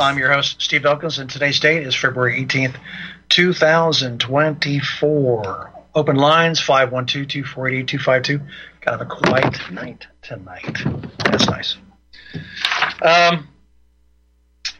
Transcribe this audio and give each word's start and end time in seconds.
I'm 0.00 0.18
your 0.18 0.32
host, 0.32 0.62
Steve 0.62 0.86
Elkins, 0.86 1.18
and 1.18 1.28
today's 1.28 1.60
date 1.60 1.86
is 1.86 1.94
February 1.94 2.42
18th, 2.44 2.76
2024. 3.28 5.72
Open 5.94 6.16
lines 6.16 6.58
512 6.60 7.28
248 7.28 7.86
252. 7.86 8.38
Kind 8.80 9.00
of 9.00 9.06
a 9.06 9.10
quiet 9.10 9.60
night 9.70 10.06
tonight. 10.22 10.78
That's 11.24 11.46
nice. 11.46 11.76
Um, 13.02 13.48
I 14.64 14.70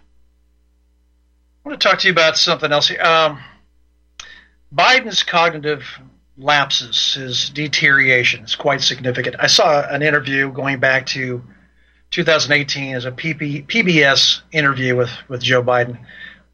want 1.64 1.78
to 1.80 1.88
talk 1.88 1.98
to 1.98 2.06
you 2.06 2.12
about 2.12 2.38
something 2.38 2.72
else 2.72 2.88
here. 2.88 3.02
Um, 3.02 3.40
Biden's 4.74 5.22
cognitive 5.22 5.84
lapses, 6.38 7.12
his 7.14 7.50
deterioration 7.50 8.44
is 8.44 8.54
quite 8.54 8.80
significant. 8.80 9.36
I 9.38 9.48
saw 9.48 9.86
an 9.86 10.00
interview 10.02 10.50
going 10.50 10.80
back 10.80 11.04
to 11.06 11.42
2018 12.10 12.96
is 12.96 13.04
a 13.04 13.12
PP, 13.12 13.66
PBS 13.66 14.40
interview 14.50 14.96
with, 14.96 15.10
with 15.28 15.42
Joe 15.42 15.62
Biden. 15.62 15.98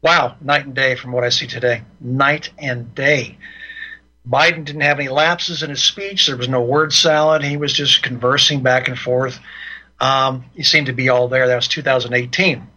Wow, 0.01 0.35
night 0.39 0.65
and 0.65 0.75
day 0.75 0.95
from 0.95 1.11
what 1.11 1.23
I 1.23 1.29
see 1.29 1.47
today. 1.47 1.81
Night 1.99 2.51
and 2.59 2.93
day. 2.93 3.37
Biden 4.29 4.65
didn't 4.65 4.81
have 4.81 4.99
any 4.99 5.09
lapses 5.09 5.63
in 5.63 5.69
his 5.69 5.83
speech. 5.83 6.27
There 6.27 6.37
was 6.37 6.49
no 6.49 6.61
word 6.61 6.93
salad. 6.93 7.43
He 7.43 7.57
was 7.57 7.73
just 7.73 8.03
conversing 8.03 8.61
back 8.61 8.87
and 8.87 8.99
forth. 8.99 9.39
Um, 9.99 10.45
he 10.53 10.63
seemed 10.63 10.87
to 10.87 10.93
be 10.93 11.09
all 11.09 11.27
there. 11.27 11.47
That 11.47 11.55
was 11.55 11.67
2018. 11.67 12.67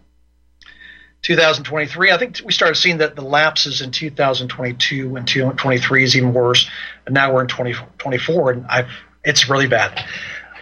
2023, 1.23 2.13
I 2.13 2.19
think 2.19 2.41
we 2.47 2.53
started 2.53 2.77
seeing 2.77 2.99
that 2.99 3.15
the 3.15 3.23
lapses 3.23 3.83
in 3.83 3.91
2022 3.91 5.17
and 5.17 5.29
2023 5.29 6.05
is 6.05 6.17
even 6.17 6.33
worse. 6.33 6.71
And 7.05 7.15
now 7.15 7.35
we're 7.35 7.43
in 7.43 7.49
2024, 7.49 8.53
and 8.53 8.67
I've, 8.67 8.89
it's 9.23 9.51
really 9.51 9.67
bad. 9.67 10.03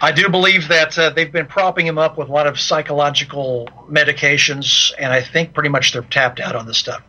I 0.00 0.12
do 0.12 0.28
believe 0.28 0.68
that 0.68 0.98
uh, 0.98 1.10
they've 1.10 1.30
been 1.30 1.46
propping 1.46 1.86
him 1.86 1.98
up 1.98 2.16
with 2.16 2.28
a 2.28 2.32
lot 2.32 2.46
of 2.46 2.58
psychological 2.58 3.68
medications, 3.90 4.92
and 4.98 5.12
I 5.12 5.22
think 5.22 5.54
pretty 5.54 5.68
much 5.68 5.92
they're 5.92 6.02
tapped 6.02 6.40
out 6.40 6.54
on 6.54 6.66
this 6.66 6.78
stuff. 6.78 7.02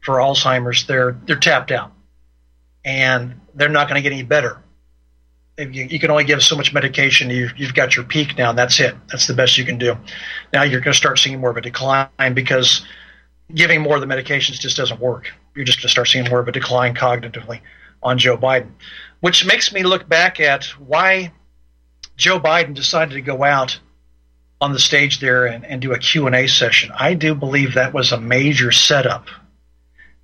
For 0.00 0.16
Alzheimer's, 0.16 0.86
they're 0.86 1.18
they're 1.26 1.36
tapped 1.36 1.70
out, 1.70 1.92
and 2.84 3.40
they're 3.54 3.68
not 3.68 3.88
going 3.88 3.96
to 3.96 4.02
get 4.02 4.12
any 4.12 4.22
better. 4.22 4.62
You, 5.58 5.84
you, 5.84 5.98
can 5.98 6.10
only 6.10 6.24
give 6.24 6.42
so 6.42 6.54
much 6.54 6.74
medication. 6.74 7.30
You've, 7.30 7.56
you've 7.56 7.72
got 7.72 7.96
your 7.96 8.04
peak 8.04 8.36
now, 8.36 8.50
and 8.50 8.58
that's 8.58 8.78
it. 8.78 8.94
That's 9.10 9.26
the 9.26 9.32
best 9.32 9.56
you 9.56 9.64
can 9.64 9.78
do. 9.78 9.96
Now 10.52 10.64
you're 10.64 10.80
going 10.80 10.92
to 10.92 10.98
start 10.98 11.18
seeing 11.18 11.40
more 11.40 11.48
of 11.50 11.56
a 11.56 11.62
decline 11.62 12.34
because 12.34 12.84
giving 13.54 13.80
more 13.80 13.94
of 13.94 14.02
the 14.02 14.06
medications 14.06 14.60
just 14.60 14.76
doesn't 14.76 15.00
work. 15.00 15.32
You're 15.54 15.64
just 15.64 15.78
going 15.78 15.84
to 15.84 15.88
start 15.88 16.08
seeing 16.08 16.28
more 16.28 16.40
of 16.40 16.48
a 16.48 16.52
decline 16.52 16.94
cognitively 16.94 17.60
on 18.02 18.18
Joe 18.18 18.36
Biden, 18.36 18.72
which 19.20 19.46
makes 19.46 19.72
me 19.72 19.82
look 19.82 20.06
back 20.08 20.40
at 20.40 20.64
why 20.78 21.32
Joe 22.16 22.40
Biden 22.40 22.74
decided 22.74 23.14
to 23.14 23.20
go 23.20 23.44
out 23.44 23.78
on 24.60 24.72
the 24.72 24.78
stage 24.78 25.20
there 25.20 25.46
and, 25.46 25.64
and 25.64 25.82
do 25.82 25.92
a 25.92 25.98
Q&A 25.98 26.46
session. 26.46 26.90
I 26.94 27.14
do 27.14 27.34
believe 27.34 27.74
that 27.74 27.92
was 27.92 28.12
a 28.12 28.20
major 28.20 28.72
setup, 28.72 29.26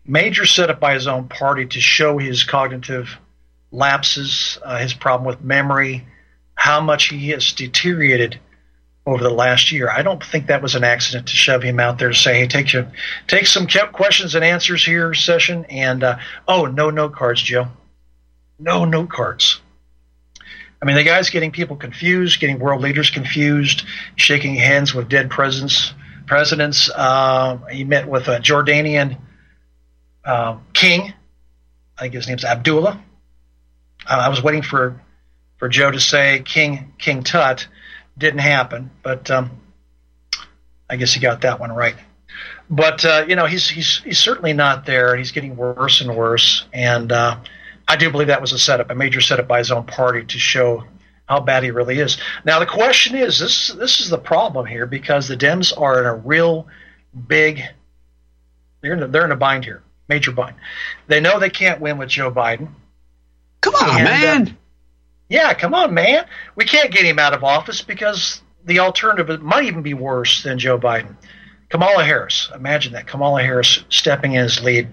major 0.04 0.46
setup 0.46 0.80
by 0.80 0.94
his 0.94 1.06
own 1.06 1.28
party 1.28 1.66
to 1.66 1.80
show 1.80 2.18
his 2.18 2.44
cognitive 2.44 3.18
lapses, 3.70 4.58
uh, 4.64 4.78
his 4.78 4.94
problem 4.94 5.26
with 5.26 5.42
memory, 5.42 6.06
how 6.54 6.80
much 6.80 7.08
he 7.08 7.30
has 7.30 7.52
deteriorated 7.52 8.38
over 9.04 9.22
the 9.22 9.30
last 9.30 9.72
year. 9.72 9.90
I 9.90 10.02
don't 10.02 10.22
think 10.22 10.46
that 10.46 10.62
was 10.62 10.74
an 10.74 10.84
accident 10.84 11.28
to 11.28 11.34
shove 11.34 11.62
him 11.62 11.80
out 11.80 11.98
there 11.98 12.10
to 12.10 12.14
say, 12.14 12.38
"Hey, 12.40 12.46
take 12.46 12.74
take 13.26 13.46
some 13.46 13.66
questions 13.66 14.34
and 14.34 14.44
answers 14.44 14.84
here 14.84 15.12
session." 15.14 15.64
And 15.66 16.04
uh, 16.04 16.18
oh, 16.46 16.66
no 16.66 16.90
note 16.90 17.14
cards, 17.14 17.42
Joe. 17.42 17.68
No 18.58 18.84
note 18.84 19.10
cards. 19.10 19.61
I 20.82 20.84
mean, 20.84 20.96
the 20.96 21.04
guy's 21.04 21.30
getting 21.30 21.52
people 21.52 21.76
confused, 21.76 22.40
getting 22.40 22.58
world 22.58 22.82
leaders 22.82 23.08
confused, 23.08 23.84
shaking 24.16 24.56
hands 24.56 24.92
with 24.92 25.08
dead 25.08 25.30
presidents. 25.30 25.94
Presidents. 26.26 26.90
Uh, 26.92 27.58
he 27.70 27.84
met 27.84 28.08
with 28.08 28.26
a 28.26 28.40
Jordanian 28.40 29.16
uh, 30.24 30.58
king. 30.72 31.12
I 31.96 32.02
think 32.02 32.14
his 32.14 32.26
name's 32.26 32.44
Abdullah. 32.44 33.00
Uh, 34.04 34.22
I 34.24 34.28
was 34.28 34.42
waiting 34.42 34.62
for 34.62 35.00
for 35.58 35.68
Joe 35.68 35.92
to 35.92 36.00
say 36.00 36.42
King 36.44 36.92
King 36.98 37.22
Tut. 37.22 37.68
Didn't 38.18 38.40
happen, 38.40 38.90
but 39.02 39.30
um, 39.30 39.50
I 40.90 40.96
guess 40.96 41.12
he 41.14 41.20
got 41.20 41.42
that 41.42 41.60
one 41.60 41.70
right. 41.72 41.94
But 42.68 43.04
uh, 43.04 43.24
you 43.28 43.36
know, 43.36 43.46
he's 43.46 43.68
he's 43.68 44.00
he's 44.02 44.18
certainly 44.18 44.52
not 44.52 44.86
there. 44.86 45.16
He's 45.16 45.30
getting 45.30 45.56
worse 45.56 46.00
and 46.00 46.16
worse, 46.16 46.64
and 46.72 47.12
uh, 47.12 47.36
I 47.92 47.96
do 47.96 48.10
believe 48.10 48.28
that 48.28 48.40
was 48.40 48.52
a 48.52 48.58
setup, 48.58 48.88
a 48.88 48.94
major 48.94 49.20
setup 49.20 49.46
by 49.46 49.58
his 49.58 49.70
own 49.70 49.84
party 49.84 50.24
to 50.24 50.38
show 50.38 50.84
how 51.26 51.40
bad 51.40 51.62
he 51.62 51.70
really 51.70 51.98
is. 51.98 52.16
Now 52.42 52.58
the 52.58 52.64
question 52.64 53.14
is, 53.14 53.38
this 53.38 53.68
this 53.68 54.00
is 54.00 54.08
the 54.08 54.16
problem 54.16 54.64
here 54.64 54.86
because 54.86 55.28
the 55.28 55.36
Dems 55.36 55.78
are 55.78 56.00
in 56.00 56.06
a 56.06 56.14
real 56.14 56.68
big 57.28 57.62
they're 58.80 58.94
in 58.94 59.02
a, 59.02 59.08
they're 59.08 59.26
in 59.26 59.30
a 59.30 59.36
bind 59.36 59.66
here, 59.66 59.82
major 60.08 60.32
bind. 60.32 60.56
They 61.06 61.20
know 61.20 61.38
they 61.38 61.50
can't 61.50 61.82
win 61.82 61.98
with 61.98 62.08
Joe 62.08 62.30
Biden. 62.30 62.70
Come 63.60 63.74
on, 63.74 64.00
and, 64.00 64.08
uh, 64.08 64.10
man. 64.10 64.48
Uh, 64.48 64.52
yeah, 65.28 65.52
come 65.52 65.74
on, 65.74 65.92
man. 65.92 66.24
We 66.56 66.64
can't 66.64 66.90
get 66.90 67.04
him 67.04 67.18
out 67.18 67.34
of 67.34 67.44
office 67.44 67.82
because 67.82 68.40
the 68.64 68.78
alternative 68.78 69.42
might 69.42 69.64
even 69.64 69.82
be 69.82 69.92
worse 69.92 70.42
than 70.42 70.58
Joe 70.58 70.78
Biden. 70.78 71.14
Kamala 71.68 72.04
Harris. 72.04 72.50
Imagine 72.54 72.94
that. 72.94 73.06
Kamala 73.06 73.42
Harris 73.42 73.84
stepping 73.90 74.32
in 74.32 74.44
his 74.44 74.62
lead 74.62 74.88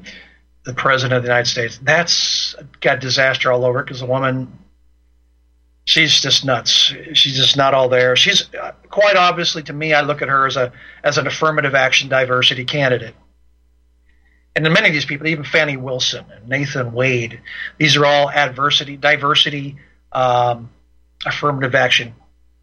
the 0.66 0.74
president 0.74 1.18
of 1.18 1.24
the 1.24 1.30
United 1.30 1.50
States. 1.50 1.80
That's 1.82 2.56
got 2.82 3.00
disaster 3.00 3.52
all 3.52 3.66
over 3.66 3.84
because 3.84 4.00
the 4.00 4.06
woman, 4.06 4.60
she's 5.86 6.22
just 6.22 6.46
nuts. 6.46 6.94
She's 7.14 7.36
just 7.36 7.58
not 7.58 7.74
all 7.74 7.90
there. 7.90 8.16
She's 8.16 8.50
quite 8.90 9.16
obviously 9.16 9.64
to 9.64 9.74
me. 9.74 9.94
I 9.94 10.02
look 10.02 10.22
at 10.22 10.28
her 10.28 10.46
as 10.46 10.58
a 10.58 10.72
as 11.04 11.18
an 11.18 11.28
affirmative 11.28 11.76
action 11.76 12.10
diversity 12.10 12.66
candidate. 12.66 13.16
And 14.56 14.74
many 14.74 14.88
of 14.88 14.94
these 14.94 15.06
people, 15.06 15.28
even 15.28 15.46
Fannie 15.46 15.78
Wilson 15.78 16.26
and 16.32 16.50
Nathan 16.50 16.92
Wade, 16.92 17.40
these 17.78 17.96
are 17.96 18.06
all 18.06 18.30
adversity, 18.30 18.98
diversity, 18.98 19.78
um, 20.12 20.70
affirmative 21.26 21.76
action 21.76 22.14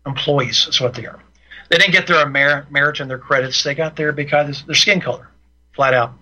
employees. 0.04 0.64
That's 0.64 0.80
what 0.80 0.94
they 0.94 1.06
are. 1.06 1.20
They 1.70 1.78
didn't 1.78 1.92
get 1.92 2.06
their 2.06 2.28
merit 2.28 3.00
and 3.00 3.10
their 3.10 3.18
credits. 3.18 3.62
They 3.62 3.74
got 3.74 3.96
there 3.96 4.12
because 4.12 4.64
their 4.64 4.74
skin 4.74 5.00
color, 5.00 5.28
flat 5.74 5.94
out. 5.94 6.12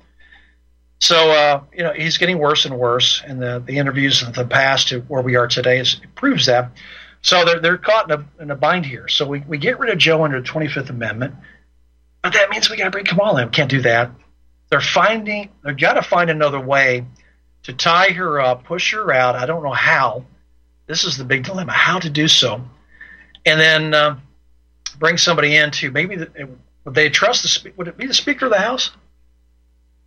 So 1.04 1.32
uh, 1.32 1.60
you 1.76 1.82
know 1.82 1.92
he's 1.92 2.16
getting 2.16 2.38
worse 2.38 2.64
and 2.64 2.78
worse, 2.78 3.22
and 3.26 3.38
the 3.38 3.62
the 3.62 3.76
interviews 3.76 4.22
of 4.22 4.32
the 4.32 4.46
past 4.46 4.88
to 4.88 5.00
where 5.00 5.20
we 5.20 5.36
are 5.36 5.46
today 5.46 5.78
is, 5.78 6.00
proves 6.14 6.46
that. 6.46 6.70
So 7.20 7.44
they're 7.44 7.60
they're 7.60 7.76
caught 7.76 8.10
in 8.10 8.18
a, 8.18 8.42
in 8.42 8.50
a 8.50 8.56
bind 8.56 8.86
here. 8.86 9.06
So 9.08 9.26
we, 9.26 9.40
we 9.40 9.58
get 9.58 9.78
rid 9.78 9.90
of 9.90 9.98
Joe 9.98 10.24
under 10.24 10.40
the 10.40 10.46
Twenty 10.46 10.66
Fifth 10.66 10.88
Amendment, 10.88 11.34
but 12.22 12.32
that 12.32 12.48
means 12.48 12.70
we 12.70 12.78
got 12.78 12.84
to 12.84 12.90
bring 12.90 13.04
Kamala 13.04 13.42
in. 13.42 13.50
Can't 13.50 13.70
do 13.70 13.82
that. 13.82 14.12
They're 14.70 14.80
finding 14.80 15.50
they've 15.62 15.76
got 15.76 15.94
to 15.94 16.02
find 16.02 16.30
another 16.30 16.58
way 16.58 17.04
to 17.64 17.74
tie 17.74 18.12
her 18.12 18.40
up, 18.40 18.64
push 18.64 18.94
her 18.94 19.12
out. 19.12 19.34
I 19.34 19.44
don't 19.44 19.62
know 19.62 19.72
how. 19.72 20.24
This 20.86 21.04
is 21.04 21.18
the 21.18 21.24
big 21.24 21.44
dilemma: 21.44 21.72
how 21.72 21.98
to 21.98 22.08
do 22.08 22.28
so, 22.28 22.64
and 23.44 23.60
then 23.60 23.92
uh, 23.92 24.18
bring 24.98 25.18
somebody 25.18 25.54
in 25.54 25.70
to 25.72 25.90
maybe 25.90 26.16
the, 26.16 26.48
would 26.86 26.94
they 26.94 27.10
trust 27.10 27.42
the 27.42 27.72
would 27.76 27.88
it 27.88 27.98
be 27.98 28.06
the 28.06 28.14
Speaker 28.14 28.46
of 28.46 28.52
the 28.52 28.58
House? 28.58 28.90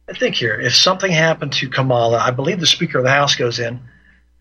I 0.09 0.13
think 0.13 0.35
here, 0.35 0.59
if 0.59 0.73
something 0.73 1.11
happened 1.11 1.53
to 1.53 1.69
Kamala, 1.69 2.17
I 2.17 2.31
believe 2.31 2.59
the 2.59 2.65
Speaker 2.65 2.99
of 2.99 3.03
the 3.03 3.11
House 3.11 3.35
goes 3.35 3.59
in 3.59 3.81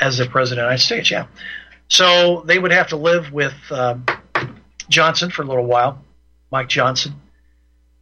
as 0.01 0.19
the 0.19 0.27
President 0.27 0.61
of 0.61 0.67
the 0.67 0.73
United 0.73 0.85
States. 0.85 1.11
Yeah. 1.11 1.27
So 1.89 2.43
they 2.47 2.59
would 2.59 2.73
have 2.73 2.89
to 2.89 2.97
live 2.97 3.33
with 3.33 3.55
uh, 3.71 3.97
Johnson 4.89 5.31
for 5.31 5.43
a 5.43 5.45
little 5.45 5.67
while, 5.67 6.05
Mike 6.53 6.69
Johnson. 6.69 7.15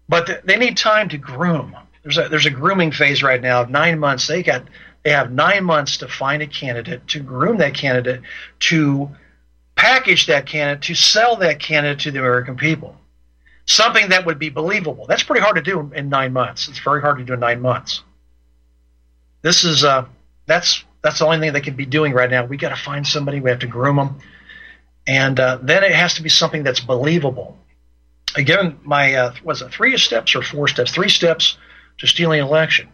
But 0.09 0.27
th- 0.27 0.43
they 0.45 0.59
need 0.59 0.77
time 0.77 1.09
to 1.11 1.19
groom. 1.19 1.75
There's 2.03 2.19
a 2.19 2.29
there's 2.29 2.45
a 2.45 2.51
grooming 2.51 2.93
phase 2.93 3.23
right 3.23 3.41
now 3.41 3.63
of 3.63 3.71
nine 3.71 3.99
months. 3.99 4.27
They 4.27 4.43
got 4.43 4.65
they 5.03 5.11
have 5.11 5.33
nine 5.33 5.65
months 5.65 5.99
to 5.99 6.09
find 6.09 6.43
a 6.43 6.47
candidate, 6.47 7.09
to 7.09 7.21
groom 7.21 7.59
that 7.59 7.75
candidate, 7.75 8.21
to 8.61 9.11
package 9.75 10.27
that 10.27 10.47
candidate, 10.47 10.83
to 10.83 10.95
sell 10.95 11.37
that 11.37 11.61
candidate 11.61 12.01
to 12.01 12.11
the 12.11 12.19
American 12.19 12.57
people 12.57 12.97
something 13.67 14.11
that 14.11 14.27
would 14.27 14.39
be 14.39 14.51
believable. 14.51 15.07
That's 15.07 15.23
pretty 15.23 15.43
hard 15.43 15.57
to 15.57 15.63
do 15.63 15.91
in 15.95 16.09
nine 16.09 16.33
months. 16.33 16.69
It's 16.69 16.79
very 16.79 17.01
hard 17.01 17.19
to 17.19 17.25
do 17.25 17.35
in 17.35 17.41
nine 17.41 17.61
months. 17.61 18.03
This 19.43 19.65
is 19.65 19.85
uh, 19.85 20.07
that's 20.47 20.85
that's 21.03 21.19
the 21.19 21.27
only 21.27 21.39
thing 21.39 21.53
they 21.53 21.61
can 21.61 21.77
be 21.77 21.87
doing 21.87 22.13
right 22.13 22.31
now. 22.31 22.45
We 22.45 22.57
got 22.57 22.71
to 22.71 22.83
find 22.83 23.07
somebody. 23.07 23.41
We 23.41 23.51
have 23.51 23.61
to 23.61 23.67
groom 23.67 23.97
them, 23.97 24.19
and 25.07 25.39
uh, 25.39 25.59
then 25.63 25.85
it 25.85 25.93
has 25.93 26.15
to 26.15 26.23
be 26.23 26.29
something 26.29 26.63
that's 26.63 26.81
believable. 26.81 27.59
Again, 28.37 28.79
my 28.83 29.15
uh, 29.15 29.35
was 29.45 29.63
it 29.63 29.71
three 29.71 29.97
steps 29.99 30.35
or 30.35 30.43
four 30.43 30.69
steps? 30.69 30.93
Three 30.93 31.09
steps 31.09 31.57
to 31.99 32.07
stealing 32.07 32.41
an 32.41 32.47
election. 32.47 32.89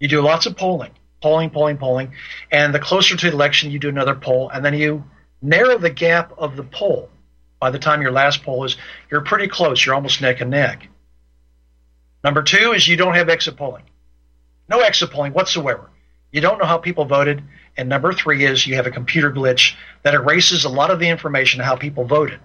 You 0.00 0.08
do 0.08 0.20
lots 0.20 0.46
of 0.46 0.56
polling, 0.56 0.92
polling, 1.20 1.50
polling, 1.50 1.78
polling, 1.78 2.12
and 2.52 2.74
the 2.74 2.78
closer 2.78 3.16
to 3.16 3.26
the 3.26 3.32
election, 3.32 3.70
you 3.70 3.78
do 3.78 3.88
another 3.88 4.14
poll, 4.14 4.48
and 4.50 4.64
then 4.64 4.74
you 4.74 5.04
narrow 5.42 5.78
the 5.78 5.90
gap 5.90 6.32
of 6.38 6.56
the 6.56 6.62
poll 6.62 7.10
by 7.60 7.70
the 7.70 7.78
time 7.78 8.02
your 8.02 8.12
last 8.12 8.42
poll 8.42 8.64
is, 8.64 8.76
you're 9.10 9.22
pretty 9.22 9.48
close. 9.48 9.84
You're 9.84 9.94
almost 9.94 10.20
neck 10.20 10.40
and 10.40 10.50
neck. 10.50 10.88
Number 12.22 12.42
two 12.42 12.72
is 12.72 12.86
you 12.86 12.96
don't 12.96 13.14
have 13.14 13.28
exit 13.28 13.56
polling. 13.56 13.84
No 14.68 14.80
exit 14.80 15.10
polling 15.10 15.32
whatsoever. 15.32 15.90
You 16.30 16.40
don't 16.40 16.58
know 16.58 16.66
how 16.66 16.78
people 16.78 17.04
voted. 17.04 17.42
And 17.76 17.88
number 17.88 18.12
three 18.12 18.44
is 18.44 18.66
you 18.66 18.76
have 18.76 18.86
a 18.86 18.90
computer 18.90 19.32
glitch 19.32 19.74
that 20.02 20.14
erases 20.14 20.64
a 20.64 20.68
lot 20.68 20.90
of 20.90 20.98
the 20.98 21.08
information 21.08 21.60
of 21.60 21.66
how 21.66 21.76
people 21.76 22.04
voted. 22.04 22.40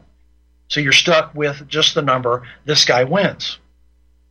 So 0.67 0.79
you're 0.79 0.93
stuck 0.93 1.35
with 1.35 1.67
just 1.67 1.93
the 1.93 2.01
number. 2.01 2.43
This 2.65 2.85
guy 2.85 3.03
wins, 3.03 3.59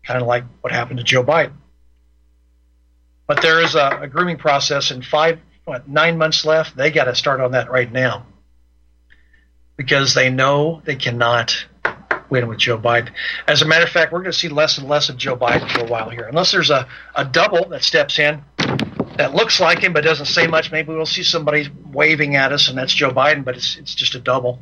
kind 0.04 0.20
of 0.20 0.26
like 0.26 0.44
what 0.60 0.72
happened 0.72 0.98
to 0.98 1.04
Joe 1.04 1.22
Biden. 1.22 1.54
But 3.26 3.42
there 3.42 3.62
is 3.62 3.74
a, 3.74 4.00
a 4.02 4.08
grooming 4.08 4.38
process 4.38 4.90
in 4.90 5.02
five, 5.02 5.38
what, 5.64 5.88
nine 5.88 6.18
months 6.18 6.44
left. 6.44 6.76
They 6.76 6.90
got 6.90 7.04
to 7.04 7.14
start 7.14 7.40
on 7.40 7.52
that 7.52 7.70
right 7.70 7.90
now 7.90 8.26
because 9.82 10.14
they 10.14 10.30
know 10.30 10.80
they 10.84 10.94
cannot 10.94 11.66
win 12.30 12.46
with 12.46 12.58
Joe 12.58 12.78
Biden. 12.78 13.10
As 13.48 13.62
a 13.62 13.66
matter 13.66 13.84
of 13.84 13.90
fact, 13.90 14.12
we're 14.12 14.20
going 14.20 14.30
to 14.30 14.38
see 14.38 14.48
less 14.48 14.78
and 14.78 14.88
less 14.88 15.08
of 15.08 15.16
Joe 15.16 15.36
Biden 15.36 15.68
for 15.72 15.80
a 15.80 15.86
while 15.86 16.08
here, 16.08 16.28
unless 16.28 16.52
there's 16.52 16.70
a, 16.70 16.86
a 17.16 17.24
double 17.24 17.68
that 17.70 17.82
steps 17.82 18.20
in 18.20 18.42
that 19.16 19.34
looks 19.34 19.58
like 19.58 19.80
him 19.80 19.92
but 19.92 20.04
doesn't 20.04 20.26
say 20.26 20.46
much. 20.46 20.70
Maybe 20.70 20.94
we'll 20.94 21.04
see 21.04 21.24
somebody 21.24 21.68
waving 21.92 22.36
at 22.36 22.52
us, 22.52 22.68
and 22.68 22.78
that's 22.78 22.94
Joe 22.94 23.10
Biden, 23.10 23.44
but 23.44 23.56
it's 23.56 23.76
it's 23.76 23.94
just 23.94 24.14
a 24.14 24.20
double. 24.20 24.60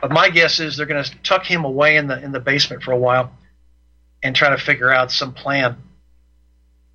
But 0.00 0.10
my 0.10 0.28
guess 0.28 0.60
is 0.60 0.76
they're 0.76 0.86
going 0.86 1.02
to 1.02 1.22
tuck 1.22 1.46
him 1.46 1.64
away 1.64 1.96
in 1.96 2.06
the 2.06 2.22
in 2.22 2.32
the 2.32 2.40
basement 2.40 2.82
for 2.82 2.92
a 2.92 2.98
while 2.98 3.32
and 4.22 4.36
try 4.36 4.50
to 4.50 4.58
figure 4.58 4.92
out 4.92 5.10
some 5.10 5.32
plan 5.32 5.78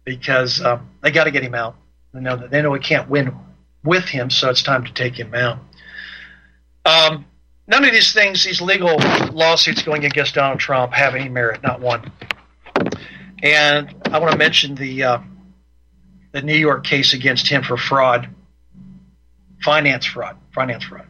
because 0.05 0.61
uh, 0.61 0.79
they 1.01 1.09
got 1.09 1.23
to 1.23 1.31
get 1.31 1.41
him 1.41 1.55
out. 1.55 1.75
They 2.13 2.19
know 2.19 2.35
that 2.37 2.51
they 2.51 2.61
know 2.61 2.69
we 2.69 2.79
can't 2.79 3.09
win 3.09 3.35
with 3.83 4.05
him, 4.05 4.29
so 4.29 4.51
it's 4.51 4.61
time 4.61 4.85
to 4.85 4.93
take 4.93 5.19
him 5.19 5.33
out. 5.33 5.57
Um, 6.88 7.25
none 7.68 7.84
of 7.84 7.92
these 7.92 8.13
things, 8.13 8.45
these 8.45 8.62
legal 8.62 8.95
lawsuits 9.34 9.84
going 9.84 10.06
against 10.06 10.36
Donald 10.36 10.60
Trump, 10.60 10.94
have 10.94 11.16
any 11.16 11.28
merit, 11.28 11.62
not 11.62 11.81
one. 11.81 12.12
And 13.44 13.94
I 14.06 14.19
want 14.19 14.31
to 14.31 14.38
mention 14.38 14.75
the 14.75 15.04
uh, 15.04 15.19
the 16.31 16.42
New 16.42 16.56
York 16.56 16.86
case 16.86 17.13
against 17.13 17.48
him 17.48 17.63
for 17.63 17.75
fraud, 17.75 18.30
finance 19.62 20.06
fraud, 20.06 20.38
finance 20.54 20.86
fraud. 20.86 21.07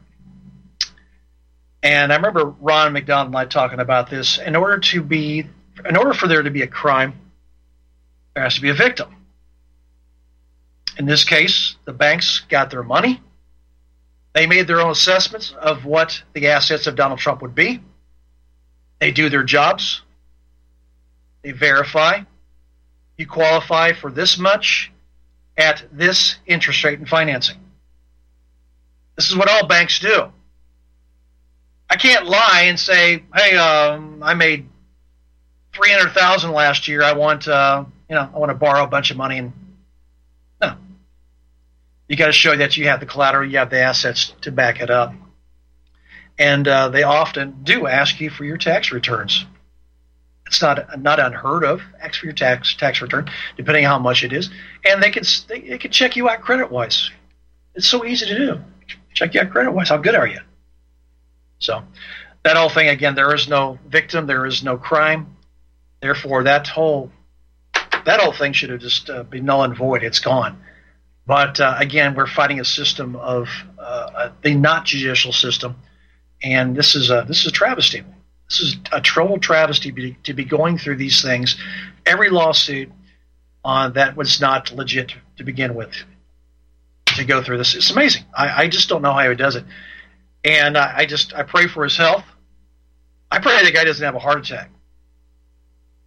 And 1.84 2.12
I 2.12 2.16
remember 2.16 2.56
Ron 2.60 2.94
McDonald 2.94 3.28
and 3.28 3.38
I 3.38 3.46
talking 3.46 3.80
about 3.80 4.10
this. 4.10 4.40
In 4.40 4.56
order 4.56 4.80
to 4.80 5.02
be, 5.02 5.48
in 5.88 5.96
order 5.96 6.14
for 6.14 6.28
there 6.28 6.42
to 6.42 6.50
be 6.50 6.64
a 6.64 6.68
crime, 6.68 7.14
there 8.34 8.44
has 8.44 8.56
to 8.56 8.62
be 8.62 8.70
a 8.70 8.74
victim. 8.74 9.16
In 10.98 11.06
this 11.06 11.24
case, 11.24 11.76
the 11.86 11.94
banks 11.94 12.42
got 12.50 12.72
their 12.72 12.84
money. 12.84 13.22
They 14.38 14.45
made 14.45 14.68
their 14.68 14.81
own 14.81 14.92
assessments 14.92 15.51
of 15.60 15.84
what 15.84 16.22
the 16.34 16.50
assets 16.50 16.86
of 16.86 16.95
Donald 16.95 17.18
Trump 17.18 17.42
would 17.42 17.56
be. 17.56 17.81
They 19.00 19.10
do 19.10 19.30
their 19.30 19.42
jobs. 19.42 20.04
They 21.42 21.54
verify. 21.54 22.22
You 23.18 23.25
qualify 23.25 23.94
for 23.94 24.12
this 24.12 24.38
much 24.38 24.92
at 25.57 25.86
this 25.92 26.36
interest 26.45 26.84
rate 26.84 27.00
and 27.00 27.10
financing. 27.10 27.57
This 29.16 29.28
is 29.28 29.36
what 29.36 29.50
all 29.50 29.66
banks 29.66 29.98
do. 29.98 30.31
I 31.90 31.95
can't 31.95 32.28
lie 32.28 32.66
and 32.68 32.80
say, 32.80 33.24
"Hey, 33.33 33.57
um, 33.57 34.22
I 34.22 34.36
made 34.36 34.69
three 35.74 35.90
hundred 35.92 36.12
thousand 36.12 36.51
last 36.51 36.88
year. 36.88 37.01
I 37.01 37.13
want 37.13 37.48
uh, 37.48 37.86
you 38.07 38.13
know, 38.13 38.30
I 38.31 38.38
want 38.38 38.51
to 38.51 38.56
borrow 38.56 38.83
a 38.83 38.88
bunch 38.88 39.10
of 39.10 39.18
money 39.18 39.40
and. 39.40 39.51
You 42.07 42.15
got 42.15 42.27
to 42.27 42.31
show 42.31 42.56
that 42.56 42.77
you 42.77 42.88
have 42.88 43.00
the 43.00 43.06
collateral, 43.06 43.50
you 43.50 43.57
have 43.57 43.69
the 43.69 43.81
assets 43.81 44.33
to 44.42 44.51
back 44.51 44.80
it 44.80 44.89
up. 44.89 45.13
And 46.39 46.68
uh, 46.68 46.89
they 46.89 47.04
often 47.04 47.63
do 47.63 47.88
ask 47.88 48.19
you 48.21 48.30
for 48.30 48.45
your 48.45 48.57
tax 48.57 48.92
returns. 48.92 49.45
It's 50.45 50.62
not 50.62 51.01
not 51.01 51.19
unheard 51.19 51.65
of. 51.65 51.81
Ask 52.01 52.21
for 52.21 52.25
your 52.27 52.33
tax 52.33 52.74
tax 52.75 53.01
return, 53.01 53.30
depending 53.57 53.86
on 53.86 53.92
how 53.92 54.00
much 54.00 54.24
it 54.24 54.31
is, 54.31 54.50
and 54.86 55.04
they 55.04 55.12
can 55.12 55.24
they, 55.50 55.59
they 55.59 55.77
can 55.77 55.92
check 55.92 56.15
you 56.15 56.30
out 56.30 56.42
credit 56.42 56.71
wise. 56.71 57.12
It's 57.75 57.88
so 57.88 58.06
easy 58.06 58.27
to 58.27 58.38
do. 58.38 58.62
Check 59.13 59.33
you 59.33 59.42
out 59.42 59.50
credit 59.50 59.71
wise. 59.71 59.89
How 59.89 59.98
good 59.98 60.15
are 60.15 60.27
you? 60.27 60.39
So 61.59 61.83
that 62.44 62.56
whole 62.56 62.69
thing 62.69 62.88
again. 62.88 63.13
There 63.15 63.36
is 63.36 63.50
no 63.50 63.77
victim. 63.88 64.25
There 64.25 64.45
is 64.45 64.63
no 64.63 64.77
crime. 64.77 65.36
Therefore, 66.01 66.44
that 66.44 66.68
whole 66.68 67.12
that 68.06 68.21
whole 68.21 68.31
thing 68.31 68.54
should 68.54 68.69
have 68.69 68.80
just 68.80 69.09
uh, 69.09 69.24
been 69.24 69.44
null 69.44 69.63
and 69.63 69.75
void. 69.75 70.01
It's 70.01 70.19
gone. 70.19 70.62
But 71.28 71.60
uh, 71.60 71.76
again, 71.78 72.16
we're 72.16 72.26
fighting 72.26 72.62
a 72.62 72.66
system 72.66 73.18
of 73.18 73.50
uh, 73.78 74.30
the 74.42 74.56
not 74.56 74.86
judicial 74.86 75.34
system, 75.34 75.76
and 76.42 76.74
this 76.74 76.96
is 76.96 77.10
a 77.12 77.26
this 77.28 77.42
is 77.42 77.48
a 77.48 77.52
travesty. 77.52 78.02
This 78.50 78.62
is 78.62 78.78
a 78.94 79.02
total 79.02 79.38
travesty 79.38 79.90
to 79.90 79.96
be, 79.96 80.18
to 80.24 80.34
be 80.34 80.46
going 80.46 80.78
through 80.78 80.96
these 80.96 81.22
things. 81.22 81.57
Every 82.06 82.30
lawsuit 82.30 82.90
on 83.66 83.92
that 83.94 84.16
was 84.16 84.40
not 84.40 84.72
legit 84.72 85.14
to 85.36 85.44
begin 85.44 85.76
with. 85.76 85.94
To 87.07 87.26
go 87.26 87.44
through 87.44 87.57
this, 87.57 87.76
it's 87.76 87.92
amazing. 87.92 88.24
I, 88.34 88.64
I 88.64 88.68
just 88.69 88.88
don't 88.88 89.02
know 89.02 89.12
how 89.12 89.30
he 89.30 89.36
does 89.36 89.56
it, 89.56 89.66
and 90.46 90.78
I, 90.78 91.00
I 91.00 91.06
just 91.06 91.34
I 91.34 91.44
pray 91.44 91.68
for 91.68 91.84
his 91.84 91.98
health. 91.98 92.24
I 93.30 93.40
pray 93.40 93.66
the 93.66 93.72
guy 93.72 93.84
doesn't 93.84 94.06
have 94.06 94.16
a 94.16 94.19
heart 94.19 94.46
attack. 94.46 94.69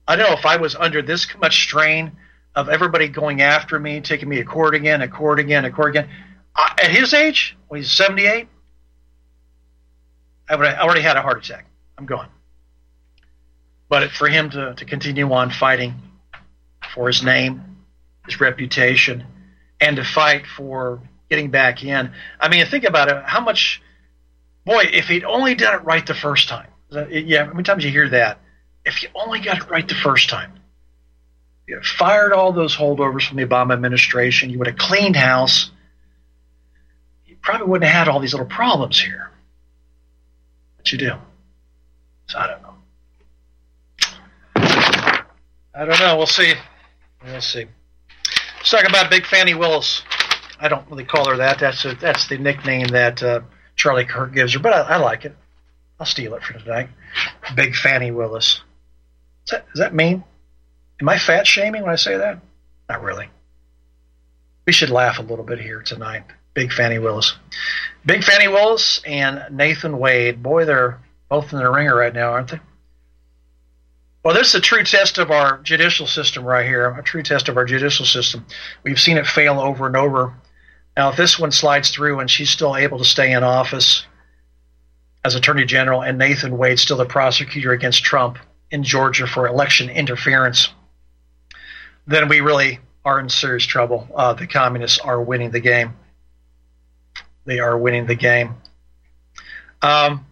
I 0.09 0.17
don't 0.17 0.31
know 0.31 0.37
if 0.37 0.47
I 0.47 0.57
was 0.57 0.75
under 0.75 1.03
this 1.03 1.27
much 1.37 1.63
strain 1.65 2.13
of 2.61 2.69
everybody 2.69 3.09
going 3.09 3.43
after 3.43 3.79
me, 3.79 4.01
taking 4.01 4.29
me 4.29 4.41
a 4.41 4.45
court 4.45 4.75
again, 4.75 5.03
a 5.03 5.09
court 5.09 5.39
again, 5.39 5.65
a 5.65 5.71
court 5.71 5.91
again. 5.91 6.09
I, 6.55 6.75
at 6.83 6.91
his 6.91 7.15
age, 7.15 7.57
when 7.69 7.81
he's 7.81 7.91
78, 7.91 8.49
I 10.49 10.57
would 10.57 10.67
have 10.67 10.79
already 10.79 11.01
had 11.01 11.17
a 11.17 11.23
heart 11.23 11.45
attack. 11.45 11.67
I'm 11.97 12.07
gone. 12.07 12.29
But 13.89 14.11
for 14.11 14.29
him 14.29 14.51
to, 14.51 14.75
to 14.75 14.85
continue 14.85 15.33
on 15.33 15.51
fighting 15.51 15.95
for 16.95 17.07
his 17.07 17.23
name, 17.23 17.79
his 18.27 18.41
reputation, 18.41 19.25
and 19.81 19.97
to 19.97 20.05
fight 20.05 20.47
for 20.47 21.01
getting 21.29 21.51
back 21.51 21.85
in. 21.85 22.13
I 22.39 22.49
mean, 22.49 22.65
think 22.67 22.85
about 22.85 23.09
it. 23.09 23.23
How 23.25 23.41
much, 23.41 23.83
boy, 24.65 24.85
if 24.93 25.07
he'd 25.07 25.25
only 25.25 25.55
done 25.55 25.75
it 25.75 25.85
right 25.85 26.07
the 26.07 26.15
first 26.15 26.49
time. 26.49 26.69
Yeah, 26.91 27.45
how 27.45 27.53
many 27.53 27.63
times 27.63 27.85
you 27.85 27.91
hear 27.91 28.09
that? 28.11 28.41
if 28.85 29.03
you 29.03 29.09
only 29.15 29.41
got 29.41 29.59
it 29.59 29.71
right 29.71 29.87
the 29.87 29.95
first 29.95 30.29
time, 30.29 30.53
fired 31.83 32.33
all 32.33 32.53
those 32.53 32.77
holdovers 32.77 33.27
from 33.29 33.37
the 33.37 33.45
Obama 33.45 33.73
administration, 33.73 34.51
you 34.51 34.59
would 34.59 34.67
have 34.67 34.77
cleaned 34.77 35.17
house, 35.17 35.71
you 37.27 37.37
probably 37.43 37.67
wouldn't 37.67 37.91
have 37.91 38.07
had 38.07 38.13
all 38.13 38.21
these 38.21 38.33
little 38.33 38.47
problems 38.47 39.01
here. 39.01 39.31
But 40.77 40.93
you 40.93 40.99
do. 40.99 41.13
So 42.29 42.39
I 42.39 42.47
don't 42.47 42.63
know. 42.63 42.75
I 45.75 45.85
don't 45.85 46.01
know. 46.01 46.17
We'll 46.17 46.27
see. 46.27 46.55
We'll 47.25 47.41
see. 47.41 47.67
Let's 48.59 48.71
talk 48.71 48.89
about 48.89 49.11
Big 49.11 49.27
Fannie 49.27 49.55
Willis. 49.55 50.03
I 50.59 50.69
don't 50.69 50.89
really 50.91 51.05
call 51.05 51.29
her 51.29 51.37
that. 51.39 51.59
That's 51.59 51.85
a, 51.85 51.95
that's 51.95 52.29
the 52.29 52.39
nickname 52.39 52.89
that 52.89 53.23
uh, 53.23 53.41
Charlie 53.77 54.05
Kirk 54.05 54.35
gives 54.35 54.53
her, 54.55 54.61
but 54.61 54.73
I, 54.73 54.81
I 54.81 54.97
like 54.97 55.25
it. 55.25 55.35
I'll 55.99 56.07
steal 56.07 56.35
it 56.35 56.43
for 56.43 56.55
tonight. 56.55 56.89
Big 57.55 57.75
Fannie 57.75 58.11
Willis. 58.11 58.61
That, 59.51 59.67
does 59.69 59.81
that 59.81 59.95
mean? 59.95 60.25
Am 61.01 61.09
I 61.09 61.19
fat 61.19 61.47
shaming 61.47 61.83
when 61.83 61.93
I 61.93 61.97
say 61.97 62.17
that? 62.17 62.41
Not 62.89 63.03
really. 63.03 63.29
We 64.67 64.73
should 64.73 64.91
laugh 64.91 65.19
a 65.19 65.23
little 65.23 65.45
bit 65.45 65.61
here 65.61 65.83
tonight. 65.83 66.25
Big 66.55 66.73
Fannie 66.73 66.99
Willis. 66.99 67.35
Big 68.05 68.23
Fannie 68.23 68.49
Willis 68.49 69.01
and 69.07 69.45
Nathan 69.51 69.99
Wade. 69.99 70.43
Boy, 70.43 70.65
they're 70.65 71.01
both 71.29 71.53
in 71.53 71.59
the 71.59 71.71
wringer 71.71 71.95
right 71.95 72.13
now, 72.13 72.33
aren't 72.33 72.51
they? 72.51 72.61
Well, 74.23 74.35
this 74.35 74.49
is 74.49 74.57
a 74.57 74.61
true 74.61 74.85
test 74.85 75.17
of 75.17 75.31
our 75.31 75.59
judicial 75.63 76.07
system 76.07 76.45
right 76.45 76.67
here, 76.67 76.91
a 76.91 77.03
true 77.03 77.23
test 77.23 77.49
of 77.49 77.57
our 77.57 77.65
judicial 77.65 78.05
system. 78.05 78.45
We've 78.83 79.01
seen 79.01 79.17
it 79.17 79.27
fail 79.27 79.59
over 79.59 79.87
and 79.87 79.97
over. 79.97 80.35
Now, 80.97 81.11
if 81.11 81.17
this 81.17 81.39
one 81.39 81.53
slides 81.53 81.91
through 81.91 82.21
and 82.21 82.31
she's 82.31 82.51
still 82.51 82.77
able 82.77 82.99
to 82.99 83.05
stay 83.05 83.33
in 83.33 83.43
office 83.43 84.05
as 85.25 85.35
Attorney 85.35 85.65
General 85.65 86.03
and 86.03 86.19
Nathan 86.19 86.59
Wade 86.59 86.79
still 86.79 86.99
the 86.99 87.07
prosecutor 87.07 87.73
against 87.73 88.05
Trump, 88.05 88.39
in 88.71 88.85
Georgia 88.85 89.27
for 89.27 89.47
election 89.47 89.91
interference, 89.91 90.69
then 92.11 92.29
we 92.29 92.41
really 92.41 92.81
are 93.05 93.21
in 93.21 93.29
serious 93.29 93.65
trouble. 93.65 94.09
Uh, 94.15 94.35
the 94.35 94.47
communists 94.47 94.99
are 94.99 95.23
winning 95.23 95.51
the 95.51 95.61
game. 95.61 95.95
They 97.45 97.61
are 97.61 97.77
winning 97.77 98.07
the 98.07 98.15
game. 98.15 98.55
Um, 99.81 100.27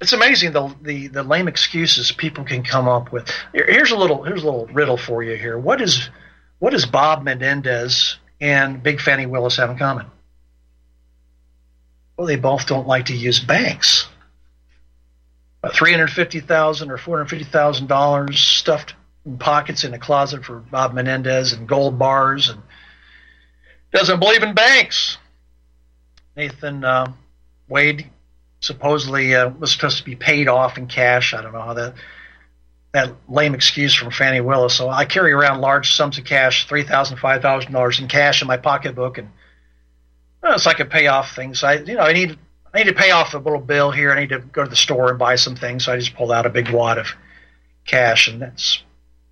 it's 0.00 0.12
amazing 0.12 0.52
the, 0.52 0.74
the 0.82 1.06
the 1.08 1.22
lame 1.22 1.48
excuses 1.48 2.10
people 2.12 2.44
can 2.44 2.62
come 2.64 2.88
up 2.88 3.12
with. 3.12 3.30
Here's 3.52 3.92
a 3.92 3.96
little 3.96 4.22
here's 4.24 4.42
a 4.42 4.46
little 4.46 4.66
riddle 4.66 4.96
for 4.96 5.22
you 5.22 5.36
here. 5.36 5.58
What 5.58 5.80
is 5.80 6.10
what 6.58 6.70
does 6.70 6.86
Bob 6.86 7.22
Menendez 7.22 8.18
and 8.40 8.82
Big 8.82 9.00
Fannie 9.00 9.26
Willis 9.26 9.56
have 9.56 9.70
in 9.70 9.78
common? 9.78 10.06
Well, 12.16 12.26
they 12.26 12.36
both 12.36 12.66
don't 12.66 12.86
like 12.86 13.06
to 13.06 13.16
use 13.16 13.40
banks 13.40 14.08
three 15.72 15.92
hundred 15.92 16.10
fifty 16.10 16.40
thousand 16.40 16.90
or 16.90 16.98
four 16.98 17.18
hundred 17.18 17.30
fifty 17.30 17.44
thousand 17.44 17.88
dollars 17.88 18.38
stuffed 18.38 18.94
pockets 19.38 19.84
in 19.84 19.92
a 19.94 19.98
closet 19.98 20.44
for 20.44 20.58
Bob 20.58 20.94
Menendez 20.94 21.52
and 21.52 21.68
gold 21.68 21.98
bars 21.98 22.48
and 22.48 22.62
doesn't 23.92 24.20
believe 24.20 24.42
in 24.42 24.54
banks. 24.54 25.18
Nathan 26.36 26.84
uh, 26.84 27.12
Wade 27.68 28.10
supposedly 28.60 29.34
uh, 29.34 29.48
was 29.50 29.72
supposed 29.72 29.98
to 29.98 30.04
be 30.04 30.16
paid 30.16 30.48
off 30.48 30.78
in 30.78 30.86
cash. 30.86 31.34
I 31.34 31.42
don't 31.42 31.52
know 31.52 31.62
how 31.62 31.74
that 31.74 31.94
that 32.92 33.12
lame 33.28 33.54
excuse 33.54 33.94
from 33.94 34.10
Fannie 34.10 34.40
Willis. 34.40 34.74
So 34.74 34.88
I 34.88 35.04
carry 35.04 35.32
around 35.32 35.60
large 35.60 35.92
sums 35.92 36.18
of 36.18 36.24
cash, 36.24 36.66
three 36.68 36.82
thousand, 36.82 37.18
five 37.18 37.42
thousand 37.42 37.72
dollars 37.72 38.00
in 38.00 38.08
cash 38.08 38.42
in 38.42 38.48
my 38.48 38.56
pocketbook, 38.56 39.18
and 39.18 39.30
well, 40.42 40.58
so 40.58 40.70
I 40.70 40.74
could 40.74 40.90
pay 40.90 41.06
off 41.06 41.34
things. 41.34 41.62
I 41.62 41.74
you 41.74 41.94
know 41.94 42.02
I 42.02 42.12
need 42.12 42.38
I 42.72 42.78
need 42.78 42.88
to 42.88 42.94
pay 42.94 43.10
off 43.10 43.34
a 43.34 43.38
little 43.38 43.60
bill 43.60 43.90
here. 43.90 44.12
I 44.12 44.20
need 44.20 44.28
to 44.30 44.38
go 44.38 44.62
to 44.64 44.70
the 44.70 44.76
store 44.76 45.10
and 45.10 45.18
buy 45.18 45.36
some 45.36 45.56
things. 45.56 45.84
So 45.84 45.92
I 45.92 45.98
just 45.98 46.14
pulled 46.14 46.32
out 46.32 46.46
a 46.46 46.50
big 46.50 46.70
wad 46.70 46.98
of 46.98 47.08
cash, 47.86 48.28
and 48.28 48.40
that's 48.40 48.82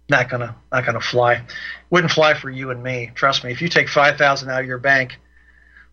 not 0.09 0.29
gonna 0.29 0.57
not 0.73 0.85
gonna 0.85 1.01
fly. 1.01 1.43
Wouldn't 1.91 2.13
fly 2.13 2.35
for 2.35 2.51
you 2.51 2.71
and 2.71 2.83
me. 2.83 3.11
Trust 3.15 3.45
me. 3.45 3.53
If 3.53 3.63
you 3.63 3.69
take 3.69 3.89
five 3.89 4.17
thousand 4.17 4.51
out 4.51 4.61
of 4.61 4.67
your 4.67 4.79
bank, 4.79 5.19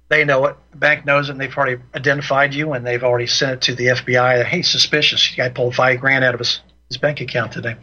they 0.10 0.25
know 0.25 0.46
it. 0.48 0.58
The 0.72 0.77
bank 0.77 1.06
knows 1.06 1.30
it, 1.30 1.34
and 1.34 1.41
they've 1.41 1.56
already 1.56 1.82
identified 1.96 2.53
you, 2.53 2.74
and 2.74 2.86
they've 2.86 3.03
already 3.03 3.27
sent 3.27 3.53
it 3.53 3.62
to 3.62 3.75
the 3.75 3.88
FBI. 3.88 4.44
Hey, 4.44 4.62
suspicious. 4.62 5.34
Guy 5.36 5.50
pulled 5.50 5.75
five 5.75 6.01
grand 6.01 6.25
out 6.25 6.34
of 6.34 6.39
his, 6.39 6.60
his 6.89 6.98
bank 6.98 7.22
account 7.22 7.53
today. 7.53 7.77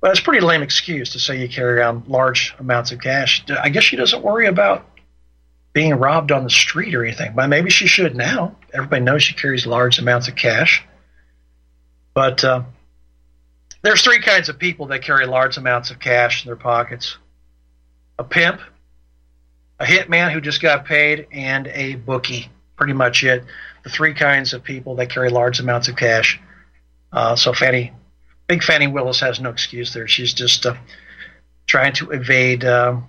But 0.00 0.12
it's 0.12 0.20
a 0.20 0.22
pretty 0.22 0.44
lame 0.44 0.62
excuse 0.62 1.12
to 1.12 1.20
say 1.20 1.40
you 1.40 1.48
carry 1.48 1.78
around 1.78 2.08
large 2.08 2.54
amounts 2.58 2.92
of 2.92 3.00
cash. 3.00 3.44
I 3.50 3.68
guess 3.70 3.84
she 3.84 3.96
doesn't 3.96 4.22
worry 4.22 4.46
about 4.46 4.88
being 5.72 5.94
robbed 5.94 6.32
on 6.32 6.44
the 6.44 6.50
street 6.50 6.94
or 6.94 7.04
anything. 7.04 7.32
But 7.34 7.48
maybe 7.48 7.70
she 7.70 7.86
should 7.86 8.14
now. 8.14 8.56
Everybody 8.72 9.02
knows 9.02 9.22
she 9.22 9.34
carries 9.34 9.66
large 9.66 9.98
amounts 9.98 10.28
of 10.28 10.36
cash. 10.36 10.84
But 12.14 12.44
uh, 12.44 12.62
there's 13.82 14.02
three 14.02 14.20
kinds 14.20 14.48
of 14.48 14.58
people 14.58 14.86
that 14.86 15.02
carry 15.02 15.26
large 15.26 15.56
amounts 15.56 15.90
of 15.90 15.98
cash 15.98 16.44
in 16.44 16.48
their 16.48 16.56
pockets 16.56 17.16
a 18.18 18.24
pimp, 18.24 18.60
a 19.80 19.84
hitman 19.84 20.32
who 20.32 20.40
just 20.40 20.62
got 20.62 20.84
paid, 20.84 21.26
and 21.32 21.66
a 21.68 21.96
bookie. 21.96 22.48
Pretty 22.76 22.92
much 22.92 23.24
it. 23.24 23.44
The 23.84 23.90
three 23.90 24.14
kinds 24.14 24.52
of 24.52 24.62
people 24.62 24.96
that 24.96 25.10
carry 25.10 25.30
large 25.30 25.60
amounts 25.60 25.88
of 25.88 25.96
cash. 25.96 26.40
Uh, 27.12 27.36
so 27.36 27.52
Fani, 27.52 27.92
Big 28.46 28.62
Fani 28.62 28.86
Willis 28.86 29.20
has 29.20 29.40
no 29.40 29.50
excuse 29.50 29.92
there. 29.92 30.08
She's 30.08 30.34
just 30.34 30.66
uh, 30.66 30.74
trying 31.66 31.92
to 31.94 32.10
evade 32.10 32.64
uh, 32.64 33.00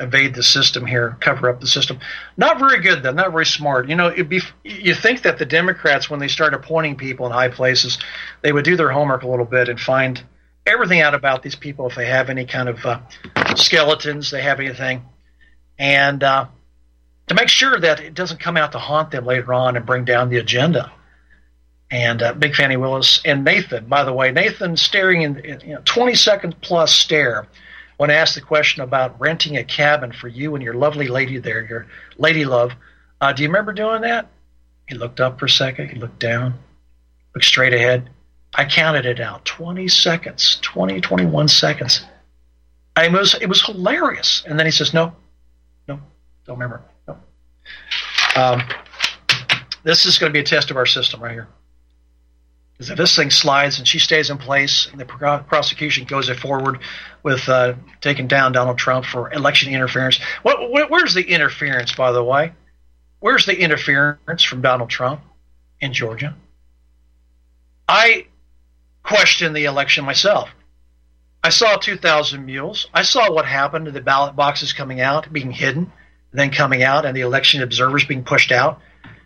evade 0.00 0.34
the 0.34 0.42
system 0.42 0.86
here, 0.86 1.16
cover 1.20 1.48
up 1.48 1.60
the 1.60 1.66
system. 1.66 1.98
Not 2.36 2.58
very 2.58 2.80
good, 2.80 3.02
though. 3.02 3.12
Not 3.12 3.32
very 3.32 3.46
smart. 3.46 3.88
You 3.88 3.96
know, 3.96 4.10
be 4.24 4.40
you 4.64 4.94
think 4.94 5.22
that 5.22 5.38
the 5.38 5.46
Democrats, 5.46 6.10
when 6.10 6.20
they 6.20 6.28
start 6.28 6.54
appointing 6.54 6.96
people 6.96 7.26
in 7.26 7.32
high 7.32 7.48
places, 7.48 7.98
they 8.42 8.52
would 8.52 8.64
do 8.64 8.76
their 8.76 8.90
homework 8.90 9.22
a 9.22 9.28
little 9.28 9.44
bit 9.44 9.68
and 9.68 9.80
find 9.80 10.22
everything 10.66 11.00
out 11.00 11.14
about 11.14 11.42
these 11.42 11.54
people 11.54 11.88
if 11.88 11.94
they 11.94 12.06
have 12.06 12.28
any 12.28 12.44
kind 12.44 12.68
of 12.68 12.84
uh, 12.84 13.00
skeletons, 13.54 14.30
they 14.30 14.42
have 14.42 14.60
anything, 14.60 15.02
and 15.78 16.22
uh, 16.22 16.46
to 17.28 17.34
make 17.34 17.48
sure 17.48 17.78
that 17.78 18.00
it 18.00 18.14
doesn't 18.14 18.40
come 18.40 18.56
out 18.56 18.72
to 18.72 18.78
haunt 18.78 19.10
them 19.10 19.24
later 19.24 19.52
on 19.54 19.76
and 19.76 19.86
bring 19.86 20.04
down 20.04 20.28
the 20.28 20.38
agenda. 20.38 20.92
And 21.88 22.20
uh, 22.20 22.32
Big 22.34 22.56
Fani 22.56 22.76
Willis 22.76 23.20
and 23.24 23.44
Nathan, 23.44 23.86
by 23.86 24.02
the 24.02 24.12
way, 24.12 24.32
Nathan 24.32 24.76
staring 24.76 25.22
in, 25.22 25.38
in 25.38 25.60
you 25.60 25.74
know, 25.74 25.82
20 25.84 26.14
second 26.16 26.60
plus 26.60 26.92
stare 26.92 27.46
when 27.96 28.10
I 28.10 28.14
asked 28.14 28.34
the 28.34 28.40
question 28.40 28.82
about 28.82 29.18
renting 29.20 29.56
a 29.56 29.64
cabin 29.64 30.12
for 30.12 30.28
you 30.28 30.54
and 30.54 30.62
your 30.62 30.74
lovely 30.74 31.08
lady 31.08 31.38
there, 31.38 31.64
your 31.64 31.86
lady 32.18 32.44
love. 32.44 32.72
Uh, 33.20 33.32
do 33.32 33.42
you 33.42 33.48
remember 33.48 33.72
doing 33.72 34.02
that? 34.02 34.28
He 34.88 34.94
looked 34.94 35.20
up 35.20 35.38
for 35.38 35.46
a 35.46 35.50
second. 35.50 35.88
He 35.88 35.98
looked 35.98 36.18
down, 36.18 36.54
looked 37.34 37.46
straight 37.46 37.74
ahead. 37.74 38.10
I 38.54 38.64
counted 38.64 39.06
it 39.06 39.20
out 39.20 39.44
20 39.44 39.88
seconds, 39.88 40.58
20, 40.62 41.00
21 41.00 41.48
seconds. 41.48 42.04
I 42.94 43.08
was, 43.08 43.34
it 43.34 43.48
was 43.48 43.64
hilarious. 43.64 44.44
And 44.46 44.58
then 44.58 44.66
he 44.66 44.72
says, 44.72 44.94
No, 44.94 45.14
no, 45.88 46.00
don't 46.46 46.58
remember. 46.58 46.82
No. 47.06 47.18
Um, 48.36 48.62
this 49.82 50.06
is 50.06 50.18
going 50.18 50.30
to 50.30 50.32
be 50.32 50.40
a 50.40 50.44
test 50.44 50.70
of 50.70 50.76
our 50.76 50.86
system 50.86 51.22
right 51.22 51.32
here. 51.32 51.48
Because 52.76 52.90
if 52.90 52.98
this 52.98 53.16
thing 53.16 53.30
slides 53.30 53.78
and 53.78 53.88
she 53.88 53.98
stays 53.98 54.28
in 54.28 54.36
place 54.36 54.86
and 54.90 55.00
the 55.00 55.06
prosecution 55.06 56.04
goes 56.04 56.28
forward 56.28 56.80
with 57.22 57.48
uh, 57.48 57.74
taking 58.02 58.26
down 58.26 58.52
Donald 58.52 58.76
Trump 58.76 59.06
for 59.06 59.32
election 59.32 59.72
interference, 59.72 60.20
what, 60.42 60.90
where's 60.90 61.14
the 61.14 61.26
interference, 61.26 61.94
by 61.94 62.12
the 62.12 62.22
way? 62.22 62.52
Where's 63.20 63.46
the 63.46 63.58
interference 63.58 64.42
from 64.42 64.60
Donald 64.60 64.90
Trump 64.90 65.22
in 65.80 65.94
Georgia? 65.94 66.36
I 67.88 68.26
question 69.02 69.54
the 69.54 69.64
election 69.64 70.04
myself. 70.04 70.50
I 71.42 71.48
saw 71.50 71.76
2,000 71.76 72.44
mules. 72.44 72.88
I 72.92 73.02
saw 73.02 73.32
what 73.32 73.46
happened 73.46 73.86
to 73.86 73.92
the 73.92 74.00
ballot 74.00 74.36
boxes 74.36 74.72
coming 74.72 75.00
out, 75.00 75.32
being 75.32 75.50
hidden, 75.50 75.92
then 76.32 76.50
coming 76.50 76.82
out, 76.82 77.06
and 77.06 77.16
the 77.16 77.20
election 77.22 77.62
observers 77.62 78.04
being 78.04 78.24
pushed 78.24 78.52
out. 78.52 78.80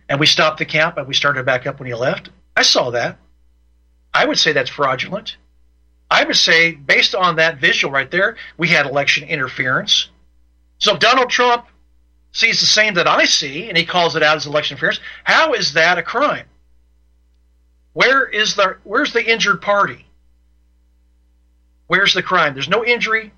And 0.09 0.21
we 0.21 0.27
stopped 0.27 0.59
the 0.59 0.67
count, 0.67 0.95
but 0.95 1.09
we 1.09 1.15
started 1.15 1.47
back 1.47 1.67
up 1.67 1.81
when 1.81 1.87
he 1.87 1.95
left. 1.95 2.31
I 2.55 2.63
saw 2.63 2.91
that. 2.91 3.19
I 4.13 4.27
would 4.27 4.39
say 4.39 4.53
that's 4.53 4.71
fraudulent. 4.71 5.37
I 6.11 6.25
would 6.25 6.37
say, 6.37 6.73
based 6.73 7.15
on 7.15 7.37
that 7.37 7.59
visual 7.59 7.93
right 7.93 8.11
there, 8.11 8.37
we 8.59 8.69
had 8.69 8.87
election 8.87 9.29
interference. 9.29 10.09
So 10.79 10.95
if 10.95 11.01
Donald 11.01 11.31
Trump 11.31 11.67
sees 12.33 12.61
the 12.61 12.67
same 12.67 12.95
that 12.95 13.07
I 13.07 13.25
see 13.25 13.69
and 13.69 13.79
he 13.79 13.85
calls 13.85 14.17
it 14.17 14.23
out 14.23 14.37
as 14.37 14.47
election 14.47 14.75
interference, 14.75 15.01
how 15.25 15.53
is 15.53 15.75
that 15.75 15.99
a 15.99 16.03
crime? 16.03 16.47
Where 17.93 18.27
is 18.27 18.55
the 18.55 18.77
where's 18.85 19.13
the 19.13 19.25
injured 19.25 19.63
party? 19.63 20.07
Where's 21.87 22.15
the 22.15 22.23
crime? 22.23 22.55
There's 22.55 22.69
no 22.69 22.85
injury, 22.85 23.33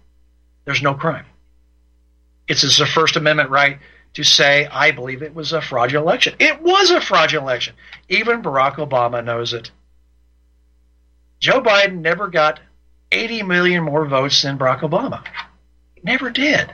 there's 0.65 0.83
no 0.83 0.95
crime. 0.95 1.25
It's 2.49 2.81
a 2.81 2.87
First 2.87 3.17
Amendment 3.17 3.51
right 3.51 3.79
to 4.15 4.23
say, 4.23 4.67
I 4.67 4.91
believe 4.91 5.23
it 5.23 5.35
was 5.35 5.53
a 5.53 5.63
fraudulent 5.63 6.07
election. 6.07 6.35
It 6.39 6.61
was 6.61 6.91
a 6.91 7.01
fraudulent 7.01 7.47
election. 7.47 7.75
Even 8.11 8.43
Barack 8.43 8.75
Obama 8.75 9.25
knows 9.25 9.55
it. 9.55 9.71
Joe 11.43 11.61
Biden 11.61 12.03
never 12.03 12.29
got 12.29 12.61
80 13.11 13.43
million 13.43 13.83
more 13.83 14.07
votes 14.07 14.41
than 14.43 14.57
Barack 14.57 14.81
Obama. 14.81 15.25
never 16.05 16.31
did. 16.31 16.73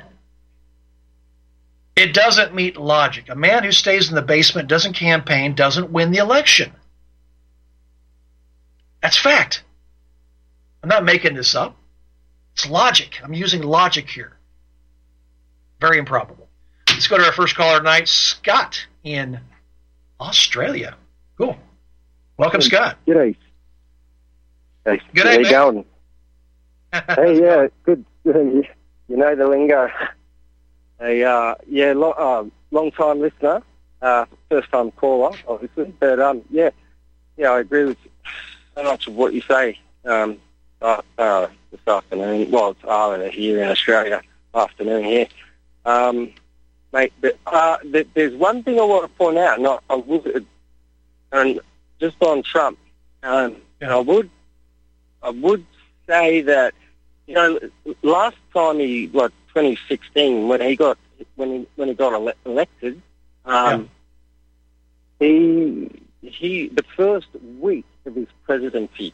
It 1.97 2.13
doesn't 2.13 2.55
meet 2.55 2.77
logic. 2.77 3.31
A 3.31 3.35
man 3.35 3.65
who 3.65 3.73
stays 3.73 4.11
in 4.11 4.15
the 4.15 4.23
basement, 4.23 4.69
doesn't 4.69 4.93
campaign, 4.93 5.55
doesn't 5.55 5.91
win 5.91 6.11
the 6.11 6.19
election. 6.19 6.73
That's 9.03 9.17
fact. 9.17 9.65
I'm 10.83 10.91
not 10.91 11.03
making 11.03 11.35
this 11.35 11.55
up. 11.55 11.75
It's 12.53 12.69
logic. 12.69 13.21
I'm 13.25 13.33
using 13.33 13.63
logic 13.63 14.11
here. 14.11 14.37
Very 15.81 15.99
improbable. 15.99 16.47
Let's 16.91 17.09
go 17.09 17.17
to 17.17 17.25
our 17.25 17.33
first 17.33 17.57
caller 17.57 17.79
tonight, 17.79 18.07
Scott 18.07 18.87
in 19.03 19.41
Australia. 20.21 20.95
Cool. 21.39 21.57
Welcome, 22.37 22.61
Scott. 22.61 22.99
G'day. 23.07 23.35
Hey, 24.89 25.03
good 25.13 25.27
how 25.27 25.33
you 25.33 25.51
going? 25.51 25.85
hey, 26.93 27.41
yeah, 27.43 27.67
good. 27.83 28.05
you 28.25 28.65
know 29.09 29.35
the 29.35 29.47
lingo. 29.47 29.91
Hey, 31.01 31.23
uh, 31.23 31.55
yeah, 31.69 31.93
lo- 31.93 32.11
uh, 32.11 32.45
long 32.73 32.91
time 32.91 33.21
listener, 33.21 33.63
uh, 34.03 34.25
first 34.51 34.69
time 34.73 34.91
caller, 34.91 35.31
obviously. 35.47 35.95
But 36.01 36.19
um, 36.19 36.43
yeah, 36.51 36.71
yeah, 37.37 37.51
I 37.51 37.61
agree 37.61 37.85
with 37.85 37.99
so 38.75 38.83
much 38.83 39.07
of 39.07 39.15
what 39.15 39.33
you 39.33 39.41
say 39.43 39.79
um, 40.05 40.39
uh, 40.83 41.01
uh, 41.17 41.47
this 41.71 41.79
afternoon. 41.87 42.51
Well, 42.51 42.71
it's 42.71 42.81
earlier 42.83 43.31
here 43.31 43.63
in 43.63 43.69
Australia, 43.69 44.23
afternoon 44.53 45.05
here. 45.05 45.29
Um, 45.85 46.33
mate, 46.93 47.13
but 47.21 47.39
uh, 47.47 47.77
there's 47.85 48.35
one 48.35 48.65
thing 48.65 48.81
I 48.81 48.85
want 48.85 49.09
to 49.09 49.17
point 49.17 49.39
out, 49.39 49.59
and 49.59 49.69
I, 49.69 49.79
I 49.89 49.95
would, 49.95 50.47
and 51.31 51.61
just 52.01 52.17
on 52.25 52.43
Trump, 52.43 52.77
um, 53.23 53.55
and 53.81 53.93
I 53.93 54.01
would 54.01 54.29
I 55.23 55.31
would 55.31 55.65
say 56.07 56.43
that 56.43 56.75
you 57.27 57.35
know 57.35 57.59
last 58.03 58.37
time 58.55 58.79
he 58.79 59.09
like 59.13 59.33
2016 59.49 60.49
when 60.49 60.61
he 60.61 60.77
got 60.77 60.99
when 61.37 61.51
he 61.51 61.67
when 61.77 61.89
he 61.89 61.95
got 61.95 62.13
ele- 62.13 62.33
elected, 62.45 63.01
um, 63.45 63.89
yeah. 65.21 65.27
he 65.27 66.03
he 66.23 66.69
the 66.69 66.85
first 66.97 67.29
week 67.61 67.87
of 68.07 68.15
his 68.15 68.29
presidency, 68.45 69.13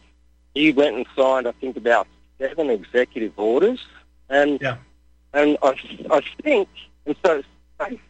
he 0.54 0.73
went 0.73 0.96
and 0.96 1.06
signed 1.16 1.46
I 1.46 1.52
think 1.52 1.76
about 1.76 2.06
seven 2.38 2.70
executive 2.70 3.32
orders, 3.38 3.80
and 4.28 4.61
yeah. 4.61 4.76
and 5.32 5.56
I 5.62 5.78
I 6.11 6.23
think 6.42 6.68
and 7.06 7.16
so 7.25 7.42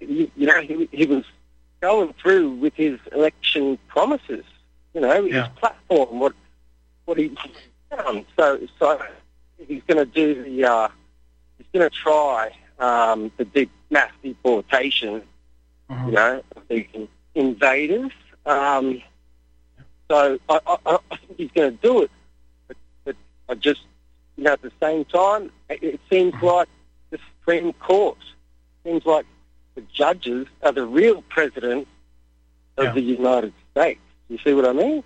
you, 0.01 0.31
you 0.37 0.47
know 0.47 0.61
he 0.61 0.89
he 0.93 1.07
was 1.07 1.25
going 1.81 2.13
through 2.15 2.51
with 2.51 2.75
his 2.75 2.99
election 3.13 3.79
promises, 3.89 4.45
you 4.95 5.01
know 5.01 5.25
yeah. 5.25 5.49
his 5.49 5.59
platform, 5.59 6.19
what 6.19 6.35
what 7.05 7.19
he 7.19 7.37
um, 7.99 8.25
so, 8.37 8.61
so 8.79 9.03
he's 9.67 9.83
going 9.87 9.99
to 9.99 10.07
do 10.07 10.43
the, 10.45 10.65
uh, 10.65 10.89
he's 11.59 11.67
going 11.73 11.89
to 11.89 11.95
try 11.95 12.51
um, 12.79 13.31
the 13.37 13.45
big 13.45 13.71
mass 13.91 14.11
deportation, 14.23 15.23
mm-hmm. 15.91 16.07
you 16.07 16.13
know, 16.13 16.43
of 16.57 16.63
the 16.69 16.87
invaders. 17.35 18.13
Um, 18.47 19.03
so 20.11 20.39
I, 20.49 20.61
I, 20.67 20.99
I 21.11 21.17
think 21.17 21.39
he's 21.39 21.51
going 21.53 21.77
to 21.77 21.83
do 21.83 22.03
it, 22.03 22.11
but, 22.69 22.77
but 23.05 23.17
I 23.49 23.55
just, 23.55 23.83
you 24.37 24.45
know, 24.45 24.53
at 24.53 24.63
the 24.63 24.73
same 24.81 25.05
time, 25.05 25.51
it, 25.69 25.83
it 25.83 26.01
seems 26.11 26.35
mm-hmm. 26.35 26.47
like 26.47 26.69
the 27.11 27.19
Supreme 27.41 27.73
Court 27.75 28.19
seems 28.85 29.05
like 29.07 29.27
the 29.75 29.83
judges 29.93 30.47
are 30.63 30.73
the 30.73 30.87
real 30.87 31.23
president 31.23 31.89
of 32.77 32.85
yeah. 32.85 32.93
the 32.93 33.01
United 33.01 33.53
States. 33.73 34.01
You 34.29 34.39
see 34.45 34.53
what 34.53 34.67
I 34.67 34.73
mean? 34.73 35.05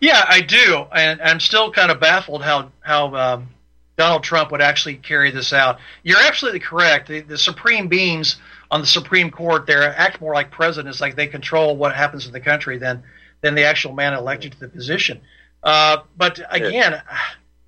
Yeah, 0.00 0.24
I 0.26 0.40
do, 0.40 0.86
and 0.92 1.20
I'm 1.20 1.40
still 1.40 1.72
kind 1.72 1.90
of 1.90 2.00
baffled 2.00 2.42
how 2.42 2.70
how 2.80 3.14
um, 3.14 3.48
Donald 3.96 4.22
Trump 4.22 4.52
would 4.52 4.60
actually 4.60 4.96
carry 4.96 5.30
this 5.30 5.52
out. 5.52 5.78
You're 6.02 6.20
absolutely 6.20 6.60
correct. 6.60 7.08
The, 7.08 7.20
the 7.20 7.38
supreme 7.38 7.88
beings 7.88 8.36
on 8.70 8.80
the 8.80 8.86
Supreme 8.86 9.30
Court 9.30 9.66
there 9.66 9.82
act 9.82 10.20
more 10.20 10.34
like 10.34 10.50
presidents, 10.50 11.00
like 11.00 11.16
they 11.16 11.26
control 11.26 11.76
what 11.76 11.94
happens 11.94 12.26
in 12.26 12.32
the 12.32 12.40
country 12.40 12.78
than 12.78 13.02
than 13.40 13.54
the 13.54 13.64
actual 13.64 13.92
man 13.92 14.14
elected 14.14 14.52
to 14.52 14.60
the 14.60 14.68
position. 14.68 15.20
Uh, 15.62 15.98
but 16.16 16.40
again, 16.50 17.02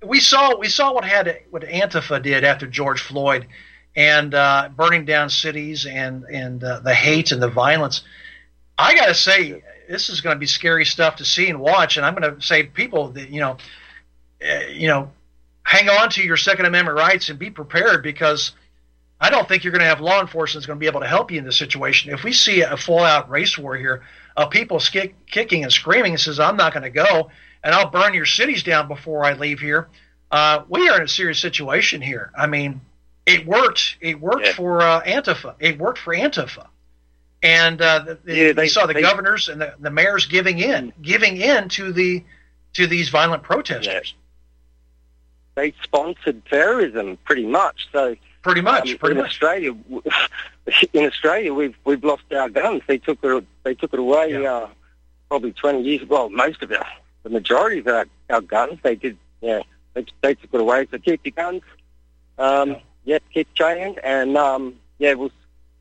we 0.05 0.19
saw 0.19 0.57
we 0.57 0.67
saw 0.67 0.93
what 0.93 1.03
had 1.03 1.39
what 1.49 1.63
Antifa 1.63 2.21
did 2.21 2.43
after 2.43 2.67
George 2.67 3.01
Floyd, 3.01 3.47
and 3.95 4.33
uh, 4.33 4.69
burning 4.75 5.05
down 5.05 5.29
cities 5.29 5.85
and 5.85 6.23
and 6.23 6.63
uh, 6.63 6.79
the 6.79 6.93
hate 6.93 7.31
and 7.31 7.41
the 7.41 7.49
violence. 7.49 8.03
I 8.77 8.95
got 8.95 9.07
to 9.07 9.13
say, 9.13 9.61
this 9.91 10.09
is 10.09 10.21
going 10.21 10.35
to 10.35 10.39
be 10.39 10.45
scary 10.45 10.85
stuff 10.85 11.17
to 11.17 11.25
see 11.25 11.49
and 11.49 11.59
watch. 11.59 11.97
And 11.97 12.05
I'm 12.05 12.15
going 12.15 12.35
to 12.35 12.41
say, 12.41 12.63
people 12.63 13.09
that 13.09 13.29
you 13.29 13.41
know, 13.41 13.57
uh, 14.41 14.59
you 14.71 14.87
know, 14.87 15.11
hang 15.63 15.89
on 15.89 16.09
to 16.11 16.23
your 16.23 16.37
Second 16.37 16.65
Amendment 16.65 16.97
rights 16.97 17.29
and 17.29 17.37
be 17.37 17.49
prepared 17.49 18.01
because 18.01 18.53
I 19.19 19.29
don't 19.29 19.47
think 19.47 19.63
you're 19.63 19.71
going 19.71 19.81
to 19.81 19.87
have 19.87 19.99
law 19.99 20.21
enforcement 20.21 20.61
that's 20.61 20.67
going 20.67 20.79
to 20.79 20.79
be 20.79 20.87
able 20.87 21.01
to 21.01 21.07
help 21.07 21.29
you 21.29 21.37
in 21.37 21.45
this 21.45 21.57
situation. 21.57 22.13
If 22.13 22.23
we 22.23 22.31
see 22.31 22.61
a 22.61 22.77
full 22.77 22.99
out 22.99 23.29
race 23.29 23.57
war 23.57 23.75
here 23.75 24.01
of 24.37 24.49
people 24.49 24.79
sk- 24.79 25.13
kicking 25.27 25.63
and 25.63 25.71
screaming 25.71 26.13
and 26.13 26.21
says, 26.21 26.39
I'm 26.39 26.57
not 26.57 26.73
going 26.73 26.83
to 26.83 26.89
go 26.89 27.29
and 27.63 27.75
I'll 27.75 27.89
burn 27.89 28.13
your 28.13 28.25
cities 28.25 28.63
down 28.63 28.87
before 28.87 29.23
I 29.23 29.33
leave 29.33 29.59
here, 29.59 29.89
uh, 30.31 30.63
we 30.69 30.89
are 30.89 30.97
in 30.97 31.03
a 31.03 31.07
serious 31.07 31.39
situation 31.39 32.01
here. 32.01 32.31
I 32.35 32.47
mean, 32.47 32.81
it 33.25 33.45
worked. 33.45 33.97
It 33.99 34.19
worked 34.19 34.45
yeah. 34.45 34.53
for 34.53 34.81
uh, 34.81 35.03
Antifa. 35.03 35.55
It 35.59 35.77
worked 35.77 35.99
for 35.99 36.15
Antifa. 36.15 36.67
And 37.43 37.81
uh, 37.81 38.15
the, 38.23 38.35
yeah, 38.35 38.53
they, 38.53 38.67
saw 38.67 38.85
the 38.85 38.93
they, 38.93 39.01
governors 39.01 39.49
and 39.49 39.59
the, 39.61 39.73
the 39.79 39.89
mayors 39.89 40.27
giving 40.27 40.59
in, 40.59 40.93
giving 41.01 41.37
in 41.37 41.69
to 41.69 41.91
the 41.91 42.23
to 42.73 42.87
these 42.87 43.09
violent 43.09 43.43
protesters. 43.43 44.13
Yeah. 44.13 45.61
They 45.63 45.73
sponsored 45.83 46.45
terrorism 46.45 47.17
pretty 47.25 47.45
much. 47.45 47.87
So 47.91 48.15
Pretty 48.41 48.61
much. 48.61 48.91
Um, 48.91 48.97
pretty 48.97 49.15
in 49.15 49.21
much. 49.21 49.31
Australia, 49.31 49.75
in 50.93 51.05
Australia, 51.05 51.53
we've 51.53 51.75
we've 51.85 52.03
lost 52.03 52.23
our 52.35 52.49
guns. 52.49 52.81
They 52.87 52.97
took 52.97 53.19
it. 53.23 53.45
They 53.63 53.75
took 53.75 53.93
it 53.93 53.99
away. 53.99 54.31
Yeah. 54.31 54.51
Uh, 54.51 54.69
probably 55.29 55.51
twenty 55.51 55.83
years. 55.83 56.07
Well, 56.07 56.29
most 56.29 56.63
of 56.63 56.71
our, 56.71 56.85
the 57.23 57.29
majority 57.29 57.79
of 57.79 57.87
our, 57.87 58.05
our 58.29 58.41
guns, 58.41 58.79
they 58.81 58.95
did. 58.95 59.17
Yeah, 59.41 59.61
they, 59.93 60.05
they 60.21 60.33
took 60.33 60.53
it 60.53 60.59
away. 60.59 60.87
So 60.89 60.97
keep 60.97 61.23
your 61.23 61.33
guns. 61.33 61.61
Um, 62.39 62.69
yeah. 62.69 62.79
yeah, 63.05 63.19
keep 63.31 63.53
training, 63.53 63.97
and 64.03 64.35
um, 64.37 64.75
yeah, 64.97 65.13
we'll 65.13 65.31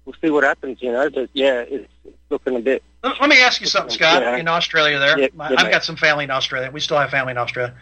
we'll 0.04 0.16
see 0.20 0.30
what 0.30 0.44
happens. 0.44 0.80
You 0.80 0.92
know, 0.92 1.10
but 1.10 1.30
yeah, 1.32 1.60
it's, 1.60 1.92
it's 2.04 2.16
looking 2.30 2.56
a 2.56 2.60
bit. 2.60 2.82
Let 3.02 3.30
me 3.30 3.40
ask 3.40 3.60
you 3.60 3.66
something, 3.66 3.90
Scott. 3.90 4.22
Yeah. 4.22 4.36
In 4.36 4.48
Australia, 4.48 4.98
there, 4.98 5.18
yeah, 5.18 5.28
I've 5.38 5.64
mate. 5.64 5.72
got 5.72 5.84
some 5.84 5.96
family 5.96 6.24
in 6.24 6.30
Australia. 6.30 6.70
We 6.70 6.80
still 6.80 6.98
have 6.98 7.10
family 7.10 7.30
in 7.30 7.38
Australia. 7.38 7.74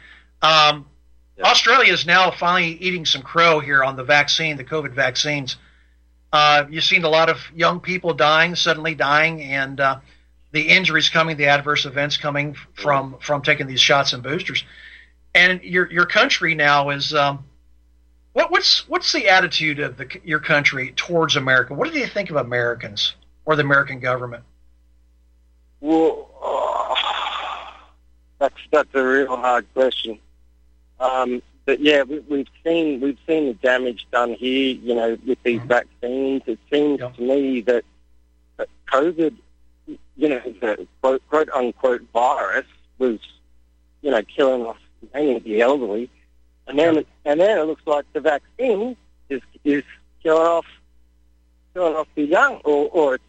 Um, 0.43 0.87
yeah. 1.37 1.47
Australia 1.47 1.93
is 1.93 2.07
now 2.07 2.31
finally 2.31 2.73
eating 2.73 3.05
some 3.05 3.23
crow 3.23 3.61
here 3.61 3.83
on 3.83 3.97
the 3.97 4.05
vaccine, 4.05 4.57
the 4.57 4.65
COVID 4.65 4.93
vaccines. 4.93 5.57
Uh, 6.33 6.65
you've 6.71 6.85
seen 6.85 7.05
a 7.05 7.09
lot 7.09 7.31
of 7.31 7.39
young 7.55 7.81
people 7.81 8.15
dying, 8.15 8.55
suddenly 8.55 8.95
dying, 8.95 9.43
and 9.43 9.81
uh, 9.81 9.99
the 10.53 10.69
injuries 10.69 11.09
coming, 11.09 11.37
the 11.37 11.47
adverse 11.47 11.85
events 11.85 12.17
coming 12.17 12.55
from 12.75 13.17
from 13.21 13.43
taking 13.43 13.67
these 13.67 13.81
shots 13.81 14.13
and 14.13 14.23
boosters. 14.23 14.65
And 15.35 15.63
your 15.63 15.91
your 15.91 16.07
country 16.07 16.55
now 16.55 16.91
is 16.91 17.15
um, 17.15 17.45
what, 18.39 18.53
what's 18.53 18.89
what's 18.89 19.13
the 19.13 19.29
attitude 19.29 19.81
of 19.81 19.97
the, 19.97 20.09
your 20.23 20.39
country 20.39 20.93
towards 20.95 21.35
America? 21.35 21.75
What 21.75 21.93
do 21.93 21.99
you 21.99 22.07
think 22.07 22.31
of 22.31 22.37
Americans 22.37 23.17
or 23.45 23.57
the 23.57 23.63
American 23.63 23.99
government? 23.99 24.45
Well, 25.81 26.31
uh, 26.41 26.95
that's 28.39 28.55
that's 28.71 28.95
a 28.95 29.05
real 29.05 29.37
hard 29.37 29.67
question. 29.75 30.21
Um, 31.01 31.43
but 31.65 31.81
yeah, 31.81 32.05
we, 32.05 32.21
we've 32.21 32.47
seen 32.65 33.01
we've 33.01 33.19
seen 33.27 33.47
the 33.47 33.55
damage 33.55 34.07
done 34.13 34.35
here. 34.35 34.77
You 34.77 34.95
know, 34.95 35.19
with 35.27 35.43
these 35.43 35.59
mm-hmm. 35.59 35.69
vaccines, 35.69 36.43
it 36.47 36.61
seems 36.71 37.01
to 37.01 37.21
me 37.21 37.63
that, 37.63 37.85
that 38.57 38.69
COVID, 38.87 39.35
you 40.17 40.29
know, 40.29 40.43
the 40.61 40.87
quote, 41.01 41.29
quote 41.29 41.49
unquote 41.51 42.03
virus 42.13 42.67
was, 42.99 43.19
you 44.03 44.13
know, 44.13 44.23
killing 44.23 44.63
off 44.63 44.79
mainly 45.13 45.41
the 45.41 45.61
elderly, 45.61 46.09
and 46.69 46.79
then 46.79 47.05
and 47.25 47.41
then 47.41 47.59
it 47.59 47.65
looks 47.65 47.83
like 47.87 48.05
the 48.13 48.21
vaccine 48.21 48.97
is 49.29 49.43
is 49.65 49.83
killing 50.23 50.47
off 50.47 50.67
killing 51.75 51.97
off 51.97 52.09
the 52.15 52.25
young, 52.25 52.57
or 52.65 52.89
or 52.91 53.15
it's 53.17 53.25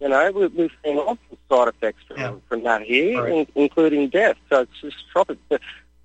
you 0.00 0.08
know, 0.08 0.30
we, 0.30 0.46
we've 0.46 0.70
seen 0.84 0.96
lots 0.96 1.20
of 1.32 1.38
side 1.48 1.68
effects 1.68 2.02
from, 2.06 2.16
yeah. 2.18 2.34
from 2.48 2.62
that 2.62 2.82
here, 2.82 3.22
right. 3.22 3.32
in, 3.32 3.46
including 3.56 4.08
death. 4.08 4.36
So 4.48 4.60
it's 4.60 4.80
just 4.80 4.96
tropic. 5.10 5.38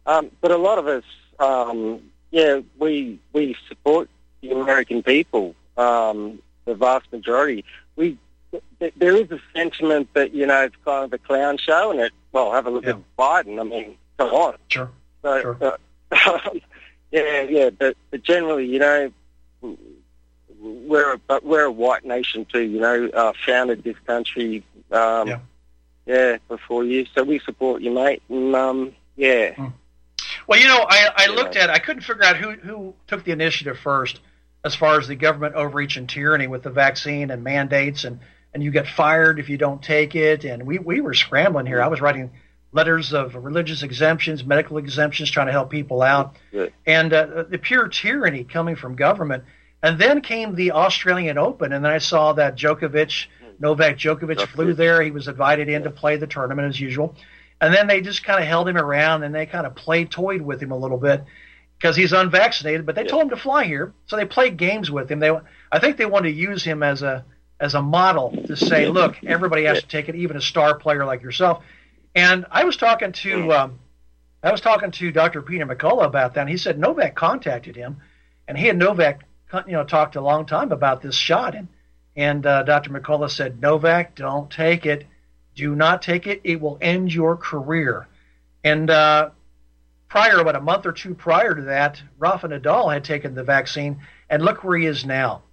Um, 0.05 0.31
but 0.41 0.51
a 0.51 0.57
lot 0.57 0.79
of 0.79 0.87
us, 0.87 1.03
um, 1.39 2.01
yeah, 2.31 2.61
we 2.79 3.19
we 3.33 3.55
support 3.67 4.09
the 4.41 4.51
American 4.51 5.03
people. 5.03 5.55
Um, 5.77 6.39
the 6.65 6.75
vast 6.75 7.11
majority. 7.11 7.65
We 7.95 8.17
th- 8.79 8.93
there 8.95 9.15
is 9.15 9.29
a 9.31 9.39
sentiment 9.55 10.09
that 10.13 10.33
you 10.33 10.45
know 10.45 10.63
it's 10.63 10.75
kind 10.85 11.05
of 11.05 11.13
a 11.13 11.17
clown 11.17 11.57
show, 11.57 11.91
and 11.91 11.99
it. 11.99 12.11
Well, 12.31 12.51
have 12.51 12.65
a 12.65 12.71
look 12.71 12.85
yeah. 12.85 12.91
at 12.91 13.17
Biden. 13.17 13.59
I 13.59 13.63
mean, 13.63 13.95
come 14.17 14.29
on. 14.29 14.55
Sure. 14.67 14.89
So, 15.21 15.41
sure. 15.41 15.57
Uh, 15.61 15.77
yeah, 17.11 17.41
yeah, 17.41 17.69
but, 17.69 17.97
but 18.11 18.23
generally, 18.23 18.65
you 18.65 18.79
know, 18.79 19.11
we're 20.59 21.13
a, 21.13 21.17
but 21.17 21.43
we're 21.43 21.65
a 21.65 21.71
white 21.71 22.05
nation 22.05 22.45
too. 22.45 22.61
You 22.61 22.79
know, 22.79 23.09
uh, 23.13 23.33
founded 23.45 23.83
this 23.83 23.97
country. 24.05 24.63
Um, 24.91 25.27
yeah. 25.27 25.39
Yeah, 26.05 26.37
before 26.49 26.83
you, 26.83 27.05
so 27.15 27.23
we 27.23 27.39
support 27.39 27.81
you, 27.81 27.89
mate. 27.89 28.21
And, 28.27 28.53
um, 28.53 28.93
yeah. 29.15 29.53
Mm. 29.53 29.71
Well, 30.47 30.59
you 30.59 30.67
know, 30.67 30.85
I, 30.85 31.09
I 31.15 31.27
looked 31.27 31.55
at, 31.55 31.69
I 31.69 31.79
couldn't 31.79 32.01
figure 32.01 32.25
out 32.25 32.35
who, 32.35 32.51
who 32.51 32.93
took 33.07 33.23
the 33.23 33.31
initiative 33.31 33.79
first 33.79 34.19
as 34.65 34.75
far 34.75 34.99
as 34.99 35.07
the 35.07 35.15
government 35.15 35.55
overreach 35.55 35.95
and 35.95 36.09
tyranny 36.09 36.47
with 36.47 36.63
the 36.63 36.71
vaccine 36.71 37.31
and 37.31 37.41
mandates 37.41 38.03
and, 38.03 38.19
and 38.53 38.61
you 38.61 38.69
get 38.69 38.85
fired 38.85 39.39
if 39.39 39.47
you 39.47 39.57
don't 39.57 39.81
take 39.81 40.13
it. 40.13 40.43
And 40.43 40.67
we, 40.67 40.77
we 40.77 40.99
were 40.99 41.13
scrambling 41.13 41.67
here. 41.67 41.81
I 41.81 41.87
was 41.87 42.01
writing 42.01 42.31
letters 42.73 43.13
of 43.13 43.35
religious 43.35 43.83
exemptions, 43.83 44.43
medical 44.43 44.77
exemptions, 44.77 45.31
trying 45.31 45.47
to 45.47 45.53
help 45.53 45.69
people 45.69 46.01
out. 46.01 46.35
Good. 46.51 46.73
And 46.85 47.13
uh, 47.13 47.43
the 47.49 47.57
pure 47.57 47.87
tyranny 47.87 48.43
coming 48.43 48.75
from 48.75 48.95
government. 48.95 49.43
And 49.81 49.99
then 49.99 50.21
came 50.21 50.55
the 50.55 50.71
Australian 50.71 51.37
Open, 51.37 51.73
and 51.73 51.83
then 51.83 51.91
I 51.91 51.97
saw 51.97 52.33
that 52.33 52.55
Djokovic, 52.55 53.27
Novak 53.59 53.97
Djokovic, 53.97 54.47
flew 54.47 54.73
there. 54.73 55.01
He 55.01 55.11
was 55.11 55.27
invited 55.27 55.67
in 55.69 55.83
to 55.83 55.91
play 55.91 56.15
the 56.17 56.27
tournament 56.27 56.69
as 56.69 56.79
usual. 56.79 57.15
And 57.59 57.73
then 57.73 57.87
they 57.87 58.01
just 58.01 58.23
kind 58.23 58.41
of 58.41 58.47
held 58.47 58.67
him 58.67 58.77
around 58.77 59.23
and 59.23 59.33
they 59.33 59.45
kind 59.45 59.65
of 59.65 59.75
play 59.75 60.05
toyed 60.05 60.41
with 60.41 60.61
him 60.61 60.71
a 60.71 60.77
little 60.77 60.97
bit 60.97 61.23
because 61.77 61.95
he's 61.95 62.13
unvaccinated. 62.13 62.85
But 62.85 62.95
they 62.95 63.03
yeah. 63.03 63.09
told 63.09 63.23
him 63.23 63.29
to 63.29 63.37
fly 63.37 63.65
here, 63.65 63.93
so 64.05 64.15
they 64.15 64.25
played 64.25 64.57
games 64.57 64.89
with 64.89 65.11
him. 65.11 65.19
They, 65.19 65.31
I 65.71 65.79
think, 65.79 65.97
they 65.97 66.05
wanted 66.05 66.29
to 66.29 66.35
use 66.35 66.63
him 66.63 66.81
as 66.81 67.01
a 67.03 67.25
as 67.59 67.75
a 67.75 67.81
model 67.81 68.31
to 68.47 68.57
say, 68.57 68.87
look, 68.89 69.23
everybody 69.23 69.63
has 69.63 69.81
to 69.81 69.87
take 69.87 70.09
it, 70.09 70.15
even 70.15 70.35
a 70.35 70.41
star 70.41 70.77
player 70.77 71.05
like 71.05 71.21
yourself. 71.21 71.63
And 72.15 72.45
I 72.51 72.63
was 72.63 72.77
talking 72.77 73.11
to 73.11 73.51
um, 73.53 73.79
I 74.43 74.51
was 74.51 74.61
talking 74.61 74.91
to 74.91 75.11
Dr. 75.11 75.41
Peter 75.41 75.65
McCullough 75.65 76.05
about 76.05 76.33
that, 76.33 76.41
and 76.41 76.49
he 76.49 76.57
said 76.57 76.77
Novak 76.77 77.15
contacted 77.15 77.75
him, 77.75 77.97
and 78.47 78.57
he 78.57 78.69
and 78.69 78.77
Novak, 78.77 79.23
you 79.65 79.73
know, 79.73 79.83
talked 79.83 80.15
a 80.15 80.21
long 80.21 80.45
time 80.45 80.71
about 80.71 81.01
this 81.01 81.15
shot, 81.15 81.55
and 81.55 81.67
and 82.15 82.45
uh, 82.45 82.63
Dr. 82.63 82.91
McCullough 82.91 83.31
said, 83.31 83.59
Novak, 83.61 84.15
don't 84.15 84.49
take 84.51 84.85
it. 84.85 85.07
Do 85.55 85.75
not 85.75 86.01
take 86.01 86.27
it. 86.27 86.41
It 86.43 86.61
will 86.61 86.77
end 86.81 87.13
your 87.13 87.37
career. 87.37 88.07
And 88.63 88.89
uh, 88.89 89.31
prior, 90.09 90.39
about 90.39 90.55
a 90.55 90.61
month 90.61 90.85
or 90.85 90.91
two 90.91 91.15
prior 91.15 91.55
to 91.55 91.61
that, 91.63 92.01
Rafa 92.17 92.47
Nadal 92.47 92.93
had 92.93 93.03
taken 93.03 93.33
the 93.33 93.43
vaccine, 93.43 93.99
and 94.29 94.43
look 94.43 94.63
where 94.63 94.77
he 94.77 94.85
is 94.85 95.05
now. 95.05 95.43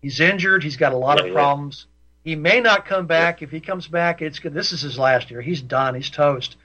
He's 0.00 0.20
injured. 0.20 0.62
He's 0.62 0.76
got 0.76 0.92
a 0.92 0.96
lot 0.96 1.20
yeah, 1.20 1.28
of 1.28 1.34
problems. 1.34 1.86
He 2.24 2.36
may 2.36 2.60
not 2.60 2.86
come 2.86 3.06
back. 3.06 3.42
If 3.42 3.50
he 3.50 3.60
comes 3.60 3.86
back, 3.86 4.22
it's 4.22 4.38
good. 4.38 4.54
This 4.54 4.72
is 4.72 4.80
his 4.80 4.98
last 4.98 5.30
year. 5.30 5.42
He's 5.42 5.60
done. 5.60 5.94
He's 5.94 6.08
toast. 6.08 6.56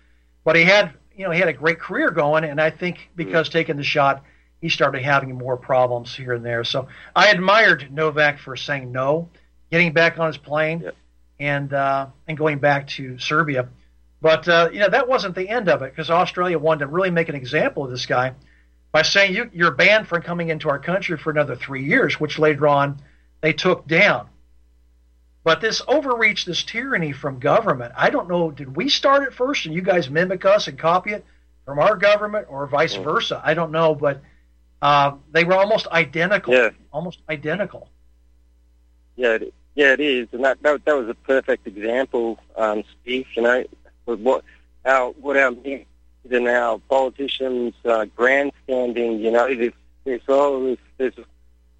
But 0.45 0.55
he 0.55 0.63
had, 0.63 0.93
you 1.15 1.25
know, 1.25 1.31
he 1.31 1.39
had 1.39 1.49
a 1.49 1.53
great 1.53 1.79
career 1.79 2.11
going, 2.11 2.45
and 2.45 2.61
I 2.61 2.69
think 2.69 2.97
mm. 2.97 3.01
because 3.15 3.49
taking 3.49 3.75
the 3.75 3.83
shot, 3.83 4.23
he 4.61 4.69
started 4.69 5.03
having 5.03 5.37
more 5.37 5.57
problems 5.57 6.15
here 6.15 6.33
and 6.33 6.45
there. 6.45 6.63
So 6.63 6.87
I 7.15 7.29
admired 7.29 7.89
Novak 7.91 8.39
for 8.39 8.55
saying 8.55 8.91
no, 8.91 9.29
getting 9.69 9.91
back 9.91 10.17
on 10.17 10.27
his 10.27 10.37
plane 10.37 10.91
and 11.39 11.73
uh, 11.73 12.07
and 12.27 12.37
going 12.37 12.59
back 12.59 12.87
to 12.87 13.19
Serbia. 13.19 13.67
But 14.21 14.47
uh, 14.47 14.69
you 14.71 14.79
know 14.79 14.89
that 14.89 15.07
wasn't 15.07 15.35
the 15.35 15.47
end 15.47 15.69
of 15.69 15.81
it 15.81 15.91
because 15.91 16.09
Australia 16.09 16.57
wanted 16.57 16.79
to 16.79 16.87
really 16.87 17.11
make 17.11 17.29
an 17.29 17.35
example 17.35 17.85
of 17.85 17.91
this 17.91 18.05
guy 18.05 18.33
by 18.91 19.01
saying 19.01 19.35
you, 19.35 19.49
you're 19.53 19.71
banned 19.71 20.07
from 20.07 20.21
coming 20.21 20.49
into 20.49 20.69
our 20.69 20.79
country 20.79 21.17
for 21.17 21.31
another 21.31 21.55
three 21.55 21.85
years, 21.85 22.19
which 22.19 22.39
later 22.39 22.67
on 22.67 23.01
they 23.41 23.53
took 23.53 23.87
down. 23.87 24.27
But 25.43 25.61
this 25.61 25.81
overreach, 25.87 26.45
this 26.45 26.63
tyranny 26.63 27.11
from 27.11 27.39
government, 27.39 27.93
I 27.95 28.09
don't 28.09 28.27
know, 28.27 28.51
did 28.51 28.75
we 28.75 28.89
start 28.89 29.23
it 29.23 29.33
first 29.33 29.65
and 29.65 29.73
you 29.73 29.81
guys 29.81 30.09
mimic 30.09 30.45
us 30.45 30.67
and 30.67 30.77
copy 30.77 31.11
it 31.11 31.25
from 31.65 31.79
our 31.79 31.95
government 31.95 32.47
or 32.49 32.67
vice 32.67 32.95
versa? 32.95 33.41
I 33.43 33.53
don't 33.53 33.71
know, 33.71 33.95
but 33.95 34.21
uh, 34.81 35.13
they 35.31 35.43
were 35.43 35.55
almost 35.55 35.87
identical. 35.87 36.53
Yeah. 36.53 36.69
Almost 36.91 37.19
identical. 37.29 37.89
Yeah, 39.15 39.37
yeah, 39.75 39.93
it 39.93 39.99
is, 39.99 40.29
and 40.31 40.45
that 40.45 40.61
that, 40.61 40.85
that 40.85 40.95
was 40.95 41.09
a 41.09 41.13
perfect 41.13 41.67
example, 41.67 42.39
um, 42.55 42.83
Steve. 43.01 43.27
You 43.35 43.41
know, 43.43 43.65
with 44.05 44.21
what 44.21 44.43
our 44.85 45.11
what 45.11 45.35
our 45.35 45.51
in 46.29 46.47
our 46.47 46.79
politicians 46.89 47.73
uh, 47.85 48.05
grandstanding. 48.15 49.19
You 49.19 49.31
know, 49.31 49.53
there's, 49.53 49.73
there's 50.05 50.21
oh, 50.27 50.77
there's, 50.97 51.13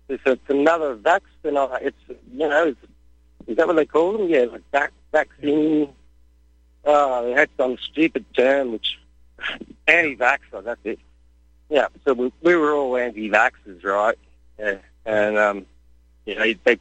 there's 0.07 0.19
it's 0.25 0.49
another 0.49 0.95
vaccine. 0.95 1.55
It's 1.81 1.97
you 2.07 2.49
know, 2.49 2.67
it's, 2.67 2.79
is 3.49 3.57
that 3.57 3.67
what 3.67 3.75
they 3.75 3.85
call 3.85 4.13
them? 4.13 4.29
Yeah, 4.29 4.45
like 4.51 4.63
vac- 4.71 4.93
vaccine. 5.11 5.89
Uh, 6.85 7.21
they 7.23 7.31
had 7.31 7.49
some 7.57 7.77
stupid 7.77 8.25
term 8.33 8.71
which 8.71 8.99
anti-vaxxer. 9.87 10.63
That's 10.63 10.79
it. 10.85 10.99
Yeah, 11.69 11.87
so 12.05 12.13
we, 12.13 12.31
we 12.41 12.55
were 12.55 12.71
all 12.71 12.95
anti-vaxxers, 12.95 13.83
right? 13.83 14.17
Yeah, 14.57 14.77
and 15.05 15.37
um, 15.37 15.65
you 16.25 16.35
know, 16.35 16.53
they, 16.63 16.79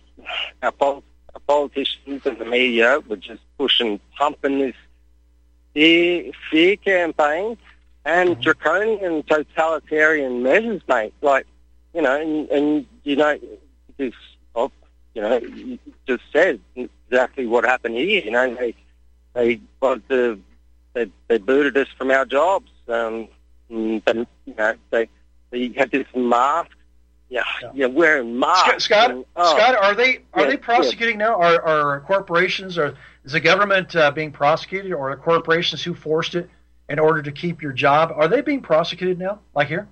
our, 0.62 0.72
pol- 0.72 1.02
our 1.34 1.40
politicians 1.46 2.22
and 2.24 2.38
the 2.38 2.44
media 2.44 3.00
were 3.08 3.16
just 3.16 3.42
pushing, 3.58 3.98
pumping 4.16 4.58
this 4.58 4.76
fear, 5.74 6.32
fear 6.50 6.76
campaign 6.76 7.56
and 8.04 8.30
mm-hmm. 8.30 8.40
draconian 8.40 9.22
totalitarian 9.24 10.42
measures, 10.42 10.82
mate. 10.88 11.14
Like, 11.22 11.46
you 11.94 12.02
know, 12.02 12.20
and, 12.20 12.48
and 12.50 12.86
you 13.04 13.16
know, 13.16 13.38
this, 13.96 14.14
oh, 14.14 14.37
you 15.18 15.24
know, 15.24 15.38
you 15.38 15.78
just 16.06 16.22
said 16.32 16.60
exactly 16.76 17.46
what 17.46 17.64
happened 17.64 17.96
here. 17.96 18.22
You 18.22 18.30
know, 18.30 18.54
they 18.54 18.74
they 19.34 19.60
wanted 19.80 20.08
to, 20.10 20.40
they 20.92 21.10
they 21.26 21.38
booted 21.38 21.76
us 21.76 21.88
from 21.98 22.12
our 22.12 22.24
jobs. 22.24 22.70
Um, 22.86 23.26
but 23.68 24.16
you 24.16 24.54
know, 24.56 24.74
they 24.90 25.08
they 25.50 25.72
had 25.76 25.90
this 25.90 26.06
mask 26.14 26.70
yeah, 27.30 27.42
yeah, 27.74 27.86
wearing 27.86 28.38
masks. 28.38 28.84
Scott, 28.84 29.10
and, 29.10 29.24
oh, 29.34 29.56
Scott, 29.56 29.76
are 29.76 29.94
they 29.96 30.20
are 30.34 30.42
yeah, 30.42 30.50
they 30.50 30.56
prosecuting 30.56 31.18
yeah. 31.18 31.26
now? 31.26 31.40
Are, 31.40 31.62
are 31.62 32.00
corporations 32.02 32.78
or 32.78 32.96
is 33.24 33.32
the 33.32 33.40
government 33.40 33.96
uh, 33.96 34.12
being 34.12 34.30
prosecuted, 34.30 34.92
or 34.92 35.10
are 35.10 35.16
corporations 35.16 35.82
who 35.82 35.94
forced 35.94 36.36
it 36.36 36.48
in 36.88 37.00
order 37.00 37.22
to 37.22 37.32
keep 37.32 37.60
your 37.60 37.72
job? 37.72 38.12
Are 38.14 38.28
they 38.28 38.40
being 38.40 38.62
prosecuted 38.62 39.18
now, 39.18 39.40
like 39.52 39.66
here? 39.66 39.88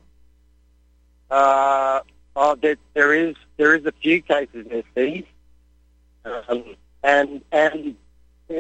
Uh, 1.29 2.01
oh, 2.37 2.55
there, 2.55 2.77
there 2.95 3.13
is 3.13 3.35
there 3.57 3.75
is 3.75 3.87
a 3.87 3.93
few 3.93 4.23
cases 4.23 4.67
there, 4.69 4.83
Steve, 4.93 5.27
um, 6.25 6.77
and 7.03 7.43
and. 7.53 7.97
Uh, 8.51 8.55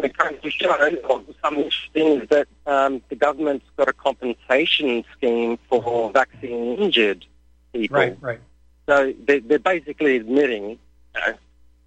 the 0.00 0.08
current 0.08 0.38
show, 0.50 1.24
some 1.42 1.58
is 1.58 2.28
that 2.30 2.48
um, 2.66 3.02
the 3.10 3.16
government's 3.16 3.66
got 3.76 3.88
a 3.88 3.92
compensation 3.92 5.04
scheme 5.14 5.58
for 5.68 6.10
vaccine 6.12 6.78
injured 6.78 7.26
people. 7.72 7.98
Right, 7.98 8.16
right. 8.20 8.40
So 8.88 9.12
they, 9.26 9.40
they're 9.40 9.58
basically 9.58 10.16
admitting 10.16 10.78
you 11.14 11.32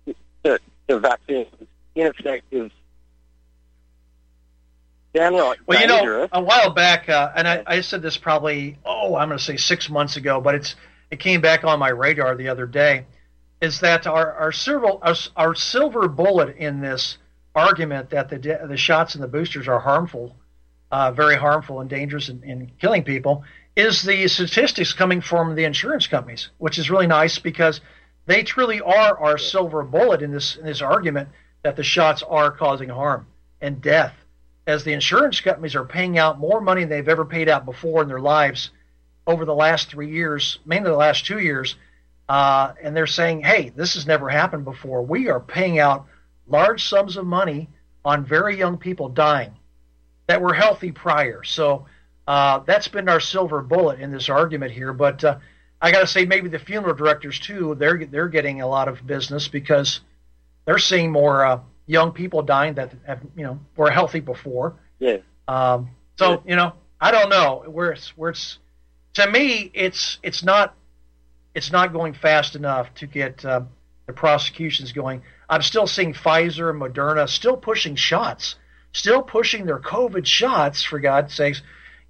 know, 0.08 0.14
that 0.44 0.62
the 0.88 1.00
vaccine 1.00 1.48
is 1.60 1.68
ineffective, 1.96 2.72
downright 5.14 5.58
well, 5.66 5.80
dangerous. 5.80 6.04
you 6.04 6.12
know, 6.12 6.28
a 6.32 6.42
while 6.42 6.70
back, 6.72 7.10
uh, 7.10 7.32
and 7.36 7.48
I, 7.48 7.64
I 7.66 7.82
said 7.82 8.02
this 8.02 8.18
probably, 8.18 8.78
oh, 8.86 9.16
I'm 9.16 9.30
going 9.30 9.40
to 9.40 9.44
say 9.44 9.58
six 9.58 9.90
months 9.90 10.16
ago, 10.16 10.40
but 10.40 10.56
it's 10.56 10.76
it 11.12 11.20
came 11.20 11.42
back 11.42 11.64
on 11.64 11.80
my 11.80 11.90
radar 11.90 12.36
the 12.36 12.50
other 12.50 12.66
day, 12.66 13.06
is 13.62 13.80
that 13.80 14.08
our 14.08 14.34
our 14.34 14.52
silver 14.52 14.98
our, 15.02 15.16
our 15.36 15.56
silver 15.56 16.08
bullet 16.08 16.56
in 16.58 16.82
this 16.82 17.18
argument 17.54 18.10
that 18.10 18.30
the 18.30 18.38
the 18.68 18.78
shots 18.78 19.16
and 19.16 19.24
the 19.24 19.28
boosters 19.28 19.68
are 19.68 19.80
harmful, 19.80 20.36
uh, 20.92 21.12
very 21.12 21.36
harmful 21.36 21.80
and 21.80 21.90
dangerous 21.90 22.30
in, 22.30 22.44
in 22.44 22.72
killing 22.80 23.04
people, 23.04 23.44
is 23.76 24.04
the 24.04 24.28
statistics 24.28 24.94
coming 24.94 25.22
from 25.22 25.56
the 25.56 25.64
insurance 25.64 26.08
companies, 26.08 26.50
which 26.58 26.78
is 26.78 26.90
really 26.90 27.08
nice 27.08 27.40
because 27.40 27.82
they 28.26 28.44
truly 28.44 28.82
are 28.82 29.18
our 29.18 29.38
silver 29.38 29.84
bullet 29.84 30.22
in 30.22 30.32
this 30.32 30.56
in 30.58 30.66
this 30.66 30.82
argument 30.82 31.30
that 31.64 31.76
the 31.76 31.84
shots 31.84 32.24
are 32.24 32.52
causing 32.52 32.90
harm 32.90 33.26
and 33.62 33.82
death, 33.82 34.14
as 34.68 34.84
the 34.84 34.94
insurance 34.94 35.40
companies 35.40 35.76
are 35.76 35.86
paying 35.86 36.18
out 36.18 36.40
more 36.40 36.62
money 36.62 36.82
than 36.82 36.90
they've 36.90 37.10
ever 37.10 37.26
paid 37.26 37.50
out 37.50 37.66
before 37.66 38.02
in 38.02 38.08
their 38.08 38.20
lives 38.20 38.72
over 39.28 39.46
the 39.46 39.56
last 39.56 39.90
three 39.90 40.12
years, 40.12 40.60
mainly 40.66 40.90
the 40.90 40.96
last 40.96 41.26
two 41.26 41.40
years, 41.40 41.76
uh, 42.30 42.74
and 42.82 42.96
they're 42.96 43.08
saying, 43.08 43.42
"Hey, 43.42 43.70
this 43.70 43.94
has 43.96 44.06
never 44.06 44.30
happened 44.30 44.66
before. 44.66 45.02
We 45.02 45.30
are 45.30 45.40
paying 45.40 45.80
out 45.80 46.06
large 46.48 46.88
sums 46.88 47.18
of 47.18 47.26
money 47.26 47.70
on 48.04 48.26
very 48.26 48.58
young 48.58 48.78
people 48.78 49.10
dying 49.10 49.54
that 50.28 50.42
were 50.42 50.54
healthy 50.54 50.92
prior." 50.92 51.44
So 51.44 51.86
uh, 52.28 52.60
that's 52.60 52.88
been 52.88 53.10
our 53.10 53.20
silver 53.20 53.62
bullet 53.62 54.00
in 54.00 54.12
this 54.12 54.30
argument 54.30 54.72
here. 54.72 54.94
But 54.94 55.24
uh, 55.24 55.40
I 55.82 55.92
got 55.92 56.00
to 56.00 56.08
say, 56.08 56.26
maybe 56.26 56.50
the 56.50 56.60
funeral 56.60 56.96
directors 56.96 57.40
too. 57.40 57.76
They're 57.76 58.06
they're 58.06 58.30
getting 58.30 58.62
a 58.62 58.68
lot 58.68 58.88
of 58.88 59.06
business 59.06 59.48
because 59.48 60.02
they're 60.66 60.80
seeing 60.80 61.12
more 61.12 61.46
uh, 61.46 61.60
young 61.86 62.12
people 62.12 62.42
dying 62.42 62.76
that 62.76 62.94
have 63.06 63.22
you 63.36 63.44
know 63.44 63.60
were 63.76 63.92
healthy 63.92 64.20
before. 64.20 64.76
Yeah. 65.00 65.18
Um, 65.48 65.92
so 66.18 66.32
yeah. 66.32 66.38
you 66.46 66.56
know, 66.56 66.74
I 67.00 67.12
don't 67.12 67.30
know 67.30 67.64
where 67.68 67.92
it's 67.92 68.10
where 68.18 68.32
it's. 68.32 68.58
To 69.16 69.30
me, 69.30 69.72
it's 69.74 70.20
it's 70.24 70.44
not 70.44 70.76
it's 71.54 71.72
not 71.72 71.94
going 71.94 72.14
fast 72.14 72.56
enough 72.56 72.94
to 72.96 73.08
get 73.08 73.44
uh, 73.44 73.62
the 74.08 74.14
prosecutions 74.14 74.92
going. 74.92 75.22
I'm 75.50 75.62
still 75.62 75.88
seeing 75.88 76.14
Pfizer 76.14 76.70
and 76.70 76.82
Moderna 76.82 77.30
still 77.30 77.58
pushing 77.58 77.96
shots, 77.96 78.56
still 78.94 79.22
pushing 79.22 79.66
their 79.66 79.80
COVID 79.80 80.26
shots 80.26 80.84
for 80.84 81.00
God's 81.00 81.34
sakes 81.34 81.62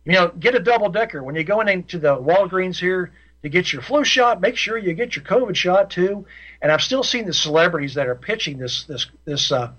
you 0.05 0.13
know, 0.13 0.27
get 0.27 0.55
a 0.55 0.59
double 0.59 0.89
decker. 0.89 1.23
When 1.23 1.35
you 1.35 1.43
go 1.43 1.61
into 1.61 1.97
the 1.97 2.15
Walgreens 2.15 2.77
here 2.77 3.11
to 3.41 3.49
get 3.49 3.73
your 3.73 3.81
flu 3.81 4.03
shot, 4.03 4.39
make 4.39 4.55
sure 4.55 4.77
you 4.77 4.93
get 4.93 5.15
your 5.15 5.25
COVID 5.25 5.55
shot 5.55 5.89
too. 5.89 6.25
And 6.61 6.71
I'm 6.71 6.79
still 6.79 7.03
seeing 7.03 7.25
the 7.25 7.33
celebrities 7.33 7.95
that 7.95 8.07
are 8.07 8.15
pitching 8.15 8.59
this 8.59 8.83
this 8.83 9.07
this 9.25 9.51
uh, 9.51 9.71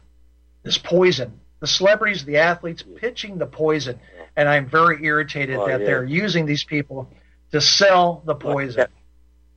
this 0.65 0.79
poison. 0.79 1.41
The 1.61 1.67
celebrities, 1.67 2.25
the 2.25 2.37
athletes 2.39 2.85
pitching 2.97 3.39
the 3.39 3.47
poison, 3.47 3.99
and 4.37 4.49
I'm 4.49 4.67
very 4.67 5.05
irritated 5.05 5.57
oh, 5.57 5.67
that 5.67 5.81
yeah. 5.81 5.87
they're 5.87 6.05
using 6.05 6.47
these 6.47 6.65
people 6.65 7.09
to 7.53 7.61
sell 7.61 8.23
the 8.25 8.35
poison. 8.35 8.87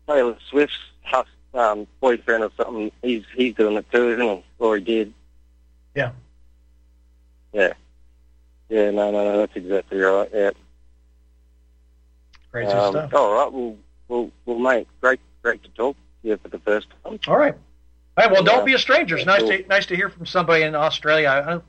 Taylor 0.08 0.38
Swift's 0.50 0.76
um, 1.54 1.88
boyfriend 2.00 2.44
or 2.44 2.52
something, 2.58 2.92
he's 3.02 3.24
he's 3.36 3.56
doing 3.56 3.76
it 3.76 3.92
too, 3.92 4.10
isn't 4.12 4.26
he? 4.26 4.44
Or 4.60 4.78
he 4.78 4.84
did. 4.84 5.14
Yeah. 5.96 6.12
Yeah. 7.54 7.74
Yeah, 8.70 8.92
no, 8.92 9.12
no, 9.12 9.24
no, 9.24 9.38
that's 9.40 9.56
exactly 9.56 10.00
right. 10.00 10.30
Yeah. 10.34 10.52
Great 12.52 12.68
um, 12.68 12.94
stuff. 12.94 13.14
All 13.14 13.34
right, 13.34 13.52
well, 13.52 13.76
well, 14.08 14.32
well, 14.46 14.60
mate, 14.60 14.88
great, 15.02 15.20
great 15.42 15.64
to 15.64 15.70
talk 15.70 15.96
to 16.22 16.28
you 16.28 16.38
for 16.38 16.50
the 16.50 16.60
first 16.60 16.88
time. 17.04 17.20
All 17.28 17.38
right. 17.38 17.56
All 18.18 18.26
right. 18.26 18.32
Well, 18.32 18.44
don't 18.44 18.66
be 18.66 18.74
a 18.74 18.80
stranger. 18.80 19.18
It's 19.18 19.26
nice 19.26 19.42
cool. 19.42 19.50
to 19.50 19.68
nice 19.68 19.86
to 19.88 19.96
hear 19.96 20.10
from 20.10 20.26
somebody 20.26 20.64
in 20.64 20.76
Australia. 20.76 21.30
I 21.30 21.60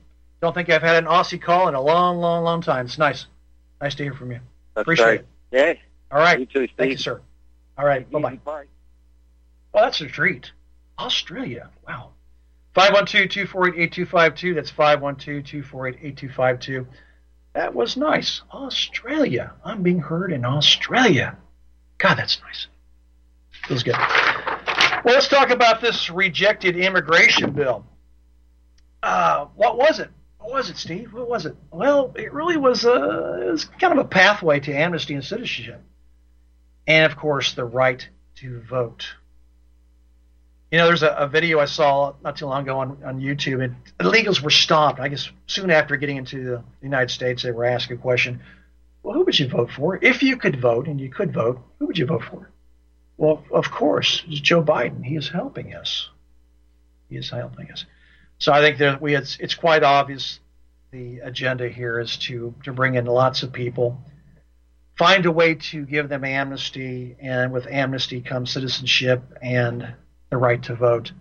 don't 0.41 0.53
think 0.53 0.69
I've 0.69 0.81
had 0.81 1.03
an 1.03 1.09
Aussie 1.09 1.41
call 1.41 1.67
in 1.67 1.75
a 1.75 1.81
long, 1.81 2.17
long, 2.17 2.43
long 2.43 2.61
time. 2.61 2.85
It's 2.87 2.97
nice. 2.97 3.27
Nice 3.79 3.95
to 3.95 4.03
hear 4.03 4.13
from 4.13 4.31
you. 4.31 4.39
That's 4.75 4.83
Appreciate 4.83 5.05
great. 5.05 5.19
it. 5.21 5.27
Yeah. 5.51 5.73
All 6.11 6.19
right. 6.19 6.39
You 6.39 6.45
too. 6.45 6.67
Thank 6.77 6.91
you, 6.91 6.97
sir. 6.97 7.21
All 7.77 7.85
right. 7.85 8.09
Bye 8.09 8.19
bye. 8.19 8.39
Bye. 8.43 8.65
Well, 9.73 9.85
that's 9.85 10.01
a 10.01 10.07
treat. 10.07 10.51
Australia. 10.99 11.69
Wow. 11.87 12.09
512-248-8252. 12.75 14.55
That's 14.55 14.71
512-248-8252. 14.71 16.85
That 17.53 17.75
was 17.75 17.97
nice. 17.97 18.41
Australia. 18.51 19.53
I'm 19.63 19.83
being 19.83 19.99
heard 19.99 20.31
in 20.31 20.45
Australia. 20.45 21.37
God, 21.97 22.15
that's 22.15 22.39
nice. 22.41 22.67
Feels 23.67 23.83
good. 23.83 23.95
Well, 25.03 25.15
let's 25.15 25.27
talk 25.27 25.49
about 25.49 25.81
this 25.81 26.09
rejected 26.09 26.77
immigration 26.77 27.51
bill. 27.51 27.85
Uh, 29.03 29.47
what 29.55 29.77
was 29.77 29.99
it? 29.99 30.09
What 30.41 30.53
was 30.53 30.69
it, 30.71 30.77
Steve? 30.77 31.13
What 31.13 31.29
was 31.29 31.45
it? 31.45 31.55
Well, 31.71 32.13
it 32.15 32.33
really 32.33 32.57
was, 32.57 32.83
a, 32.83 32.93
uh, 32.93 33.37
it 33.47 33.51
was 33.51 33.65
kind 33.65 33.93
of 33.93 34.03
a 34.03 34.07
pathway 34.07 34.59
to 34.59 34.73
amnesty 34.73 35.13
and 35.13 35.23
citizenship. 35.23 35.81
And, 36.87 37.05
of 37.05 37.17
course, 37.17 37.53
the 37.53 37.63
right 37.63 38.07
to 38.37 38.59
vote. 38.61 39.05
You 40.71 40.79
know, 40.79 40.87
there's 40.87 41.03
a, 41.03 41.09
a, 41.09 41.27
video 41.27 41.59
I 41.59 41.65
saw 41.65 42.15
not 42.23 42.37
too 42.37 42.47
long 42.47 42.63
ago 42.63 42.79
on, 42.79 43.03
on 43.03 43.21
YouTube, 43.21 43.63
and 43.63 43.75
illegals 43.99 44.41
were 44.41 44.49
stopped. 44.49 44.99
I 44.99 45.09
guess 45.09 45.29
soon 45.45 45.69
after 45.69 45.95
getting 45.95 46.17
into 46.17 46.43
the 46.43 46.63
United 46.81 47.11
States, 47.11 47.43
they 47.43 47.51
were 47.51 47.65
asked 47.65 47.91
a 47.91 47.97
question 47.97 48.41
Well, 49.03 49.13
who 49.13 49.25
would 49.25 49.37
you 49.37 49.47
vote 49.47 49.69
for? 49.69 49.99
If 50.01 50.23
you 50.23 50.37
could 50.37 50.59
vote, 50.59 50.87
and 50.87 50.99
you 50.99 51.09
could 51.09 51.33
vote, 51.33 51.59
who 51.77 51.85
would 51.85 51.97
you 51.97 52.07
vote 52.07 52.23
for? 52.23 52.49
Well, 53.17 53.43
of 53.51 53.69
course, 53.69 54.23
it's 54.27 54.39
Joe 54.39 54.63
Biden. 54.63 55.03
He 55.05 55.15
is 55.15 55.29
helping 55.29 55.75
us. 55.75 56.09
He 57.09 57.17
is 57.17 57.29
helping 57.29 57.69
us. 57.69 57.85
So 58.41 58.51
I 58.51 58.59
think 58.61 58.79
that 58.79 58.99
we 58.99 59.15
it's, 59.15 59.37
it's 59.39 59.53
quite 59.53 59.83
obvious 59.83 60.39
the 60.89 61.19
agenda 61.19 61.69
here 61.69 61.99
is 61.99 62.17
to, 62.17 62.55
to 62.63 62.73
bring 62.73 62.95
in 62.95 63.05
lots 63.05 63.43
of 63.43 63.53
people, 63.53 64.03
find 64.97 65.27
a 65.27 65.31
way 65.31 65.53
to 65.53 65.85
give 65.85 66.09
them 66.09 66.23
amnesty, 66.23 67.15
and 67.21 67.53
with 67.53 67.67
amnesty 67.67 68.19
comes 68.19 68.49
citizenship 68.49 69.21
and 69.43 69.93
the 70.31 70.37
right 70.37 70.63
to 70.63 70.73
vote, 70.73 71.11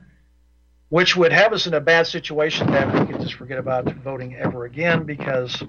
which 0.88 1.14
would 1.14 1.30
have 1.30 1.52
us 1.52 1.66
in 1.66 1.74
a 1.74 1.80
bad 1.80 2.06
situation 2.06 2.70
that 2.70 2.90
we 2.90 3.12
could 3.12 3.20
just 3.20 3.35
forget 3.35 3.59
about 3.59 3.85
voting 3.96 4.35
ever 4.37 4.64
again 4.64 5.04
because 5.04 5.62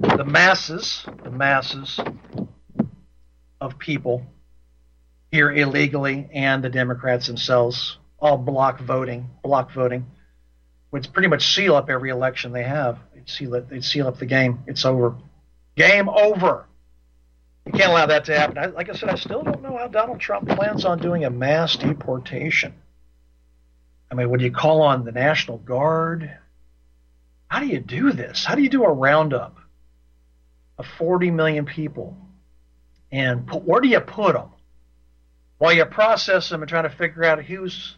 the 0.00 0.24
masses, 0.24 1.04
the 1.22 1.30
masses 1.30 2.00
of 3.60 3.78
people 3.78 4.24
here 5.30 5.52
illegally 5.52 6.30
and 6.32 6.64
the 6.64 6.70
Democrats 6.70 7.26
themselves 7.26 7.98
all 8.18 8.38
block 8.38 8.80
voting, 8.80 9.28
block 9.42 9.70
voting, 9.70 10.06
which 10.90 11.12
pretty 11.12 11.28
much 11.28 11.54
seal 11.54 11.74
up 11.74 11.90
every 11.90 12.10
election 12.10 12.52
they 12.52 12.62
have. 12.62 12.98
They'd 13.14 13.28
seal 13.28 13.54
it. 13.54 13.68
They'd 13.68 13.84
seal 13.84 14.08
up 14.08 14.18
the 14.18 14.26
game. 14.26 14.60
It's 14.66 14.84
over. 14.84 15.16
Game 15.76 16.08
over. 16.08 16.66
You 17.66 17.72
can't 17.72 17.90
allow 17.90 18.06
that 18.06 18.24
to 18.26 18.38
happen. 18.38 18.56
I, 18.56 18.66
like 18.66 18.88
I 18.88 18.94
said, 18.94 19.10
I 19.10 19.16
still 19.16 19.42
don't 19.42 19.62
know 19.62 19.76
how 19.76 19.88
Donald 19.88 20.20
Trump 20.20 20.48
plans 20.48 20.86
on 20.86 21.00
doing 21.00 21.24
a 21.24 21.30
mass 21.30 21.76
deportation. 21.76 22.74
I 24.10 24.14
mean, 24.14 24.30
would 24.30 24.40
you 24.40 24.50
call 24.50 24.80
on 24.80 25.04
the 25.04 25.12
National 25.12 25.58
Guard? 25.58 26.34
How 27.46 27.60
do 27.60 27.66
you 27.66 27.80
do 27.80 28.12
this? 28.12 28.44
How 28.44 28.54
do 28.54 28.62
you 28.62 28.70
do 28.70 28.84
a 28.84 28.92
roundup 28.92 29.58
of 30.78 30.86
40 30.86 31.30
million 31.30 31.66
people? 31.66 32.16
And 33.12 33.46
put, 33.46 33.64
where 33.64 33.82
do 33.82 33.88
you 33.88 34.00
put 34.00 34.34
them? 34.34 34.48
While 35.58 35.72
you 35.72 35.84
process 35.84 36.48
them 36.48 36.62
and 36.62 36.68
try 36.68 36.82
to 36.82 36.90
figure 36.90 37.24
out 37.24 37.44
who's 37.44 37.96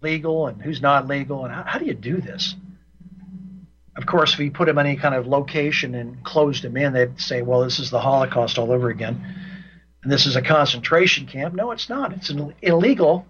legal 0.00 0.46
and 0.46 0.60
who's 0.60 0.80
not 0.80 1.06
legal, 1.06 1.44
and 1.44 1.54
how, 1.54 1.64
how 1.64 1.78
do 1.78 1.84
you 1.84 1.94
do 1.94 2.20
this? 2.20 2.54
Of 3.96 4.06
course, 4.06 4.32
if 4.32 4.38
you 4.38 4.52
put 4.52 4.66
them 4.66 4.78
in 4.78 4.86
any 4.86 4.96
kind 4.96 5.14
of 5.14 5.26
location 5.26 5.94
and 5.96 6.22
closed 6.22 6.62
them 6.62 6.76
in, 6.76 6.92
they'd 6.92 7.20
say, 7.20 7.42
well, 7.42 7.62
this 7.64 7.80
is 7.80 7.90
the 7.90 8.00
Holocaust 8.00 8.56
all 8.56 8.70
over 8.70 8.90
again. 8.90 9.34
And 10.04 10.12
this 10.12 10.24
is 10.24 10.36
a 10.36 10.42
concentration 10.42 11.26
camp. 11.26 11.54
No, 11.54 11.72
it's 11.72 11.88
not. 11.88 12.12
It's 12.12 12.30
an 12.30 12.54
illegal 12.62 13.26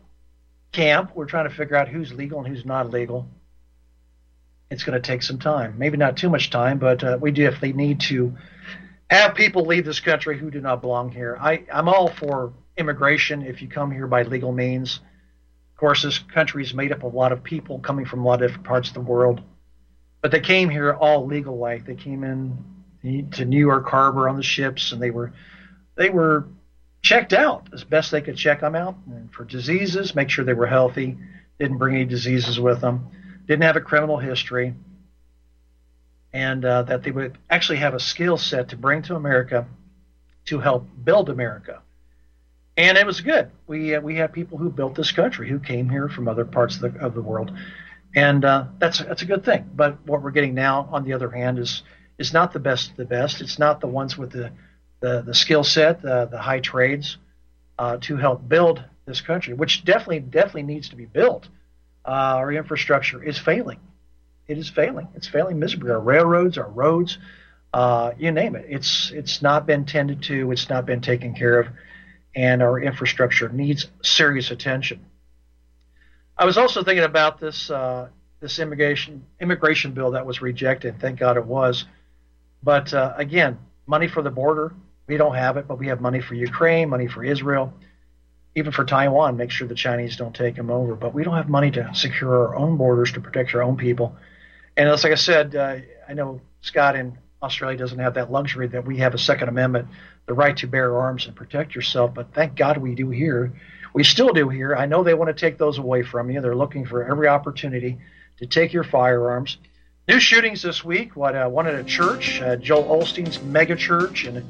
camp. 0.73 1.13
We're 1.15 1.25
trying 1.25 1.49
to 1.49 1.55
figure 1.55 1.75
out 1.75 1.89
who's 1.89 2.13
legal 2.13 2.41
and 2.41 2.49
who's 2.49 2.67
not 2.67 2.91
legal. 2.91 3.27
It's 4.71 4.85
going 4.85 5.01
to 5.01 5.07
take 5.07 5.23
some 5.23 5.39
time. 5.39 5.79
Maybe 5.79 5.97
not 5.97 6.19
too 6.19 6.29
much 6.29 6.51
time, 6.51 6.79
but 6.79 7.03
uh, 7.03 7.17
we 7.19 7.31
definitely 7.31 7.73
need 7.73 8.01
to 8.01 8.37
have 9.09 9.35
people 9.35 9.65
leave 9.65 9.87
this 9.87 10.01
country 10.01 10.39
who 10.39 10.51
do 10.51 10.61
not 10.61 10.83
belong 10.83 11.11
here. 11.11 11.39
I, 11.41 11.65
I'm 11.73 11.89
all 11.89 12.09
for 12.09 12.53
immigration 12.77 13.41
if 13.41 13.63
you 13.63 13.69
come 13.69 13.91
here 13.91 14.07
by 14.07 14.23
legal 14.25 14.53
means. 14.53 15.01
Course, 15.79 16.03
this 16.03 16.19
country 16.19 16.65
is 16.65 16.75
made 16.75 16.91
up 16.91 17.05
of 17.05 17.15
a 17.15 17.17
lot 17.17 17.31
of 17.31 17.45
people 17.45 17.79
coming 17.79 18.05
from 18.05 18.25
a 18.25 18.27
lot 18.27 18.43
of 18.43 18.49
different 18.49 18.67
parts 18.67 18.89
of 18.89 18.95
the 18.95 19.01
world, 19.01 19.41
but 20.21 20.33
they 20.33 20.41
came 20.41 20.69
here 20.69 20.93
all 20.93 21.25
legal 21.25 21.57
like. 21.57 21.87
They 21.87 21.95
came 21.95 22.25
in 22.25 23.31
to 23.31 23.45
New 23.45 23.61
York 23.61 23.89
Harbor 23.89 24.29
on 24.29 24.37
the 24.37 24.43
ships, 24.43 24.91
and 24.91 25.01
they 25.01 25.13
were 25.13 25.33
they 25.95 26.11
were 26.11 26.49
checked 27.01 27.33
out 27.33 27.69
as 27.73 27.85
best 27.85 28.11
they 28.11 28.21
could 28.21 28.37
check 28.37 28.61
them 28.61 28.75
out 28.75 28.97
and 29.07 29.33
for 29.33 29.45
diseases, 29.45 30.17
make 30.17 30.31
sure 30.31 30.45
they 30.45 30.53
were 30.53 30.67
healthy, 30.67 31.17
didn't 31.61 31.79
bring 31.79 31.95
any 31.95 32.05
diseases 32.05 32.59
with 32.59 32.81
them, 32.81 33.07
didn't 33.47 33.63
have 33.63 33.77
a 33.77 33.81
criminal 33.81 34.19
history, 34.19 34.75
and 36.33 36.65
uh, 36.65 36.83
that 36.83 37.05
they 37.05 37.13
would 37.13 37.39
actually 37.49 37.79
have 37.79 37.95
a 37.95 38.01
skill 38.01 38.37
set 38.37 38.71
to 38.71 38.77
bring 38.77 39.03
to 39.03 39.15
America 39.15 39.67
to 40.47 40.59
help 40.59 40.89
build 41.05 41.31
America. 41.31 41.83
And 42.79 42.97
it 42.97 43.05
was 43.05 43.21
good. 43.21 43.51
We 43.67 43.97
uh, 43.97 44.01
we 44.01 44.15
had 44.15 44.33
people 44.33 44.57
who 44.57 44.71
built 44.71 44.95
this 44.95 45.11
country 45.11 45.49
who 45.49 45.59
came 45.59 45.91
here 45.91 46.09
from 46.09 46.29
other 46.29 46.45
parts 46.45 46.77
of 46.77 46.83
the 46.83 47.01
of 47.01 47.13
the 47.13 47.21
world, 47.21 47.51
and 48.15 48.45
uh, 48.45 48.67
that's 48.79 49.01
that's 49.01 49.23
a 49.23 49.27
good 49.27 49.45
thing. 49.45 49.69
But 49.75 49.99
what 50.07 50.23
we're 50.23 50.31
getting 50.31 50.55
now, 50.55 50.89
on 50.93 51.03
the 51.05 51.13
other 51.13 51.29
hand, 51.29 51.59
is 51.59 51.83
is 52.19 52.33
not 52.33 52.53
the 52.53 52.61
best 52.61 52.93
of 52.93 52.97
the 52.97 53.05
best. 53.05 53.41
It's 53.41 53.59
not 53.59 53.81
the 53.81 53.89
ones 53.89 54.17
with 54.17 54.31
the 54.31 54.53
the, 55.01 55.23
the 55.23 55.35
skill 55.35 55.65
set, 55.65 56.03
the, 56.03 56.27
the 56.31 56.39
high 56.39 56.61
trades, 56.61 57.19
uh, 57.79 57.99
to 58.03 58.17
help 58.17 58.49
build 58.49 58.83
this 59.07 59.21
country, 59.21 59.55
which 59.55 59.85
definitely 59.85 60.21
definitely 60.21 60.63
needs 60.63 60.89
to 60.91 60.97
be 60.97 61.05
built. 61.05 61.49
Uh, 62.07 62.39
our 62.39 62.53
infrastructure 62.53 63.21
is 63.21 63.37
failing. 63.37 63.81
It 64.47 64.57
is 64.57 64.69
failing. 64.69 65.09
It's 65.17 65.27
failing 65.27 65.59
miserably. 65.59 65.91
Our 65.91 66.01
railroads, 66.01 66.57
our 66.57 66.71
roads, 66.71 67.19
uh, 67.75 68.13
you 68.19 68.31
name 68.31 68.55
it. 68.55 68.67
It's 68.69 69.11
it's 69.13 69.43
not 69.43 69.67
been 69.67 69.85
tended 69.85 70.23
to. 70.25 70.53
It's 70.53 70.69
not 70.69 70.87
been 70.87 71.01
taken 71.01 71.35
care 71.35 71.59
of, 71.59 71.67
and 72.35 72.63
our 72.63 72.81
infrastructure 72.81 73.49
needs 73.49 73.89
serious 74.03 74.51
attention. 74.51 75.05
I 76.37 76.45
was 76.45 76.57
also 76.57 76.85
thinking 76.85 77.05
about 77.05 77.41
this 77.41 77.71
uh, 77.71 78.09
this 78.41 78.59
immigration 78.59 79.25
immigration 79.41 79.93
bill 79.93 80.13
that 80.13 80.25
was 80.25 80.41
rejected. 80.41 81.01
Thank 81.01 81.19
God 81.19 81.37
it 81.37 81.45
was. 81.45 81.85
But 82.63 82.93
uh, 82.95 83.15
again, 83.17 83.59
money 83.87 84.09
for 84.09 84.23
the 84.23 84.31
border, 84.31 84.73
we 85.07 85.17
don't 85.17 85.35
have 85.35 85.57
it, 85.57 85.67
but 85.67 85.79
we 85.79 85.89
have 85.89 86.01
money 86.01 86.21
for 86.21 86.35
Ukraine, 86.35 86.89
money 86.89 87.09
for 87.09 87.25
Israel, 87.25 87.73
even 88.55 88.73
for 88.73 88.85
Taiwan. 88.85 89.37
Make 89.37 89.51
sure 89.51 89.67
the 89.67 89.75
Chinese 89.75 90.17
don't 90.17 90.35
take 90.35 90.55
them 90.57 90.71
over. 90.71 90.95
But 90.95 91.15
we 91.15 91.25
don't 91.25 91.37
have 91.37 91.49
money 91.49 91.71
to 91.73 91.91
secure 91.95 92.49
our 92.49 92.57
own 92.57 92.77
borders 92.77 93.13
to 93.13 93.21
protect 93.21 93.55
our 93.55 93.63
own 93.63 93.77
people. 93.77 94.17
And 94.77 94.89
as 94.89 95.03
like 95.03 95.13
I 95.13 95.17
said, 95.17 95.57
uh, 95.57 95.77
I 96.09 96.15
know 96.15 96.41
Scott 96.61 96.95
in 96.95 97.19
Australia 97.43 97.79
doesn't 97.79 97.99
have 97.99 98.15
that 98.15 98.31
luxury 98.31 98.69
that 98.69 98.85
we 98.85 98.99
have 98.99 99.15
a 99.15 99.19
Second 99.19 99.49
Amendment, 99.49 99.89
the 100.29 100.35
right 100.35 100.57
to 100.59 100.67
bear 100.67 100.97
arms 100.97 101.27
and 101.27 101.35
protect 101.35 101.75
yourself. 101.75 102.15
But 102.15 102.33
thank 102.35 102.55
God 102.55 102.77
we 102.77 102.95
do 102.95 103.09
here. 103.11 103.53
We 103.95 104.05
still 104.05 104.33
do 104.33 104.49
here. 104.51 104.77
I 104.77 104.87
know 104.87 105.03
they 105.03 105.15
want 105.15 105.35
to 105.35 105.41
take 105.41 105.59
those 105.59 105.79
away 105.79 106.03
from 106.03 106.31
you. 106.31 106.41
They're 106.41 106.55
looking 106.55 106.85
for 106.85 107.11
every 107.11 107.27
opportunity 107.27 107.99
to 108.37 108.47
take 108.47 108.73
your 108.73 108.85
firearms. 108.85 109.57
New 110.07 110.21
shootings 110.21 110.63
this 110.63 110.85
week. 110.85 111.17
What 111.17 111.35
uh, 111.35 111.49
one 111.49 111.67
at 111.67 111.75
a 111.75 111.83
church, 111.83 112.41
uh, 112.41 112.57
Joel 112.57 113.03
Osteen's 113.03 113.43
mega 113.43 113.75
church, 113.75 114.25
and 114.25 114.45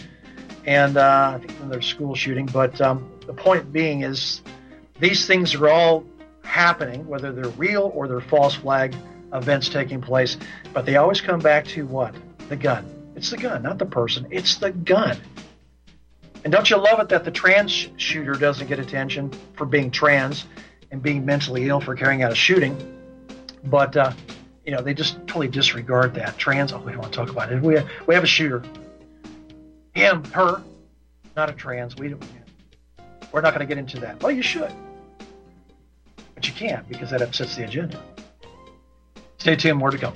and 0.67 0.97
uh, 0.97 1.33
I 1.37 1.39
think 1.39 1.59
another 1.61 1.81
school 1.81 2.15
shooting. 2.15 2.47
But 2.47 2.81
um, 2.81 3.11
the 3.27 3.33
point 3.33 3.73
being 3.73 4.03
is 4.03 4.43
these 5.01 5.27
things 5.27 5.55
are 5.55 5.69
all 5.69 6.05
happening, 6.43 7.07
whether 7.07 7.33
they're 7.33 7.51
real 7.51 7.93
or 7.95 8.09
they're 8.09 8.21
false 8.21 8.57
flag 8.57 8.95
events 9.33 9.69
taking 9.69 10.01
place. 10.01 10.37
But 10.73 10.87
they 10.87 10.97
always 10.97 11.21
come 11.21 11.41
back 11.41 11.67
to 11.69 11.87
what? 11.87 12.15
The 12.49 12.57
gun. 12.57 13.13
It's 13.15 13.31
the 13.31 13.37
gun, 13.37 13.63
not 13.63 13.79
the 13.79 13.87
person. 13.87 14.27
It's 14.31 14.57
the 14.57 14.71
gun. 14.71 15.19
And 16.45 16.53
don't 16.53 16.69
you 16.71 16.77
love 16.77 17.01
it 17.01 17.09
that 17.11 17.25
the 17.25 17.31
trans 17.31 17.89
shooter 17.97 18.35
doesn't 18.35 18.67
get 18.69 18.79
attention 18.79 19.33
for 19.55 19.67
being 19.67 19.91
trans 19.91 20.47
and 20.91 21.03
being 21.03 21.27
mentally 21.27 21.69
ill 21.69 21.81
for 21.81 21.95
carrying 21.95 22.23
out 22.23 22.33
a 22.33 22.37
shooting? 22.37 22.77
But, 23.65 23.97
uh, 23.97 24.13
you 24.65 24.73
know, 24.73 24.83
they 24.83 24.95
just 24.95 25.17
totally 25.27 25.49
disregard 25.49 26.15
that. 26.15 26.39
Trans, 26.39 26.73
oh, 26.73 26.79
we 26.79 26.93
don't 26.93 27.01
want 27.01 27.13
to 27.13 27.19
talk 27.19 27.31
about 27.31 27.53
it. 27.53 27.61
We 27.61 27.75
have, 27.75 27.89
we 28.07 28.15
have 28.15 28.25
a 28.25 28.29
shooter 28.29 28.63
him, 29.99 30.25
her, 30.27 30.63
not 31.37 31.51
a 31.51 31.53
trans. 31.53 31.97
We 31.97 32.09
don't, 32.09 32.25
we're 33.33 33.41
not 33.41 33.55
going 33.55 33.67
to 33.67 33.67
get 33.67 33.79
into 33.79 34.01
that. 34.01 34.23
Well, 34.23 34.33
you 34.33 34.43
should. 34.43 34.73
But 36.35 36.47
you 36.47 36.55
can't 36.55 36.89
because 36.89 37.11
that 37.11 37.21
upsets 37.21 37.57
the 37.57 37.65
agenda. 37.65 38.01
Stay 39.39 39.57
tuned, 39.57 39.79
more 39.79 39.91
to 39.91 39.99
come. 39.99 40.15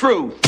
Truth. 0.00 0.40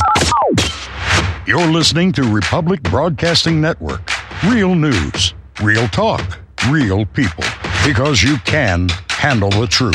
You're 1.46 1.70
listening 1.70 2.10
to 2.12 2.22
Republic 2.22 2.82
Broadcasting 2.84 3.60
Network. 3.60 4.00
Real 4.44 4.74
news, 4.74 5.34
real 5.62 5.86
talk, 5.88 6.38
real 6.70 7.04
people. 7.04 7.44
Because 7.84 8.22
you 8.22 8.38
can 8.46 8.88
handle 9.10 9.50
the 9.50 9.66
truth. 9.66 9.94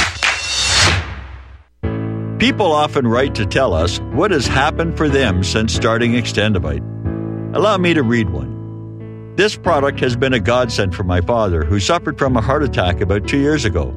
People 2.37 2.71
often 2.71 3.07
write 3.07 3.33
to 3.33 3.47
tell 3.47 3.73
us 3.73 3.99
what 4.11 4.29
has 4.29 4.45
happened 4.45 4.95
for 4.95 5.09
them 5.09 5.43
since 5.43 5.73
starting 5.73 6.11
Extendivite. 6.11 7.55
Allow 7.55 7.79
me 7.79 7.95
to 7.95 8.03
read 8.03 8.29
one. 8.29 9.33
This 9.37 9.57
product 9.57 9.99
has 10.01 10.15
been 10.15 10.33
a 10.33 10.39
godsend 10.39 10.93
for 10.93 11.03
my 11.03 11.21
father, 11.21 11.63
who 11.63 11.79
suffered 11.79 12.19
from 12.19 12.37
a 12.37 12.41
heart 12.41 12.61
attack 12.61 13.01
about 13.01 13.27
two 13.27 13.39
years 13.39 13.65
ago. 13.65 13.91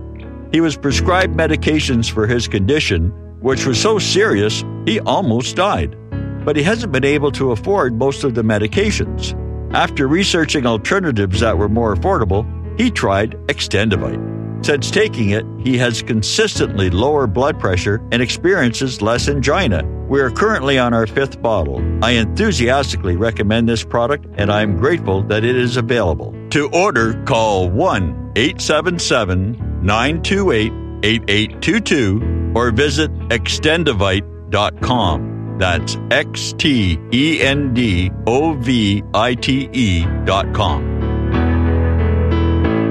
He 0.53 0.63
was 0.63 0.75
prescribed 0.75 1.37
medications 1.37 2.11
for 2.11 2.27
his 2.27 2.49
condition 2.49 3.13
which 3.41 3.67
was 3.67 3.81
so 3.81 3.99
serious 3.99 4.65
he 4.87 5.01
almost 5.01 5.57
died. 5.57 5.97
But 6.45 6.57
he 6.57 6.63
hasn't 6.63 6.93
been 6.93 7.05
able 7.05 7.33
to 7.33 7.53
afford 7.53 7.95
most 7.95 8.25
of 8.25 8.35
the 8.35 8.43
medications. 8.43 9.37
After 9.75 10.09
researching 10.09 10.67
alternatives 10.67 11.41
that 11.41 11.59
were 11.59 11.69
more 11.69 11.95
affordable, 11.95 12.47
he 12.79 12.91
tried 12.91 13.33
Extendovite. 13.47 14.65
Since 14.65 14.91
taking 14.91 15.31
it, 15.31 15.45
he 15.65 15.79
has 15.79 16.03
consistently 16.03 16.91
lower 16.91 17.27
blood 17.27 17.59
pressure 17.59 18.03
and 18.13 18.21
experiences 18.21 19.01
less 19.01 19.29
angina. 19.29 19.85
We 20.09 20.21
are 20.21 20.31
currently 20.31 20.79
on 20.79 20.93
our 20.93 21.07
fifth 21.07 21.41
bottle. 21.41 21.81
I 22.05 22.13
enthusiastically 22.13 23.17
recommend 23.17 23.69
this 23.69 23.85
product 23.85 24.27
and 24.37 24.51
I 24.51 24.63
am 24.63 24.77
grateful 24.77 25.23
that 25.25 25.45
it 25.45 25.57
is 25.57 25.77
available. 25.77 26.35
To 26.51 26.69
order, 26.73 27.15
call 27.25 27.71
1 27.71 28.33
877 28.37 29.83
928 29.83 30.73
8822 31.03 32.53
or 32.55 32.71
visit 32.71 33.11
extendovite.com. 33.29 35.59
That's 35.59 35.99
X 36.11 36.55
T 36.57 36.99
E 37.13 37.43
N 37.43 37.75
D 37.75 38.11
O 38.27 38.55
V 38.55 39.03
I 39.13 39.35
T 39.35 39.69
E 39.73 40.07
dot 40.25 40.55
com. 40.55 40.87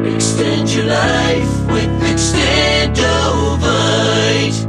Extend 0.06 0.70
your 0.70 0.86
life 0.86 1.72
with 1.72 1.90
Extendovite. 2.04 4.69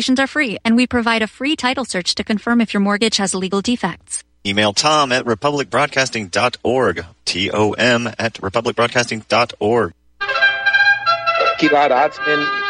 Consultations 0.00 0.20
are 0.20 0.26
free, 0.26 0.56
and 0.64 0.76
we 0.76 0.86
provide 0.86 1.20
a 1.20 1.26
free 1.26 1.56
title 1.56 1.84
search 1.84 2.14
to 2.14 2.24
confirm 2.24 2.62
if 2.62 2.72
your 2.72 2.80
mortgage 2.80 3.18
has 3.18 3.34
legal 3.34 3.60
defects. 3.60 4.24
Email 4.46 4.72
tom 4.72 5.12
at 5.12 5.26
republicbroadcasting.org. 5.26 7.04
T 7.26 7.50
O 7.50 7.72
M 7.72 8.06
at 8.18 8.34
republicbroadcasting.org. 8.40 9.92
Gilad 11.60 11.90
Atzmon 11.90 12.59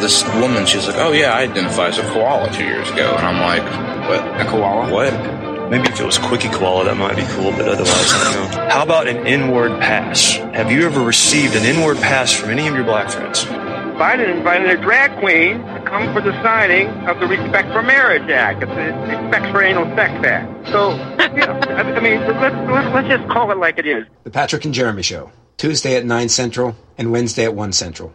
This 0.00 0.22
woman, 0.40 0.64
she's 0.64 0.86
like, 0.86 0.96
oh 0.98 1.12
yeah, 1.12 1.32
I 1.32 1.42
identify 1.42 1.88
as 1.88 1.98
a 1.98 2.02
koala 2.12 2.50
two 2.52 2.64
years 2.64 2.88
ago. 2.90 3.14
And 3.16 3.26
I'm 3.26 3.40
like, 3.40 4.08
what? 4.08 4.40
A 4.40 4.44
koala? 4.48 4.92
What? 4.92 5.38
Maybe 5.70 5.88
if 5.88 6.00
it 6.00 6.06
was 6.06 6.16
Quickie 6.16 6.48
Koala, 6.48 6.84
that 6.84 6.96
might 6.96 7.14
be 7.14 7.24
cool, 7.24 7.50
but 7.50 7.68
otherwise, 7.68 8.12
I 8.14 8.32
don't 8.32 8.50
know. 8.52 8.68
How 8.70 8.82
about 8.82 9.06
an 9.06 9.26
inward 9.26 9.78
pass? 9.82 10.36
Have 10.54 10.72
you 10.72 10.86
ever 10.86 11.00
received 11.00 11.56
an 11.56 11.64
inward 11.64 11.98
pass 11.98 12.32
from 12.32 12.48
any 12.48 12.66
of 12.68 12.74
your 12.74 12.84
black 12.84 13.10
friends? 13.10 13.44
Biden 13.44 14.34
invited 14.34 14.70
a 14.70 14.80
drag 14.80 15.18
queen 15.18 15.58
to 15.58 15.82
come 15.84 16.10
for 16.14 16.22
the 16.22 16.32
signing 16.42 16.86
of 17.06 17.20
the 17.20 17.26
Respect 17.26 17.70
for 17.72 17.82
Marriage 17.82 18.30
Act, 18.30 18.62
It's 18.62 18.72
the 18.72 19.16
Respect 19.18 19.52
for 19.52 19.60
Anal 19.60 19.94
Sex 19.94 20.24
Act. 20.24 20.68
So, 20.68 20.92
you 21.34 21.46
know, 21.46 21.60
I 21.76 22.00
mean, 22.00 22.20
let's, 22.20 22.94
let's 22.94 23.08
just 23.08 23.28
call 23.28 23.50
it 23.50 23.58
like 23.58 23.78
it 23.78 23.86
is. 23.86 24.06
The 24.24 24.30
Patrick 24.30 24.64
and 24.64 24.72
Jeremy 24.72 25.02
Show, 25.02 25.30
Tuesday 25.58 25.96
at 25.96 26.06
9 26.06 26.28
Central 26.30 26.76
and 26.96 27.12
Wednesday 27.12 27.44
at 27.44 27.54
1 27.54 27.72
Central. 27.72 28.14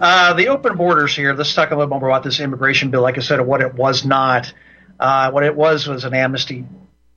Uh, 0.00 0.34
the 0.34 0.48
open 0.48 0.76
borders 0.76 1.14
here. 1.14 1.32
Let's 1.32 1.54
talk 1.54 1.70
a 1.70 1.76
little 1.76 1.86
bit 1.86 2.00
more 2.00 2.08
about 2.08 2.24
this 2.24 2.40
immigration 2.40 2.90
bill. 2.90 3.02
Like 3.02 3.18
I 3.18 3.20
said, 3.20 3.40
what 3.40 3.60
it 3.60 3.74
was 3.74 4.04
not. 4.04 4.52
Uh, 4.98 5.30
what 5.30 5.44
it 5.44 5.54
was 5.54 5.86
was 5.86 6.04
an 6.04 6.14
amnesty 6.14 6.64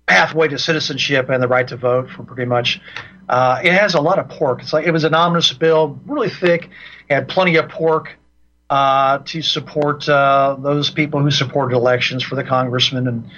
pathway 0.06 0.48
to 0.48 0.60
citizenship 0.60 1.30
and 1.30 1.42
the 1.42 1.48
right 1.48 1.68
to 1.68 1.78
vote 1.78 2.10
for 2.10 2.24
pretty 2.24 2.46
much. 2.46 2.80
Uh, 3.28 3.60
it 3.64 3.74
has 3.74 3.96
a 3.96 4.02
lot 4.02 4.20
of 4.20 4.30
pork. 4.30 4.62
It's 4.62 4.74
like 4.74 4.86
it 4.86 4.92
was 4.92 5.04
an 5.04 5.16
omnibus 5.16 5.54
bill, 5.54 6.00
really 6.06 6.30
thick, 6.30 6.70
had 7.10 7.28
plenty 7.28 7.56
of 7.56 7.70
pork 7.70 8.16
uh, 8.70 9.20
to 9.26 9.42
support 9.42 10.08
uh, 10.08 10.58
those 10.60 10.90
people 10.90 11.22
who 11.22 11.32
supported 11.32 11.76
elections 11.76 12.24
for 12.24 12.36
the 12.36 12.44
congressmen 12.44 13.08
and 13.08 13.32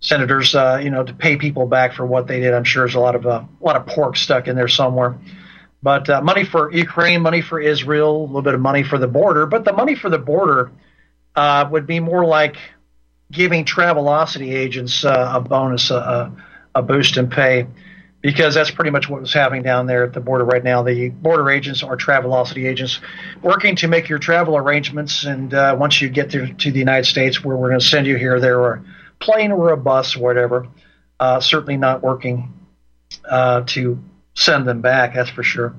senators. 0.00 0.54
Uh, 0.54 0.80
you 0.82 0.90
know, 0.90 1.04
to 1.04 1.12
pay 1.12 1.36
people 1.36 1.66
back 1.66 1.92
for 1.92 2.06
what 2.06 2.26
they 2.26 2.40
did. 2.40 2.54
I'm 2.54 2.64
sure 2.64 2.84
there's 2.84 2.94
a 2.94 3.00
lot 3.00 3.14
of 3.14 3.26
a 3.26 3.46
lot 3.60 3.76
of 3.76 3.86
pork 3.86 4.16
stuck 4.16 4.48
in 4.48 4.56
there 4.56 4.68
somewhere. 4.68 5.18
But 5.82 6.10
uh, 6.10 6.20
money 6.20 6.44
for 6.44 6.70
Ukraine, 6.72 7.22
money 7.22 7.40
for 7.40 7.58
Israel, 7.58 8.22
a 8.22 8.26
little 8.26 8.42
bit 8.42 8.54
of 8.54 8.60
money 8.60 8.82
for 8.82 8.98
the 8.98 9.08
border. 9.08 9.46
But 9.46 9.64
the 9.64 9.72
money 9.72 9.94
for 9.94 10.10
the 10.10 10.18
border 10.18 10.70
uh, 11.34 11.68
would 11.70 11.86
be 11.86 12.00
more 12.00 12.24
like 12.24 12.56
giving 13.32 13.64
Travelocity 13.64 14.52
agents 14.52 15.04
uh, 15.04 15.32
a 15.34 15.40
bonus, 15.40 15.90
a, 15.90 16.32
a 16.74 16.82
boost 16.82 17.16
in 17.16 17.30
pay, 17.30 17.66
because 18.20 18.54
that's 18.54 18.70
pretty 18.70 18.90
much 18.90 19.08
what 19.08 19.22
was 19.22 19.32
happening 19.32 19.62
down 19.62 19.86
there 19.86 20.04
at 20.04 20.12
the 20.12 20.20
border 20.20 20.44
right 20.44 20.62
now. 20.62 20.82
The 20.82 21.08
border 21.08 21.48
agents 21.48 21.82
are 21.82 21.96
Travelocity 21.96 22.68
agents 22.68 23.00
working 23.40 23.76
to 23.76 23.88
make 23.88 24.08
your 24.08 24.18
travel 24.18 24.56
arrangements. 24.56 25.24
And 25.24 25.54
uh, 25.54 25.76
once 25.78 26.02
you 26.02 26.10
get 26.10 26.30
to, 26.32 26.52
to 26.52 26.72
the 26.72 26.78
United 26.78 27.06
States, 27.06 27.42
where 27.42 27.56
we're 27.56 27.68
going 27.68 27.80
to 27.80 27.86
send 27.86 28.06
you 28.06 28.16
here, 28.16 28.38
there, 28.38 28.60
or 28.60 28.72
a 28.74 28.84
plane 29.24 29.52
or 29.52 29.70
a 29.70 29.76
bus 29.76 30.16
or 30.16 30.20
whatever, 30.20 30.68
uh, 31.18 31.40
certainly 31.40 31.78
not 31.78 32.02
working 32.02 32.52
uh, 33.24 33.62
to 33.68 33.98
send 34.34 34.66
them 34.66 34.80
back, 34.80 35.14
that's 35.14 35.30
for 35.30 35.42
sure, 35.42 35.74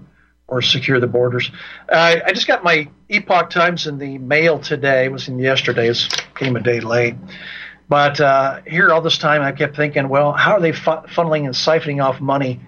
or 0.48 0.62
secure 0.62 1.00
the 1.00 1.08
borders. 1.08 1.50
Uh, 1.90 2.18
I 2.26 2.32
just 2.34 2.48
got 2.48 2.64
my 2.64 2.90
Epoch 3.10 3.50
Times 3.50 3.88
in 3.88 3.98
the 3.98 4.18
mail 4.18 4.60
today. 4.60 5.06
It 5.06 5.12
was 5.12 5.28
in 5.28 5.40
yesterday. 5.40 5.90
It 5.90 6.26
came 6.36 6.56
a 6.56 6.62
day 6.62 6.80
late. 6.80 7.16
But 7.88 8.22
uh, 8.22 8.62
here 8.66 8.90
all 8.92 9.02
this 9.02 9.18
time, 9.18 9.42
I 9.42 9.52
kept 9.52 9.76
thinking, 9.76 10.08
well, 10.08 10.32
how 10.32 10.54
are 10.54 10.62
they 10.62 10.72
fu- 10.72 10.92
funneling 10.92 11.46
and 11.46 11.54
siphoning 11.54 12.02
off 12.02 12.22
money 12.22 12.62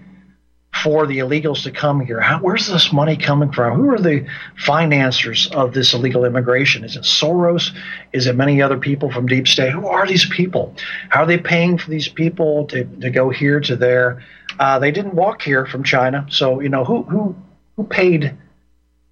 for 0.82 1.06
the 1.06 1.18
illegals 1.18 1.62
to 1.62 1.70
come 1.70 2.00
here? 2.00 2.20
How, 2.20 2.40
where's 2.40 2.66
this 2.66 2.92
money 2.92 3.16
coming 3.16 3.50
from? 3.50 3.74
Who 3.80 3.88
are 3.90 3.98
the 3.98 4.26
financiers 4.56 5.48
of 5.52 5.72
this 5.72 5.94
illegal 5.94 6.26
immigration? 6.26 6.84
Is 6.84 6.96
it 6.96 7.04
Soros? 7.04 7.74
Is 8.12 8.26
it 8.26 8.36
many 8.36 8.60
other 8.60 8.76
people 8.76 9.10
from 9.10 9.26
deep 9.26 9.48
state? 9.48 9.70
Who 9.70 9.86
are 9.86 10.06
these 10.06 10.28
people? 10.28 10.74
How 11.08 11.22
are 11.22 11.26
they 11.26 11.38
paying 11.38 11.78
for 11.78 11.88
these 11.88 12.08
people 12.08 12.66
to, 12.66 12.84
to 12.84 13.08
go 13.08 13.30
here 13.30 13.60
to 13.60 13.76
there? 13.76 14.22
Uh, 14.58 14.78
they 14.78 14.90
didn't 14.90 15.14
walk 15.14 15.42
here 15.42 15.66
from 15.66 15.84
China, 15.84 16.26
so 16.30 16.60
you 16.60 16.68
know 16.68 16.84
who 16.84 17.02
who 17.02 17.36
who 17.76 17.84
paid 17.84 18.36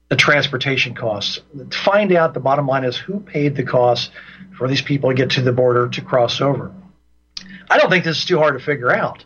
the 0.08 0.16
transportation 0.16 0.94
costs. 0.94 1.40
To 1.56 1.78
find 1.78 2.12
out, 2.12 2.34
the 2.34 2.40
bottom 2.40 2.66
line 2.66 2.84
is 2.84 2.96
who 2.96 3.20
paid 3.20 3.56
the 3.56 3.62
costs 3.62 4.10
for 4.56 4.68
these 4.68 4.82
people 4.82 5.10
to 5.10 5.16
get 5.16 5.30
to 5.30 5.42
the 5.42 5.52
border 5.52 5.88
to 5.88 6.00
cross 6.02 6.40
over. 6.40 6.72
I 7.70 7.78
don't 7.78 7.90
think 7.90 8.04
this 8.04 8.18
is 8.18 8.24
too 8.24 8.38
hard 8.38 8.58
to 8.58 8.64
figure 8.64 8.92
out. 8.92 9.24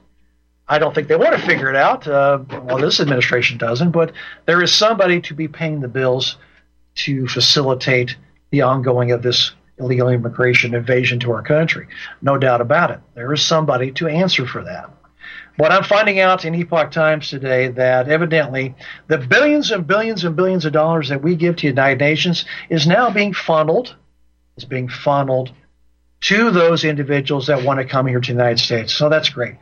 I 0.68 0.78
don't 0.78 0.94
think 0.94 1.08
they 1.08 1.16
want 1.16 1.34
to 1.36 1.46
figure 1.46 1.68
it 1.70 1.76
out. 1.76 2.06
Uh, 2.06 2.38
well, 2.64 2.78
this 2.78 3.00
administration 3.00 3.58
doesn't, 3.58 3.90
but 3.90 4.12
there 4.46 4.62
is 4.62 4.72
somebody 4.72 5.20
to 5.22 5.34
be 5.34 5.48
paying 5.48 5.80
the 5.80 5.88
bills 5.88 6.36
to 6.96 7.26
facilitate 7.28 8.16
the 8.50 8.62
ongoing 8.62 9.12
of 9.12 9.22
this 9.22 9.52
illegal 9.78 10.08
immigration 10.08 10.74
invasion 10.74 11.20
to 11.20 11.32
our 11.32 11.42
country. 11.42 11.86
No 12.22 12.38
doubt 12.38 12.60
about 12.60 12.90
it. 12.90 13.00
There 13.14 13.32
is 13.32 13.42
somebody 13.42 13.92
to 13.92 14.08
answer 14.08 14.46
for 14.46 14.64
that. 14.64 14.90
But 15.58 15.72
I'm 15.72 15.84
finding 15.84 16.20
out 16.20 16.44
in 16.44 16.54
Epoch 16.54 16.90
Times 16.90 17.30
today 17.30 17.68
that 17.68 18.08
evidently 18.08 18.74
the 19.06 19.18
billions 19.18 19.70
and 19.70 19.86
billions 19.86 20.24
and 20.24 20.36
billions 20.36 20.64
of 20.64 20.72
dollars 20.72 21.08
that 21.08 21.22
we 21.22 21.34
give 21.34 21.56
to 21.56 21.62
the 21.62 21.68
United 21.68 22.00
Nations 22.00 22.44
is 22.68 22.86
now 22.86 23.10
being 23.10 23.32
funneled, 23.32 23.96
is 24.56 24.64
being 24.64 24.88
funneled 24.88 25.52
to 26.22 26.50
those 26.50 26.84
individuals 26.84 27.46
that 27.46 27.62
want 27.62 27.78
to 27.80 27.86
come 27.86 28.06
here 28.06 28.20
to 28.20 28.32
the 28.32 28.38
United 28.38 28.58
States. 28.58 28.92
So 28.92 29.08
that's 29.08 29.30
great. 29.30 29.56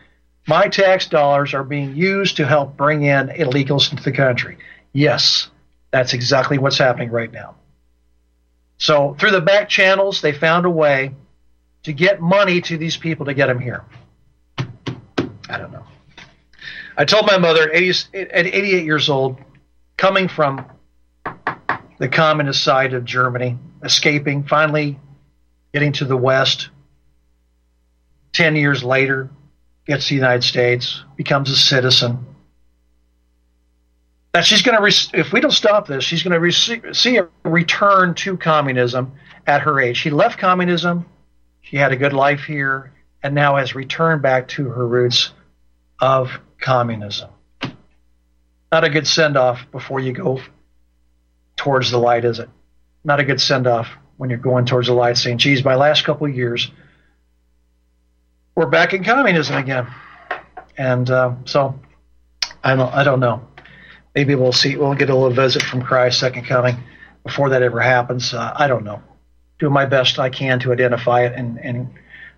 My 0.46 0.68
tax 0.68 1.06
dollars 1.06 1.54
are 1.54 1.64
being 1.64 1.96
used 1.96 2.36
to 2.36 2.46
help 2.46 2.76
bring 2.76 3.04
in 3.04 3.28
illegals 3.28 3.90
into 3.90 4.02
the 4.02 4.12
country. 4.12 4.58
Yes, 4.92 5.48
that's 5.90 6.12
exactly 6.12 6.58
what's 6.58 6.78
happening 6.78 7.10
right 7.10 7.32
now. 7.32 7.54
So, 8.76 9.14
through 9.18 9.30
the 9.30 9.40
back 9.40 9.68
channels, 9.68 10.20
they 10.20 10.32
found 10.32 10.66
a 10.66 10.70
way 10.70 11.14
to 11.84 11.92
get 11.92 12.20
money 12.20 12.60
to 12.62 12.76
these 12.76 12.96
people 12.96 13.26
to 13.26 13.34
get 13.34 13.46
them 13.46 13.60
here. 13.60 13.84
I 15.48 15.58
don't 15.58 15.72
know. 15.72 15.84
I 16.96 17.04
told 17.04 17.26
my 17.26 17.38
mother 17.38 17.70
at 17.72 17.82
88 17.82 18.84
years 18.84 19.08
old, 19.08 19.38
coming 19.96 20.28
from 20.28 20.64
the 21.98 22.08
communist 22.08 22.62
side 22.62 22.94
of 22.94 23.04
Germany, 23.04 23.58
escaping, 23.82 24.44
finally 24.44 24.98
getting 25.72 25.92
to 25.92 26.04
the 26.04 26.16
West. 26.16 26.70
10 28.32 28.56
years 28.56 28.82
later, 28.82 29.30
gets 29.86 30.04
to 30.08 30.10
the 30.10 30.16
United 30.16 30.42
States, 30.42 31.04
becomes 31.16 31.50
a 31.50 31.56
citizen. 31.56 32.26
That 34.32 34.44
she's 34.44 34.62
going 34.62 34.76
to, 34.80 35.18
if 35.18 35.32
we 35.32 35.40
don't 35.40 35.52
stop 35.52 35.86
this, 35.86 36.02
she's 36.02 36.22
going 36.22 36.40
to 36.40 36.94
see 36.94 37.18
a 37.18 37.28
return 37.44 38.14
to 38.14 38.36
communism 38.36 39.12
at 39.46 39.62
her 39.62 39.78
age. 39.80 39.96
She 39.96 40.10
left 40.10 40.38
communism, 40.38 41.06
she 41.60 41.76
had 41.76 41.92
a 41.92 41.96
good 41.96 42.12
life 42.12 42.44
here, 42.44 42.92
and 43.22 43.34
now 43.34 43.56
has 43.56 43.74
returned 43.74 44.22
back 44.22 44.48
to 44.48 44.68
her 44.70 44.86
roots 44.86 45.32
of 46.04 46.38
communism. 46.60 47.30
Not 48.70 48.84
a 48.84 48.90
good 48.90 49.06
send 49.06 49.38
off 49.38 49.66
before 49.72 50.00
you 50.00 50.12
go 50.12 50.38
towards 51.56 51.90
the 51.90 51.96
light, 51.96 52.26
is 52.26 52.40
it? 52.40 52.50
Not 53.04 53.20
a 53.20 53.24
good 53.24 53.40
send 53.40 53.66
off 53.66 53.88
when 54.18 54.28
you're 54.28 54.38
going 54.38 54.66
towards 54.66 54.88
the 54.88 54.92
light, 54.92 55.16
saying, 55.16 55.38
geez, 55.38 55.64
my 55.64 55.76
last 55.76 56.04
couple 56.04 56.26
of 56.26 56.36
years, 56.36 56.70
we're 58.54 58.66
back 58.66 58.92
in 58.92 59.02
communism 59.02 59.56
again. 59.56 59.86
And 60.76 61.08
uh, 61.08 61.36
so 61.46 61.80
I 62.62 62.76
don't, 62.76 62.92
I 62.92 63.02
don't 63.02 63.20
know. 63.20 63.48
Maybe 64.14 64.34
we'll 64.34 64.52
see. 64.52 64.76
We'll 64.76 64.94
get 64.94 65.08
a 65.08 65.14
little 65.14 65.30
visit 65.30 65.62
from 65.62 65.80
Christ, 65.80 66.20
second 66.20 66.44
coming, 66.44 66.76
before 67.24 67.48
that 67.48 67.62
ever 67.62 67.80
happens. 67.80 68.34
Uh, 68.34 68.52
I 68.54 68.66
don't 68.66 68.84
know. 68.84 69.02
Do 69.58 69.70
my 69.70 69.86
best 69.86 70.18
I 70.18 70.28
can 70.28 70.60
to 70.60 70.72
identify 70.72 71.22
it 71.22 71.32
and, 71.34 71.58
and 71.58 71.94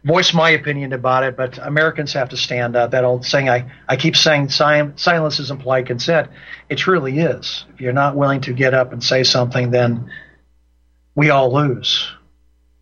voice 0.07 0.33
my 0.33 0.51
opinion 0.51 0.93
about 0.93 1.25
it, 1.25 1.37
but 1.37 1.59
Americans 1.59 2.13
have 2.13 2.29
to 2.29 2.37
stand 2.37 2.77
up. 2.77 2.93
That 2.93 3.05
old 3.05 3.27
saying 3.27 3.49
I, 3.49 3.73
I 3.89 3.97
keep 3.97 4.17
saying 4.17 4.51
silence 4.51 5.41
is 5.41 5.51
implied 5.51 5.87
consent. 5.87 6.31
It 6.69 6.77
truly 6.77 7.19
is. 7.19 7.65
If 7.75 7.81
you're 7.81 7.93
not 7.93 8.17
willing 8.17 8.41
to 8.43 8.53
get 8.53 8.73
up 8.73 8.93
and 8.93 9.03
say 9.03 9.25
something, 9.25 9.73
then 9.73 10.13
we 11.17 11.31
all 11.31 11.53
lose. 11.53 12.09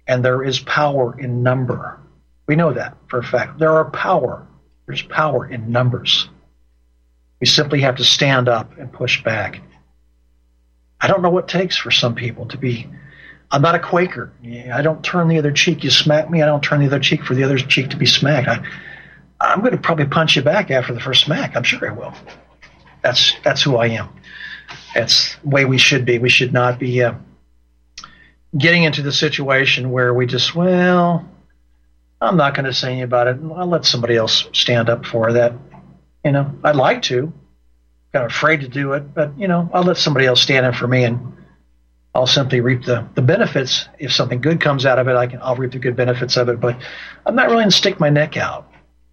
And 0.06 0.22
there 0.22 0.42
is 0.42 0.60
power 0.60 1.18
in 1.18 1.42
number. 1.42 1.98
We 2.46 2.56
know 2.56 2.74
that 2.74 2.98
for 3.08 3.20
a 3.20 3.24
fact. 3.24 3.58
There 3.58 3.72
are 3.72 3.90
power. 3.90 4.46
There's 4.86 5.00
power 5.00 5.46
in 5.46 5.72
numbers. 5.72 6.28
We 7.40 7.46
simply 7.46 7.80
have 7.80 7.96
to 7.96 8.04
stand 8.04 8.50
up 8.50 8.76
and 8.76 8.92
push 8.92 9.24
back. 9.24 9.62
I 11.00 11.06
don't 11.06 11.22
know 11.22 11.30
what 11.30 11.48
takes 11.48 11.76
for 11.76 11.90
some 11.90 12.14
people 12.14 12.46
to 12.48 12.58
be 12.58 12.86
I'm 13.54 13.62
not 13.62 13.76
a 13.76 13.78
Quaker. 13.78 14.32
I 14.72 14.82
don't 14.82 15.04
turn 15.04 15.28
the 15.28 15.38
other 15.38 15.52
cheek. 15.52 15.84
You 15.84 15.90
smack 15.90 16.28
me, 16.28 16.42
I 16.42 16.46
don't 16.46 16.60
turn 16.60 16.80
the 16.80 16.86
other 16.86 16.98
cheek 16.98 17.22
for 17.22 17.36
the 17.36 17.44
other 17.44 17.56
cheek 17.56 17.90
to 17.90 17.96
be 17.96 18.04
smacked. 18.04 18.48
I, 18.48 18.60
I'm 19.40 19.60
going 19.60 19.70
to 19.70 19.78
probably 19.78 20.06
punch 20.06 20.34
you 20.34 20.42
back 20.42 20.72
after 20.72 20.92
the 20.92 20.98
first 20.98 21.24
smack. 21.24 21.54
I'm 21.54 21.62
sure 21.62 21.88
I 21.88 21.94
will. 21.94 22.12
That's 23.04 23.36
that's 23.44 23.62
who 23.62 23.76
I 23.76 23.90
am. 23.90 24.08
That's 24.92 25.36
the 25.36 25.50
way 25.50 25.64
we 25.66 25.78
should 25.78 26.04
be. 26.04 26.18
We 26.18 26.30
should 26.30 26.52
not 26.52 26.80
be 26.80 27.00
uh, 27.00 27.14
getting 28.58 28.82
into 28.82 29.02
the 29.02 29.12
situation 29.12 29.92
where 29.92 30.12
we 30.12 30.26
just 30.26 30.52
well, 30.52 31.24
I'm 32.20 32.36
not 32.36 32.54
going 32.56 32.64
to 32.64 32.72
say 32.72 32.88
anything 32.88 33.04
about 33.04 33.28
it. 33.28 33.38
I'll 33.54 33.68
let 33.68 33.84
somebody 33.84 34.16
else 34.16 34.48
stand 34.52 34.90
up 34.90 35.06
for 35.06 35.32
that. 35.34 35.52
You 36.24 36.32
know, 36.32 36.52
I'd 36.64 36.74
like 36.74 37.02
to. 37.02 37.32
Kind 38.12 38.24
of 38.24 38.32
afraid 38.32 38.62
to 38.62 38.68
do 38.68 38.94
it, 38.94 39.14
but 39.14 39.38
you 39.38 39.46
know, 39.46 39.70
I'll 39.72 39.84
let 39.84 39.96
somebody 39.96 40.26
else 40.26 40.42
stand 40.42 40.66
in 40.66 40.72
for 40.72 40.88
me 40.88 41.04
and 41.04 41.34
I'll 42.14 42.26
simply 42.26 42.60
reap 42.60 42.84
the, 42.84 43.08
the 43.14 43.22
benefits. 43.22 43.88
If 43.98 44.12
something 44.12 44.40
good 44.40 44.60
comes 44.60 44.86
out 44.86 44.98
of 44.98 45.08
it, 45.08 45.16
I 45.16 45.26
can 45.26 45.40
I'll 45.42 45.56
reap 45.56 45.72
the 45.72 45.80
good 45.80 45.96
benefits 45.96 46.36
of 46.36 46.48
it. 46.48 46.60
But 46.60 46.80
I'm 47.26 47.34
not 47.34 47.48
willing 47.48 47.68
to 47.68 47.76
stick 47.76 47.98
my 47.98 48.08
neck 48.08 48.36
out. 48.36 48.70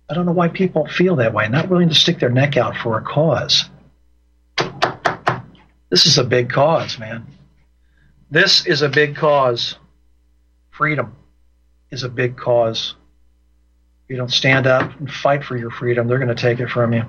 I 0.09 0.13
don't 0.13 0.25
know 0.25 0.33
why 0.33 0.49
people 0.49 0.85
feel 0.87 1.15
that 1.15 1.33
way. 1.33 1.47
Not 1.47 1.69
willing 1.69 1.89
to 1.89 1.95
stick 1.95 2.19
their 2.19 2.29
neck 2.29 2.57
out 2.57 2.75
for 2.77 2.97
a 2.97 3.01
cause. 3.01 3.69
This 5.89 6.05
is 6.05 6.17
a 6.17 6.23
big 6.23 6.49
cause, 6.49 6.99
man. 6.99 7.25
This 8.29 8.65
is 8.65 8.81
a 8.81 8.89
big 8.89 9.15
cause. 9.15 9.75
Freedom 10.69 11.15
is 11.89 12.03
a 12.03 12.09
big 12.09 12.37
cause. 12.37 12.95
If 14.05 14.11
you 14.11 14.17
don't 14.17 14.31
stand 14.31 14.67
up 14.67 14.99
and 14.99 15.11
fight 15.11 15.43
for 15.43 15.57
your 15.57 15.71
freedom, 15.71 16.07
they're 16.07 16.19
going 16.19 16.33
to 16.33 16.35
take 16.35 16.59
it 16.59 16.69
from 16.69 16.93
you. 16.93 17.03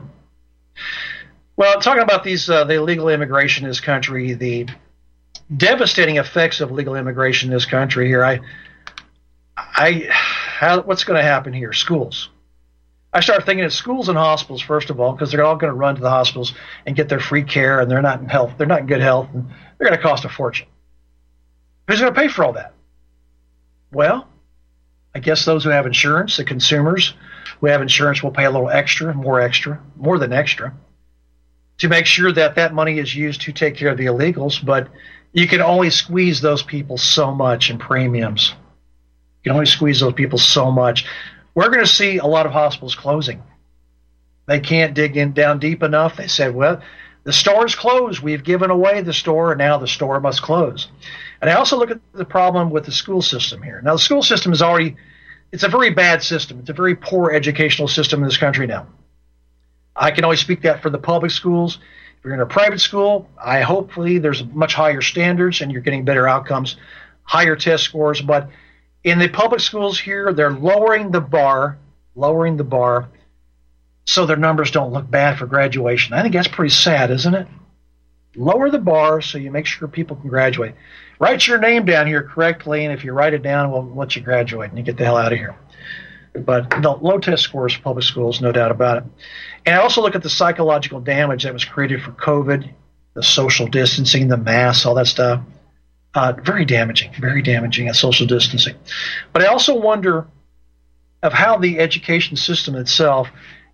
Well, 1.56 1.80
talking 1.80 2.02
about 2.02 2.24
these, 2.24 2.48
uh, 2.48 2.64
the 2.64 2.74
illegal 2.74 3.08
immigration 3.08 3.64
in 3.64 3.70
this 3.70 3.80
country, 3.80 4.34
the 4.34 4.66
devastating 5.56 6.16
effects 6.16 6.60
of 6.60 6.70
legal 6.70 6.94
immigration 6.94 7.50
in 7.50 7.54
this 7.54 7.66
country 7.66 8.06
here. 8.06 8.24
I, 8.24 8.40
I, 9.56 10.06
how, 10.10 10.82
what's 10.82 11.04
going 11.04 11.18
to 11.18 11.22
happen 11.22 11.52
here? 11.52 11.72
Schools. 11.72 12.30
I 13.12 13.20
start 13.20 13.44
thinking 13.44 13.64
of 13.64 13.72
schools 13.72 14.08
and 14.08 14.16
hospitals 14.16 14.62
first 14.62 14.88
of 14.88 14.98
all, 14.98 15.12
because 15.12 15.30
they're 15.30 15.44
all 15.44 15.56
going 15.56 15.70
to 15.70 15.76
run 15.76 15.96
to 15.96 16.00
the 16.00 16.08
hospitals 16.08 16.54
and 16.86 16.96
get 16.96 17.08
their 17.08 17.20
free 17.20 17.42
care, 17.42 17.80
and 17.80 17.90
they're 17.90 18.00
not 18.00 18.20
in 18.20 18.28
health. 18.28 18.52
They're 18.56 18.66
not 18.66 18.80
in 18.80 18.86
good 18.86 19.02
health, 19.02 19.28
and 19.34 19.48
they're 19.78 19.88
going 19.88 19.98
to 19.98 20.02
cost 20.02 20.24
a 20.24 20.30
fortune. 20.30 20.68
Who's 21.86 22.00
going 22.00 22.14
to 22.14 22.18
pay 22.18 22.28
for 22.28 22.44
all 22.44 22.54
that? 22.54 22.72
Well, 23.92 24.28
I 25.14 25.18
guess 25.18 25.44
those 25.44 25.64
who 25.64 25.70
have 25.70 25.84
insurance, 25.84 26.38
the 26.38 26.44
consumers 26.44 27.12
who 27.60 27.66
have 27.66 27.82
insurance, 27.82 28.22
will 28.22 28.30
pay 28.30 28.44
a 28.44 28.50
little 28.50 28.70
extra, 28.70 29.12
more 29.12 29.40
extra, 29.40 29.82
more 29.96 30.18
than 30.18 30.32
extra, 30.32 30.74
to 31.78 31.88
make 31.88 32.06
sure 32.06 32.32
that 32.32 32.54
that 32.54 32.72
money 32.72 32.98
is 32.98 33.14
used 33.14 33.42
to 33.42 33.52
take 33.52 33.76
care 33.76 33.90
of 33.90 33.98
the 33.98 34.06
illegals. 34.06 34.64
But 34.64 34.88
you 35.32 35.48
can 35.48 35.62
only 35.62 35.90
squeeze 35.90 36.40
those 36.40 36.62
people 36.62 36.98
so 36.98 37.32
much 37.32 37.70
in 37.70 37.78
premiums. 37.78 38.54
You 39.42 39.50
can 39.50 39.52
only 39.52 39.66
squeeze 39.66 40.00
those 40.00 40.12
people 40.12 40.38
so 40.38 40.70
much. 40.70 41.06
We're 41.54 41.68
going 41.68 41.84
to 41.84 41.86
see 41.86 42.18
a 42.18 42.26
lot 42.26 42.46
of 42.46 42.52
hospitals 42.52 42.94
closing. 42.94 43.42
They 44.46 44.60
can't 44.60 44.94
dig 44.94 45.16
in 45.16 45.32
down 45.32 45.58
deep 45.58 45.82
enough. 45.82 46.16
They 46.16 46.26
said, 46.26 46.54
well, 46.54 46.82
the 47.24 47.32
store's 47.32 47.74
closed. 47.74 48.20
We've 48.20 48.42
given 48.42 48.70
away 48.70 49.00
the 49.02 49.12
store, 49.12 49.52
and 49.52 49.58
now 49.58 49.78
the 49.78 49.86
store 49.86 50.20
must 50.20 50.42
close. 50.42 50.88
And 51.40 51.48
I 51.48 51.54
also 51.54 51.78
look 51.78 51.90
at 51.90 52.00
the 52.12 52.24
problem 52.24 52.70
with 52.70 52.84
the 52.84 52.92
school 52.92 53.22
system 53.22 53.62
here. 53.62 53.80
Now, 53.82 53.92
the 53.92 54.00
school 54.00 54.22
system 54.22 54.52
is 54.52 54.62
already, 54.62 54.96
it's 55.52 55.62
a 55.62 55.68
very 55.68 55.90
bad 55.90 56.22
system. 56.22 56.58
It's 56.58 56.70
a 56.70 56.74
very 56.74 56.96
poor 56.96 57.30
educational 57.30 57.88
system 57.88 58.20
in 58.20 58.26
this 58.28 58.38
country 58.38 58.66
now. 58.66 58.88
I 59.94 60.10
can 60.10 60.24
only 60.24 60.36
speak 60.36 60.62
that 60.62 60.82
for 60.82 60.90
the 60.90 60.98
public 60.98 61.30
schools. 61.30 61.78
If 62.22 62.26
you're 62.26 62.34
in 62.34 62.40
a 62.40 62.46
private 62.46 62.80
school, 62.80 63.28
I 63.36 63.62
hopefully 63.62 64.18
there's 64.18 64.44
much 64.44 64.74
higher 64.74 65.00
standards 65.00 65.60
and 65.60 65.72
you're 65.72 65.80
getting 65.80 66.04
better 66.04 66.28
outcomes, 66.28 66.76
higher 67.24 67.56
test 67.56 67.82
scores. 67.82 68.20
But 68.20 68.48
in 69.02 69.18
the 69.18 69.26
public 69.26 69.58
schools 69.58 69.98
here, 69.98 70.32
they're 70.32 70.52
lowering 70.52 71.10
the 71.10 71.20
bar, 71.20 71.78
lowering 72.14 72.56
the 72.56 72.62
bar, 72.62 73.08
so 74.04 74.24
their 74.24 74.36
numbers 74.36 74.70
don't 74.70 74.92
look 74.92 75.10
bad 75.10 75.36
for 75.36 75.46
graduation. 75.46 76.14
I 76.14 76.22
think 76.22 76.34
that's 76.34 76.46
pretty 76.46 76.72
sad, 76.72 77.10
isn't 77.10 77.34
it? 77.34 77.48
Lower 78.36 78.70
the 78.70 78.78
bar 78.78 79.20
so 79.20 79.36
you 79.36 79.50
make 79.50 79.66
sure 79.66 79.88
people 79.88 80.14
can 80.14 80.28
graduate. 80.28 80.76
Write 81.18 81.48
your 81.48 81.58
name 81.58 81.84
down 81.86 82.06
here 82.06 82.22
correctly, 82.22 82.84
and 82.84 82.94
if 82.94 83.04
you 83.04 83.12
write 83.12 83.34
it 83.34 83.42
down, 83.42 83.72
we'll 83.72 83.96
let 83.96 84.14
you 84.14 84.22
graduate 84.22 84.70
and 84.70 84.78
you 84.78 84.84
get 84.84 84.96
the 84.96 85.04
hell 85.04 85.16
out 85.16 85.32
of 85.32 85.38
here. 85.40 85.56
But 86.34 86.70
the 86.70 86.90
low 86.90 87.18
test 87.18 87.42
scores 87.42 87.74
for 87.74 87.82
public 87.82 88.04
schools, 88.04 88.40
no 88.40 88.52
doubt 88.52 88.70
about 88.70 88.98
it. 88.98 89.04
And 89.66 89.76
I 89.76 89.82
also 89.82 90.00
look 90.00 90.14
at 90.14 90.22
the 90.22 90.30
psychological 90.30 91.00
damage 91.00 91.44
that 91.44 91.52
was 91.52 91.64
created 91.64 92.02
for 92.02 92.12
COVID, 92.12 92.70
the 93.14 93.22
social 93.22 93.66
distancing, 93.66 94.28
the 94.28 94.38
masks, 94.38 94.86
all 94.86 94.94
that 94.94 95.06
stuff. 95.06 95.42
Uh, 96.14 96.34
very 96.42 96.64
damaging, 96.64 97.10
very 97.18 97.40
damaging 97.40 97.88
at 97.88 97.96
social 97.96 98.26
distancing. 98.26 98.74
But 99.32 99.42
I 99.42 99.46
also 99.46 99.78
wonder 99.78 100.26
of 101.22 101.32
how 101.32 101.56
the 101.56 101.78
education 101.78 102.36
system 102.36 102.74
itself 102.74 103.28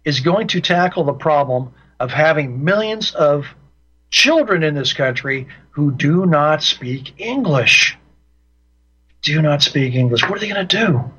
is 0.05 0.21
going 0.21 0.49
to 0.49 0.61
tackle 0.61 1.05
the 1.05 1.13
problem 1.13 1.73
of 1.99 2.11
having 2.11 2.63
millions 2.65 3.13
of 3.15 3.47
children 4.11 4.63
in 4.63 4.75
this 4.75 4.93
country 4.93 5.49
who 5.71 5.91
do 5.93 6.27
not 6.27 6.63
speak 6.63 7.21
English. 7.21 7.97
Do 9.23 9.43
not 9.43 9.63
speak 9.63 9.95
English. 9.95 10.23
What 10.23 10.37
are 10.37 10.41
they 10.41 10.49
going 10.49 10.67
to 10.67 10.77
do? 10.87 11.13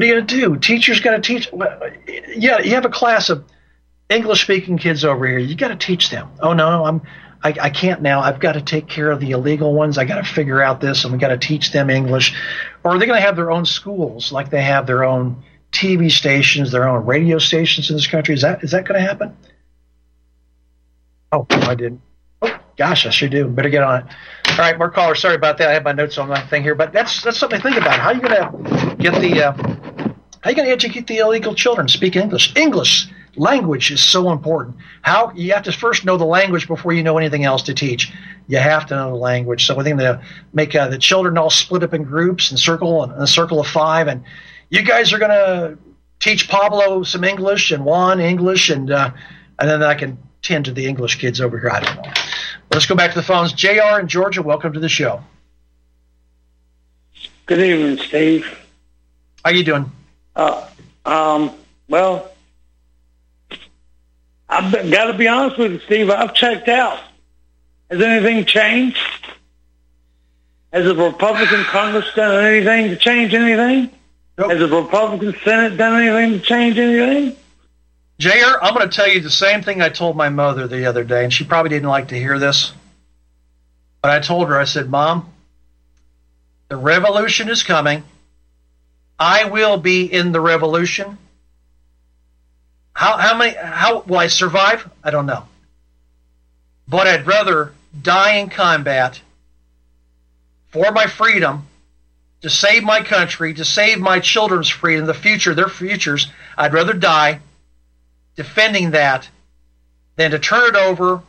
What 0.00 0.04
are 0.04 0.08
you 0.08 0.14
going 0.14 0.26
to 0.28 0.34
do? 0.34 0.56
Teachers 0.56 1.00
got 1.00 1.10
to 1.10 1.20
teach. 1.20 1.50
Yeah, 2.34 2.60
you 2.60 2.70
have 2.70 2.86
a 2.86 2.88
class 2.88 3.28
of 3.28 3.44
English 4.08 4.42
speaking 4.42 4.78
kids 4.78 5.04
over 5.04 5.26
here. 5.26 5.36
You 5.36 5.54
got 5.54 5.68
to 5.68 5.76
teach 5.76 6.08
them. 6.08 6.30
Oh 6.40 6.54
no, 6.54 6.86
I'm 6.86 7.02
I, 7.42 7.54
I 7.60 7.68
can't 7.68 8.00
now. 8.00 8.20
I've 8.22 8.40
got 8.40 8.52
to 8.52 8.62
take 8.62 8.88
care 8.88 9.10
of 9.10 9.20
the 9.20 9.32
illegal 9.32 9.74
ones. 9.74 9.98
I 9.98 10.06
got 10.06 10.14
to 10.14 10.24
figure 10.24 10.62
out 10.62 10.80
this, 10.80 11.04
and 11.04 11.12
we 11.12 11.18
got 11.18 11.28
to 11.28 11.36
teach 11.36 11.72
them 11.72 11.90
English. 11.90 12.34
Or 12.82 12.92
are 12.92 12.98
they 12.98 13.04
going 13.04 13.18
to 13.18 13.26
have 13.26 13.36
their 13.36 13.50
own 13.50 13.66
schools, 13.66 14.32
like 14.32 14.48
they 14.48 14.62
have 14.62 14.86
their 14.86 15.04
own 15.04 15.44
TV 15.70 16.10
stations, 16.10 16.72
their 16.72 16.88
own 16.88 17.04
radio 17.04 17.36
stations 17.36 17.90
in 17.90 17.96
this 17.96 18.06
country? 18.06 18.34
Is 18.34 18.40
that 18.40 18.64
is 18.64 18.70
that 18.70 18.86
going 18.86 19.02
to 19.02 19.06
happen? 19.06 19.36
Oh, 21.30 21.44
I 21.50 21.74
didn't. 21.74 22.00
Oh, 22.40 22.58
gosh, 22.78 23.04
I 23.04 23.10
sure 23.10 23.28
do. 23.28 23.48
Better 23.48 23.68
get 23.68 23.82
on 23.82 24.00
it. 24.00 24.06
All 24.52 24.56
right, 24.56 24.78
more 24.78 24.90
callers. 24.90 25.20
Sorry 25.20 25.34
about 25.34 25.58
that. 25.58 25.68
I 25.68 25.74
have 25.74 25.84
my 25.84 25.92
notes 25.92 26.16
on 26.16 26.28
my 26.28 26.40
thing 26.48 26.62
here, 26.62 26.74
but 26.74 26.90
that's 26.90 27.22
that's 27.22 27.38
something 27.38 27.60
to 27.60 27.62
think 27.62 27.76
about. 27.76 28.00
How 28.00 28.08
are 28.08 28.14
you 28.14 28.22
going 28.22 28.34
to 28.34 28.96
get 28.96 29.20
the 29.20 29.42
uh, 29.42 29.89
How 30.40 30.48
are 30.48 30.52
you 30.52 30.56
going 30.56 30.68
to 30.68 30.72
educate 30.72 31.06
the 31.06 31.18
illegal 31.18 31.54
children 31.54 31.86
speak 31.88 32.16
English? 32.16 32.56
English 32.56 33.08
language 33.36 33.90
is 33.90 34.02
so 34.02 34.32
important. 34.32 34.76
How 35.02 35.32
you 35.32 35.52
have 35.52 35.64
to 35.64 35.72
first 35.72 36.06
know 36.06 36.16
the 36.16 36.24
language 36.24 36.66
before 36.66 36.94
you 36.94 37.02
know 37.02 37.18
anything 37.18 37.44
else 37.44 37.62
to 37.64 37.74
teach. 37.74 38.10
You 38.48 38.56
have 38.56 38.86
to 38.86 38.96
know 38.96 39.10
the 39.10 39.16
language. 39.16 39.66
So 39.66 39.76
we're 39.76 39.84
going 39.84 39.98
to 39.98 40.22
make 40.54 40.74
uh, 40.74 40.88
the 40.88 40.96
children 40.96 41.36
all 41.36 41.50
split 41.50 41.82
up 41.82 41.92
in 41.92 42.04
groups 42.04 42.50
and 42.50 42.58
circle 42.58 43.04
in 43.04 43.10
a 43.10 43.26
circle 43.26 43.60
of 43.60 43.66
five, 43.66 44.08
and 44.08 44.24
you 44.70 44.82
guys 44.82 45.12
are 45.12 45.18
going 45.18 45.30
to 45.30 45.78
teach 46.20 46.48
Pablo 46.48 47.02
some 47.02 47.22
English 47.22 47.70
and 47.70 47.84
Juan 47.84 48.18
English, 48.18 48.70
and 48.70 48.90
uh, 48.90 49.10
and 49.58 49.68
then 49.68 49.82
I 49.82 49.94
can 49.94 50.18
tend 50.40 50.64
to 50.64 50.72
the 50.72 50.86
English 50.86 51.16
kids 51.16 51.40
over 51.40 51.58
here. 51.58 51.70
I 51.70 51.80
don't 51.80 51.96
know. 51.96 52.12
Let's 52.72 52.86
go 52.86 52.94
back 52.94 53.12
to 53.12 53.18
the 53.18 53.22
phones. 53.22 53.52
Jr. 53.52 54.00
in 54.00 54.08
Georgia, 54.08 54.40
welcome 54.40 54.72
to 54.72 54.80
the 54.80 54.88
show. 54.88 55.22
Good 57.44 57.60
evening, 57.60 57.98
Steve. 57.98 58.58
How 59.44 59.50
you 59.50 59.64
doing? 59.64 59.92
Uh, 60.34 60.66
um, 61.04 61.52
well, 61.88 62.30
I've 64.48 64.72
got 64.90 65.06
to 65.06 65.14
be 65.14 65.28
honest 65.28 65.58
with 65.58 65.72
you, 65.72 65.80
Steve. 65.80 66.10
I've 66.10 66.34
checked 66.34 66.68
out. 66.68 67.00
Has 67.90 68.00
anything 68.00 68.44
changed? 68.44 68.98
Has 70.72 70.84
the 70.84 70.94
Republican 70.94 71.64
Congress 71.64 72.06
done 72.14 72.44
anything 72.44 72.90
to 72.90 72.96
change 72.96 73.34
anything? 73.34 73.90
Nope. 74.38 74.50
Has 74.50 74.60
the 74.60 74.68
Republican 74.68 75.34
Senate 75.44 75.76
done 75.76 76.02
anything 76.02 76.40
to 76.40 76.44
change 76.44 76.78
anything? 76.78 77.36
Jr., 78.18 78.58
I'm 78.62 78.74
going 78.74 78.88
to 78.88 78.94
tell 78.94 79.08
you 79.08 79.20
the 79.20 79.30
same 79.30 79.62
thing 79.62 79.82
I 79.82 79.88
told 79.88 80.16
my 80.16 80.28
mother 80.28 80.68
the 80.68 80.86
other 80.86 81.04
day, 81.04 81.24
and 81.24 81.32
she 81.32 81.44
probably 81.44 81.70
didn't 81.70 81.88
like 81.88 82.08
to 82.08 82.16
hear 82.16 82.38
this. 82.38 82.72
But 84.02 84.10
I 84.12 84.20
told 84.20 84.48
her, 84.48 84.58
I 84.58 84.64
said, 84.64 84.88
Mom, 84.90 85.32
the 86.68 86.76
revolution 86.76 87.48
is 87.48 87.62
coming. 87.62 88.04
I 89.20 89.44
will 89.44 89.76
be 89.76 90.10
in 90.10 90.32
the 90.32 90.40
revolution. 90.40 91.18
How, 92.94 93.18
how 93.18 93.36
many, 93.36 93.54
how 93.54 94.00
will 94.00 94.16
I 94.16 94.28
survive? 94.28 94.90
I 95.04 95.10
don't 95.10 95.26
know. 95.26 95.46
But 96.88 97.06
I'd 97.06 97.26
rather 97.26 97.74
die 98.00 98.36
in 98.36 98.48
combat 98.48 99.20
for 100.70 100.90
my 100.92 101.06
freedom, 101.06 101.66
to 102.40 102.48
save 102.48 102.82
my 102.82 103.02
country, 103.02 103.52
to 103.52 103.64
save 103.64 103.98
my 103.98 104.20
children's 104.20 104.70
freedom, 104.70 105.04
the 105.04 105.12
future, 105.12 105.54
their 105.54 105.68
futures. 105.68 106.30
I'd 106.56 106.72
rather 106.72 106.94
die 106.94 107.40
defending 108.36 108.92
that 108.92 109.28
than 110.16 110.30
to 110.30 110.38
turn 110.38 110.74
it 110.74 110.76
over 110.76 111.22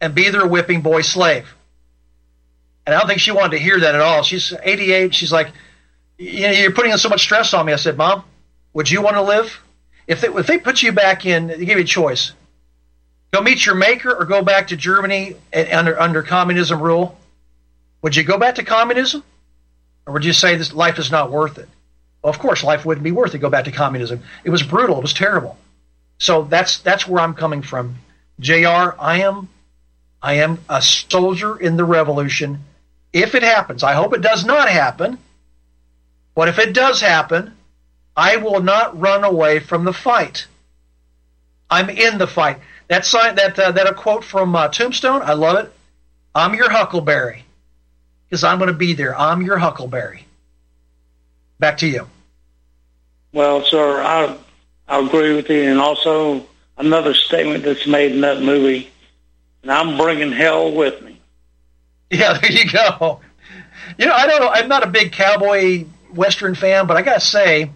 and 0.00 0.14
be 0.14 0.28
their 0.28 0.46
whipping 0.46 0.82
boy 0.82 1.00
slave. 1.00 1.48
And 2.84 2.94
I 2.94 2.98
don't 2.98 3.08
think 3.08 3.20
she 3.20 3.30
wanted 3.30 3.56
to 3.56 3.62
hear 3.62 3.80
that 3.80 3.94
at 3.94 4.00
all. 4.02 4.22
She's 4.22 4.52
88. 4.62 5.14
She's 5.14 5.32
like, 5.32 5.52
you 6.18 6.42
know, 6.42 6.50
you're 6.50 6.72
putting 6.72 6.96
so 6.96 7.08
much 7.08 7.22
stress 7.22 7.54
on 7.54 7.64
me. 7.64 7.72
I 7.72 7.76
said, 7.76 7.96
Mom, 7.96 8.24
would 8.72 8.90
you 8.90 9.00
want 9.00 9.16
to 9.16 9.22
live? 9.22 9.60
If 10.06 10.20
they, 10.20 10.28
if 10.28 10.46
they 10.46 10.58
put 10.58 10.82
you 10.82 10.92
back 10.92 11.24
in, 11.24 11.46
they 11.46 11.64
give 11.64 11.78
you 11.78 11.84
a 11.84 11.84
choice. 11.84 12.32
Go 13.30 13.40
meet 13.42 13.64
your 13.64 13.74
maker 13.74 14.14
or 14.14 14.24
go 14.24 14.42
back 14.42 14.68
to 14.68 14.76
Germany 14.76 15.36
under, 15.52 16.00
under 16.00 16.22
communism 16.22 16.80
rule. 16.80 17.18
Would 18.02 18.16
you 18.16 18.24
go 18.24 18.38
back 18.38 18.56
to 18.56 18.64
communism? 18.64 19.22
Or 20.06 20.14
would 20.14 20.24
you 20.24 20.32
say 20.32 20.56
this 20.56 20.72
life 20.72 20.98
is 20.98 21.10
not 21.10 21.30
worth 21.30 21.58
it? 21.58 21.68
Well, 22.22 22.32
of 22.32 22.38
course, 22.38 22.64
life 22.64 22.84
wouldn't 22.84 23.04
be 23.04 23.12
worth 23.12 23.34
it. 23.34 23.38
Go 23.38 23.50
back 23.50 23.66
to 23.66 23.70
communism. 23.70 24.22
It 24.44 24.50
was 24.50 24.62
brutal. 24.62 24.96
It 24.96 25.02
was 25.02 25.12
terrible. 25.12 25.58
So 26.18 26.44
that's 26.44 26.78
that's 26.78 27.06
where 27.06 27.22
I'm 27.22 27.34
coming 27.34 27.62
from. 27.62 27.96
Jr. 28.40 28.94
I 28.98 29.22
am 29.22 29.48
I 30.22 30.34
am 30.34 30.58
a 30.68 30.80
soldier 30.82 31.56
in 31.56 31.76
the 31.76 31.84
revolution. 31.84 32.64
If 33.12 33.34
it 33.34 33.42
happens, 33.42 33.82
I 33.82 33.92
hope 33.94 34.14
it 34.14 34.20
does 34.22 34.44
not 34.44 34.68
happen. 34.68 35.18
But 36.38 36.46
if 36.46 36.60
it 36.60 36.72
does 36.72 37.00
happen, 37.00 37.56
I 38.16 38.36
will 38.36 38.62
not 38.62 38.96
run 38.96 39.24
away 39.24 39.58
from 39.58 39.84
the 39.84 39.92
fight. 39.92 40.46
I'm 41.68 41.90
in 41.90 42.18
the 42.18 42.28
fight. 42.28 42.58
That 42.86 43.04
sign, 43.04 43.34
that 43.34 43.58
uh, 43.58 43.72
that 43.72 43.88
a 43.88 43.92
quote 43.92 44.22
from 44.22 44.54
uh, 44.54 44.68
Tombstone. 44.68 45.22
I 45.22 45.32
love 45.32 45.56
it. 45.64 45.72
I'm 46.36 46.54
your 46.54 46.70
Huckleberry 46.70 47.44
because 48.24 48.44
I'm 48.44 48.58
going 48.58 48.68
to 48.68 48.72
be 48.72 48.92
there. 48.92 49.18
I'm 49.18 49.42
your 49.42 49.58
Huckleberry. 49.58 50.26
Back 51.58 51.78
to 51.78 51.88
you. 51.88 52.06
Well, 53.32 53.64
sir, 53.64 54.00
I 54.00 54.38
I 54.86 55.04
agree 55.04 55.34
with 55.34 55.50
you. 55.50 55.62
And 55.62 55.80
also 55.80 56.46
another 56.76 57.14
statement 57.14 57.64
that's 57.64 57.88
made 57.88 58.12
in 58.12 58.20
that 58.20 58.42
movie, 58.42 58.92
and 59.64 59.72
I'm 59.72 59.96
bringing 59.96 60.30
hell 60.30 60.70
with 60.70 61.02
me. 61.02 61.18
Yeah, 62.12 62.38
there 62.38 62.52
you 62.52 62.70
go. 62.70 63.20
You 63.98 64.06
know, 64.06 64.14
I 64.14 64.28
don't 64.28 64.40
know. 64.40 64.48
I'm 64.48 64.68
not 64.68 64.84
a 64.84 64.86
big 64.86 65.10
cowboy 65.12 65.84
western 66.14 66.54
fan, 66.54 66.86
but 66.86 66.96
I 66.96 67.02
got 67.02 67.14
to 67.14 67.26
say, 67.26 67.70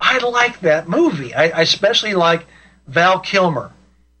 I 0.00 0.18
like 0.18 0.60
that 0.60 0.88
movie. 0.88 1.34
I, 1.34 1.48
I 1.48 1.60
especially 1.62 2.14
like 2.14 2.46
Val 2.86 3.20
Kilmer, 3.20 3.72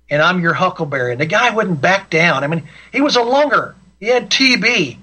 and 0.08 0.20
I'm 0.20 0.40
your 0.40 0.52
Huckleberry. 0.52 1.12
And 1.12 1.20
the 1.20 1.26
guy 1.26 1.50
wouldn't 1.50 1.80
back 1.80 2.10
down. 2.10 2.44
I 2.44 2.46
mean, 2.46 2.68
he 2.92 3.00
was 3.00 3.16
a 3.16 3.22
lunger. 3.22 3.74
He 3.98 4.06
had 4.06 4.30
TB, 4.30 4.98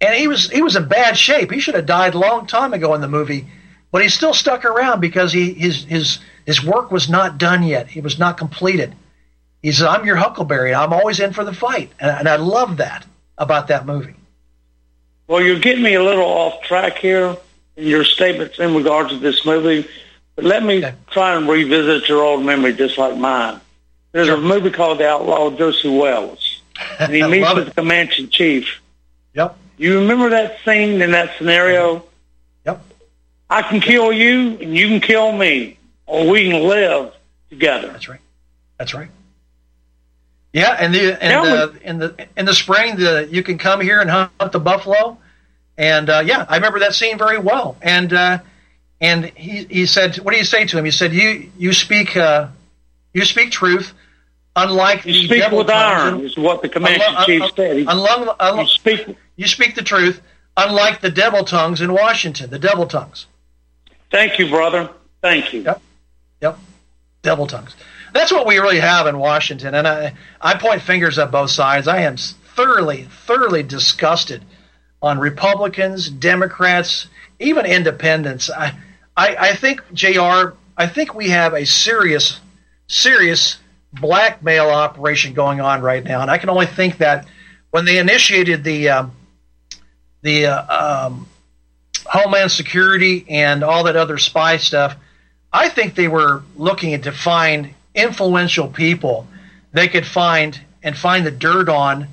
and 0.00 0.14
he 0.14 0.28
was 0.28 0.50
he 0.50 0.62
was 0.62 0.76
in 0.76 0.88
bad 0.88 1.16
shape. 1.16 1.50
He 1.50 1.60
should 1.60 1.74
have 1.74 1.86
died 1.86 2.14
a 2.14 2.18
long 2.18 2.46
time 2.46 2.72
ago 2.72 2.94
in 2.94 3.00
the 3.00 3.08
movie, 3.08 3.46
but 3.90 4.02
he 4.02 4.08
still 4.08 4.34
stuck 4.34 4.64
around 4.64 5.00
because 5.00 5.32
he 5.32 5.52
his 5.52 5.84
his 5.84 6.18
his 6.46 6.64
work 6.64 6.90
was 6.90 7.08
not 7.08 7.38
done 7.38 7.62
yet. 7.62 7.96
It 7.96 8.02
was 8.02 8.18
not 8.18 8.38
completed. 8.38 8.94
He 9.62 9.72
said, 9.72 9.86
I'm 9.86 10.04
your 10.04 10.16
Huckleberry. 10.16 10.74
I'm 10.74 10.92
always 10.92 11.20
in 11.20 11.32
for 11.32 11.42
the 11.42 11.54
fight. 11.54 11.90
And, 11.98 12.10
and 12.10 12.28
I 12.28 12.36
love 12.36 12.76
that 12.76 13.06
about 13.38 13.68
that 13.68 13.86
movie. 13.86 14.14
Well, 15.26 15.40
you're 15.40 15.58
getting 15.58 15.82
me 15.82 15.94
a 15.94 16.02
little 16.02 16.26
off 16.26 16.60
track 16.62 16.98
here 16.98 17.38
your 17.76 18.04
statements 18.04 18.58
in 18.58 18.74
regards 18.74 19.10
to 19.10 19.18
this 19.18 19.44
movie. 19.44 19.88
But 20.36 20.44
let 20.44 20.62
me 20.62 20.78
okay. 20.78 20.94
try 21.10 21.36
and 21.36 21.48
revisit 21.48 22.08
your 22.08 22.22
old 22.22 22.44
memory 22.44 22.72
just 22.72 22.98
like 22.98 23.16
mine. 23.16 23.60
There's 24.12 24.28
sure. 24.28 24.36
a 24.36 24.40
movie 24.40 24.70
called 24.70 24.98
The 24.98 25.08
Outlaw 25.08 25.50
Josey 25.50 25.88
Wales, 25.88 26.62
And 26.98 27.12
he 27.12 27.22
meets 27.28 27.52
with 27.54 27.66
the 27.66 27.74
Comanche 27.74 28.26
chief. 28.26 28.80
Yep. 29.34 29.56
You 29.76 29.98
remember 30.00 30.30
that 30.30 30.58
scene 30.64 31.02
in 31.02 31.10
that 31.12 31.36
scenario? 31.36 32.04
Yep. 32.64 32.82
I 33.50 33.62
can 33.62 33.80
kill 33.80 34.12
you 34.12 34.58
and 34.58 34.76
you 34.76 34.88
can 34.88 35.00
kill 35.00 35.32
me 35.32 35.78
or 36.06 36.28
we 36.28 36.50
can 36.50 36.62
live 36.62 37.12
together. 37.50 37.88
That's 37.88 38.08
right. 38.08 38.20
That's 38.78 38.94
right. 38.94 39.08
Yeah, 40.52 40.76
and 40.78 40.94
the 40.94 41.20
and 41.20 41.44
the 41.44 41.78
in 41.82 41.98
the 41.98 42.28
in 42.36 42.46
the 42.46 42.54
spring, 42.54 42.94
the 42.94 43.28
you 43.28 43.42
can 43.42 43.58
come 43.58 43.80
here 43.80 44.00
and 44.00 44.08
hunt 44.08 44.52
the 44.52 44.60
buffalo, 44.60 45.18
and 45.76 46.08
uh, 46.08 46.22
yeah, 46.24 46.44
I 46.48 46.56
remember 46.56 46.80
that 46.80 46.94
scene 46.94 47.18
very 47.18 47.38
well. 47.38 47.76
And 47.82 48.12
uh, 48.12 48.38
and 49.00 49.26
he 49.26 49.64
he 49.64 49.86
said, 49.86 50.16
what 50.16 50.32
do 50.32 50.38
you 50.38 50.44
say 50.44 50.66
to 50.66 50.78
him? 50.78 50.84
He 50.84 50.90
said, 50.90 51.12
you 51.12 51.50
you 51.58 51.72
speak 51.72 52.16
uh, 52.16 52.48
you 53.12 53.24
speak 53.24 53.50
truth, 53.50 53.92
unlike 54.56 55.04
you 55.04 55.26
speak 55.26 55.50
with 55.50 55.70
iron. 55.70 56.20
Is 56.20 56.36
what 56.36 56.62
the 56.62 56.68
Comanche 56.68 57.00
unlo- 57.00 57.26
chief 57.26 57.42
said. 57.56 57.76
He, 57.76 57.84
unlo- 57.84 58.36
unlo- 58.38 58.62
you 58.62 58.68
speak 58.68 59.16
you 59.36 59.46
speak 59.46 59.74
the 59.74 59.82
truth, 59.82 60.20
unlike 60.56 61.00
the 61.00 61.10
devil 61.10 61.44
tongues 61.44 61.80
in 61.80 61.92
Washington. 61.92 62.50
The 62.50 62.58
devil 62.58 62.86
tongues. 62.86 63.26
Thank 64.10 64.38
you, 64.38 64.48
brother. 64.48 64.90
Thank 65.22 65.52
you. 65.52 65.62
Yep. 65.62 65.82
Yep. 66.40 66.58
Devil 67.22 67.46
tongues. 67.46 67.74
That's 68.12 68.30
what 68.30 68.46
we 68.46 68.58
really 68.58 68.78
have 68.78 69.08
in 69.08 69.18
Washington. 69.18 69.74
And 69.74 69.88
I, 69.88 70.14
I 70.40 70.56
point 70.56 70.82
fingers 70.82 71.18
at 71.18 71.32
both 71.32 71.50
sides. 71.50 71.88
I 71.88 72.02
am 72.02 72.16
thoroughly, 72.16 73.08
thoroughly 73.26 73.64
disgusted 73.64 74.44
on 75.04 75.18
Republicans, 75.18 76.08
Democrats, 76.08 77.06
even 77.38 77.66
independents. 77.66 78.50
I, 78.50 78.76
I, 79.16 79.36
I 79.36 79.54
think, 79.54 79.82
JR, 79.92 80.54
I 80.76 80.86
think 80.86 81.14
we 81.14 81.30
have 81.30 81.54
a 81.54 81.64
serious, 81.66 82.40
serious 82.86 83.58
blackmail 83.92 84.70
operation 84.70 85.34
going 85.34 85.60
on 85.60 85.82
right 85.82 86.02
now. 86.02 86.22
And 86.22 86.30
I 86.30 86.38
can 86.38 86.48
only 86.48 86.66
think 86.66 86.98
that 86.98 87.26
when 87.70 87.84
they 87.84 87.98
initiated 87.98 88.64
the, 88.64 88.88
um, 88.88 89.12
the 90.22 90.46
uh, 90.46 91.06
um, 91.06 91.28
Homeland 92.06 92.50
Security 92.50 93.24
and 93.28 93.62
all 93.62 93.84
that 93.84 93.96
other 93.96 94.18
spy 94.18 94.56
stuff, 94.56 94.96
I 95.52 95.68
think 95.68 95.94
they 95.94 96.08
were 96.08 96.42
looking 96.56 97.00
to 97.02 97.12
find 97.12 97.74
influential 97.94 98.68
people 98.68 99.28
they 99.74 99.88
could 99.88 100.06
find 100.06 100.58
and 100.82 100.96
find 100.96 101.26
the 101.26 101.30
dirt 101.30 101.68
on 101.68 102.06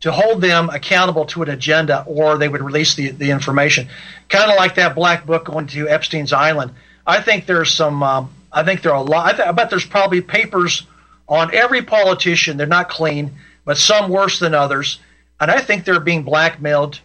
to 0.00 0.10
hold 0.10 0.40
them 0.40 0.70
accountable 0.70 1.26
to 1.26 1.42
an 1.42 1.50
agenda 1.50 2.04
or 2.06 2.38
they 2.38 2.48
would 2.48 2.62
release 2.62 2.94
the, 2.94 3.10
the 3.10 3.30
information. 3.30 3.88
Kind 4.28 4.50
of 4.50 4.56
like 4.56 4.76
that 4.76 4.94
black 4.94 5.26
book 5.26 5.44
going 5.44 5.66
to 5.68 5.88
Epstein's 5.88 6.32
Island. 6.32 6.72
I 7.06 7.20
think 7.20 7.46
there's 7.46 7.72
some, 7.72 8.02
um, 8.02 8.32
I 8.52 8.62
think 8.64 8.82
there 8.82 8.92
are 8.92 8.98
a 8.98 9.02
lot, 9.02 9.26
I, 9.26 9.36
th- 9.36 9.48
I 9.48 9.52
bet 9.52 9.70
there's 9.70 9.84
probably 9.84 10.20
papers 10.20 10.86
on 11.28 11.54
every 11.54 11.82
politician. 11.82 12.56
They're 12.56 12.66
not 12.66 12.88
clean, 12.88 13.32
but 13.64 13.76
some 13.76 14.10
worse 14.10 14.38
than 14.38 14.54
others. 14.54 14.98
And 15.38 15.50
I 15.50 15.60
think 15.60 15.84
they're 15.84 16.00
being 16.00 16.22
blackmailed 16.22 17.00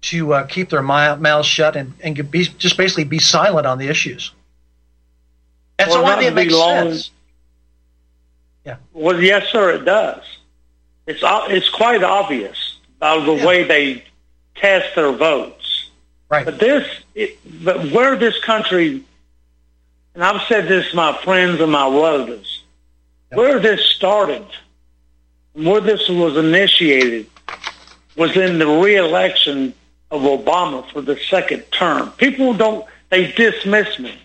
to 0.00 0.32
uh, 0.32 0.46
keep 0.46 0.70
their 0.70 0.82
mouths 0.82 1.46
shut 1.46 1.76
and, 1.76 1.92
and 2.02 2.30
be, 2.30 2.44
just 2.44 2.76
basically 2.76 3.04
be 3.04 3.18
silent 3.18 3.66
on 3.66 3.78
the 3.78 3.88
issues. 3.88 4.32
That's 5.76 5.90
well, 5.90 6.02
the 6.02 6.12
only 6.12 6.24
thing 6.24 6.34
that 6.34 6.40
makes 6.40 6.54
long, 6.54 6.90
sense. 6.90 7.10
Yeah. 8.64 8.76
Well, 8.92 9.20
yes, 9.20 9.50
sir, 9.50 9.72
it 9.72 9.84
does. 9.84 10.22
It's 11.08 11.22
it's 11.24 11.70
quite 11.70 12.02
obvious 12.02 12.78
by 12.98 13.18
the 13.18 13.32
yeah. 13.32 13.46
way 13.46 13.64
they 13.64 14.04
cast 14.54 14.94
their 14.94 15.12
votes. 15.12 15.90
Right. 16.28 16.44
But 16.44 16.60
this, 16.60 16.86
it, 17.14 17.38
but 17.64 17.90
where 17.90 18.14
this 18.16 18.38
country 18.44 19.04
and 20.18 20.24
I've 20.24 20.42
said 20.48 20.66
this 20.66 20.90
to 20.90 20.96
my 20.96 21.16
friends 21.18 21.60
and 21.60 21.70
my 21.70 21.86
relatives, 21.88 22.64
where 23.30 23.60
this 23.60 23.84
started, 23.84 24.44
where 25.52 25.80
this 25.80 26.08
was 26.08 26.36
initiated, 26.36 27.28
was 28.16 28.36
in 28.36 28.58
the 28.58 28.66
reelection 28.66 29.74
of 30.10 30.22
Obama 30.22 30.90
for 30.90 31.02
the 31.02 31.16
second 31.30 31.62
term. 31.70 32.10
People 32.16 32.52
don't, 32.52 32.84
they 33.10 33.30
dismiss 33.30 33.96
me. 34.00 34.20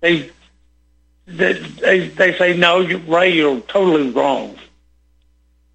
They, 0.00 0.30
they, 1.26 1.52
they, 1.52 2.08
they 2.08 2.38
say, 2.38 2.56
no, 2.56 2.80
you, 2.80 2.96
Ray, 3.06 3.34
you're 3.34 3.60
totally 3.60 4.08
wrong. 4.08 4.56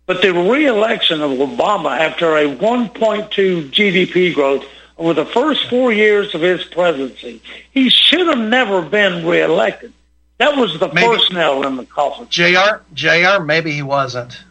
But 0.05 0.21
the 0.21 0.33
reelection 0.33 1.21
of 1.21 1.31
Obama 1.31 1.97
after 1.97 2.37
a 2.37 2.43
1.2 2.43 3.69
GDP 3.71 4.33
growth 4.35 4.63
over 4.97 5.13
the 5.13 5.25
first 5.25 5.67
four 5.69 5.91
years 5.91 6.35
of 6.35 6.41
his 6.41 6.63
presidency, 6.63 7.41
he 7.71 7.89
should 7.89 8.27
have 8.27 8.37
never 8.37 8.81
been 8.81 9.25
reelected. 9.25 9.93
That 10.37 10.57
was 10.57 10.79
the 10.79 10.89
Maybe- 10.93 11.07
first 11.07 11.33
nail 11.33 11.65
in 11.65 11.75
the 11.77 11.85
coffin. 11.85 12.27
Jr. 12.29 12.81
Jr. 12.93 13.41
Maybe 13.43 13.71
he 13.71 13.81
wasn't. 13.81 14.43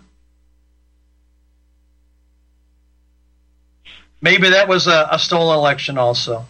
Maybe 4.20 4.48
that 4.50 4.68
was 4.68 4.86
a, 4.86 5.06
a 5.10 5.18
stolen 5.18 5.56
election 5.58 5.98
also. 5.98 6.46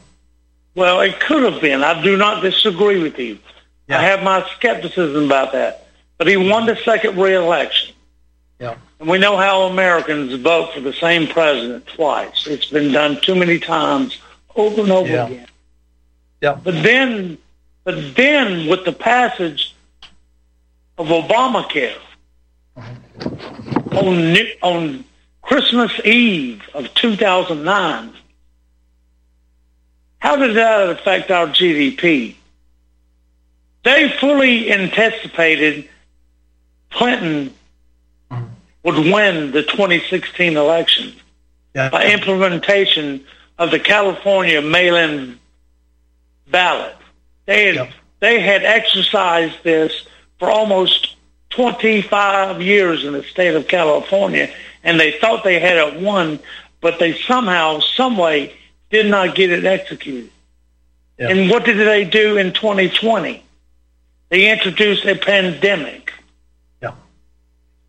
Well, 0.76 1.00
it 1.00 1.18
could 1.20 1.42
have 1.52 1.60
been. 1.60 1.82
I 1.82 2.00
do 2.02 2.16
not 2.16 2.40
disagree 2.42 3.02
with 3.02 3.18
you. 3.18 3.38
I 3.88 4.02
have 4.02 4.22
my 4.22 4.48
skepticism 4.56 5.24
about 5.26 5.52
that. 5.52 5.88
But 6.16 6.28
he 6.28 6.36
won 6.36 6.66
the 6.66 6.76
second 6.76 7.18
reelection. 7.18 7.94
Yeah. 8.60 8.76
And 9.04 9.10
we 9.10 9.18
know 9.18 9.36
how 9.36 9.64
Americans 9.64 10.32
vote 10.36 10.72
for 10.72 10.80
the 10.80 10.94
same 10.94 11.26
president 11.26 11.86
twice. 11.88 12.46
It's 12.46 12.64
been 12.70 12.90
done 12.90 13.20
too 13.20 13.34
many 13.34 13.58
times 13.58 14.16
over 14.56 14.80
and 14.80 14.90
over 14.90 15.06
Yeah. 15.06 15.26
again. 15.26 15.46
Yeah. 16.40 16.54
But 16.54 16.82
then, 16.82 17.36
but 17.84 18.14
then 18.16 18.66
with 18.66 18.86
the 18.86 18.94
passage 18.94 19.74
of 20.96 21.08
Obamacare 21.08 21.98
on 22.78 24.32
Ni- 24.32 24.54
on 24.62 25.04
Christmas 25.42 25.92
Eve 26.02 26.62
of 26.72 26.94
2009, 26.94 28.10
how 30.18 30.36
did 30.36 30.56
that 30.56 30.88
affect 30.88 31.30
our 31.30 31.48
GDP? 31.48 32.36
They 33.82 34.08
fully 34.18 34.72
anticipated 34.72 35.90
Clinton 36.90 37.52
would 38.84 38.96
win 38.96 39.50
the 39.50 39.62
2016 39.62 40.56
election 40.56 41.12
by 41.74 42.12
implementation 42.12 43.24
of 43.58 43.70
the 43.70 43.80
California 43.80 44.62
mail-in 44.62 45.38
ballot. 46.50 46.94
They 47.46 47.74
had, 47.74 47.92
they 48.20 48.40
had 48.40 48.62
exercised 48.62 49.56
this 49.64 50.06
for 50.38 50.50
almost 50.50 51.16
25 51.50 52.60
years 52.60 53.04
in 53.04 53.12
the 53.12 53.22
state 53.22 53.54
of 53.54 53.66
California, 53.66 54.52
and 54.82 55.00
they 55.00 55.12
thought 55.12 55.44
they 55.44 55.58
had 55.58 55.76
it 55.76 56.00
won, 56.00 56.38
but 56.80 56.98
they 56.98 57.18
somehow, 57.22 57.80
someway, 57.80 58.54
did 58.90 59.06
not 59.06 59.34
get 59.34 59.50
it 59.50 59.64
executed. 59.64 60.30
And 61.18 61.48
what 61.48 61.64
did 61.64 61.78
they 61.78 62.04
do 62.04 62.36
in 62.36 62.52
2020? 62.52 63.42
They 64.30 64.50
introduced 64.50 65.06
a 65.06 65.14
pandemic 65.14 66.03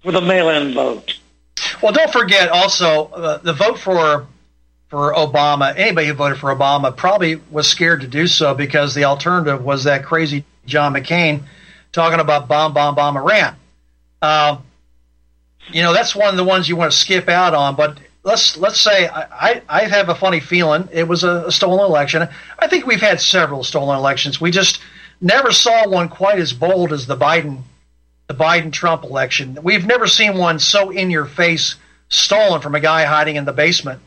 for 0.05 0.15
a 0.15 0.21
mail-in 0.21 0.73
vote. 0.73 1.19
Well, 1.81 1.91
don't 1.91 2.11
forget 2.11 2.49
also 2.49 3.05
uh, 3.07 3.37
the 3.39 3.53
vote 3.53 3.79
for 3.79 4.27
for 4.89 5.13
Obama. 5.13 5.73
Anybody 5.75 6.07
who 6.07 6.13
voted 6.13 6.37
for 6.37 6.55
Obama 6.55 6.95
probably 6.95 7.41
was 7.49 7.67
scared 7.67 8.01
to 8.01 8.07
do 8.07 8.27
so 8.27 8.53
because 8.53 8.93
the 8.93 9.05
alternative 9.05 9.63
was 9.63 9.85
that 9.85 10.05
crazy 10.05 10.45
John 10.65 10.93
McCain 10.93 11.43
talking 11.91 12.19
about 12.19 12.47
bomb, 12.47 12.73
bomb, 12.73 12.93
bomb 12.93 13.17
Iran. 13.17 13.55
Uh, 14.21 14.57
you 15.69 15.81
know, 15.81 15.91
that's 15.93 16.15
one 16.15 16.29
of 16.29 16.37
the 16.37 16.43
ones 16.43 16.69
you 16.69 16.75
want 16.75 16.91
to 16.91 16.97
skip 16.97 17.27
out 17.27 17.55
on. 17.55 17.75
But 17.75 17.97
let's 18.23 18.57
let's 18.57 18.79
say 18.79 19.07
I, 19.07 19.23
I, 19.31 19.61
I 19.67 19.87
have 19.87 20.09
a 20.09 20.15
funny 20.15 20.39
feeling 20.39 20.87
it 20.91 21.07
was 21.07 21.23
a, 21.23 21.45
a 21.47 21.51
stolen 21.51 21.79
election. 21.79 22.27
I 22.59 22.67
think 22.67 22.85
we've 22.85 23.01
had 23.01 23.19
several 23.19 23.63
stolen 23.63 23.97
elections. 23.97 24.39
We 24.39 24.51
just 24.51 24.81
never 25.19 25.51
saw 25.51 25.87
one 25.89 26.09
quite 26.09 26.37
as 26.37 26.53
bold 26.53 26.93
as 26.93 27.07
the 27.07 27.17
Biden 27.17 27.63
the 28.27 28.33
Biden 28.33 28.71
Trump 28.71 29.03
election. 29.03 29.57
We've 29.61 29.85
never 29.85 30.07
seen 30.07 30.37
one 30.37 30.59
so 30.59 30.89
in 30.89 31.09
your 31.09 31.25
face 31.25 31.75
stolen 32.09 32.61
from 32.61 32.75
a 32.75 32.79
guy 32.79 33.03
hiding 33.03 33.35
in 33.35 33.45
the 33.45 33.53
basement 33.53 34.01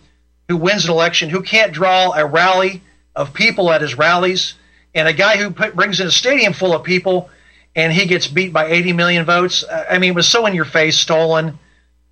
who 0.49 0.57
wins 0.57 0.85
an 0.85 0.91
election, 0.91 1.29
who 1.29 1.43
can't 1.43 1.73
draw 1.73 2.13
a 2.13 2.25
rally 2.25 2.83
of 3.15 3.35
people 3.35 3.71
at 3.71 3.81
his 3.81 3.97
rallies, 3.97 4.55
and 4.95 5.07
a 5.07 5.13
guy 5.13 5.37
who 5.37 5.51
put, 5.51 5.77
brings 5.77 6.01
in 6.01 6.07
a 6.07 6.11
stadium 6.11 6.53
full 6.53 6.75
of 6.75 6.85
people 6.85 7.31
and 7.77 7.93
he 7.93 8.07
gets 8.07 8.27
beat 8.27 8.53
by 8.53 8.67
80 8.67 8.93
million 8.95 9.25
votes. 9.25 9.63
Uh, 9.63 9.85
I 9.89 9.99
mean, 9.99 10.11
it 10.11 10.17
was 10.17 10.29
so 10.29 10.47
in 10.47 10.55
your 10.55 10.65
face, 10.65 10.99
stolen. 10.99 11.59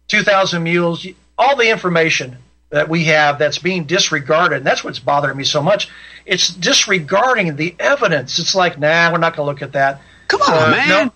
2,000 0.09 0.63
mules, 0.63 1.05
all 1.37 1.57
the 1.57 1.69
information 1.69 2.37
that 2.71 2.89
we 2.89 3.05
have 3.05 3.39
that's 3.39 3.59
being 3.59 3.85
disregarded. 3.85 4.59
And 4.59 4.67
that's 4.67 4.85
what's 4.85 5.01
bothering 5.01 5.37
me 5.37 5.45
so 5.45 5.63
much. 5.63 5.89
It's 6.25 6.49
disregarding 6.49 7.57
the 7.57 7.75
evidence. 7.79 8.39
It's 8.39 8.55
like, 8.55 8.79
nah, 8.79 9.11
we're 9.11 9.19
not 9.19 9.35
going 9.37 9.47
to 9.47 9.51
look 9.51 9.63
at 9.63 9.73
that. 9.73 10.01
Come 10.29 10.43
on, 10.43 10.71
man. 10.71 10.89
No, 10.89 11.13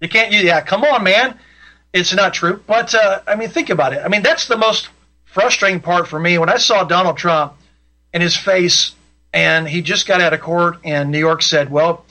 you 0.00 0.08
can't. 0.08 0.32
Yeah, 0.32 0.60
come 0.60 0.84
on, 0.84 1.04
man. 1.04 1.38
It's 1.92 2.14
not 2.14 2.34
true. 2.34 2.62
But 2.66 2.94
uh, 2.94 3.20
I 3.26 3.34
mean, 3.36 3.50
think 3.50 3.70
about 3.70 3.92
it. 3.92 4.00
I 4.04 4.08
mean, 4.08 4.22
that's 4.22 4.48
the 4.48 4.56
most 4.56 4.88
frustrating 5.24 5.80
part 5.80 6.08
for 6.08 6.18
me 6.18 6.38
when 6.38 6.48
I 6.48 6.56
saw 6.56 6.84
Donald 6.84 7.16
Trump 7.16 7.54
and 8.12 8.22
his 8.22 8.36
face, 8.36 8.92
and 9.32 9.68
he 9.68 9.82
just 9.82 10.06
got 10.06 10.20
out 10.20 10.32
of 10.32 10.40
court, 10.40 10.78
and 10.84 11.10
New 11.10 11.18
York 11.18 11.42
said, 11.42 11.70
"Well, 11.70 12.04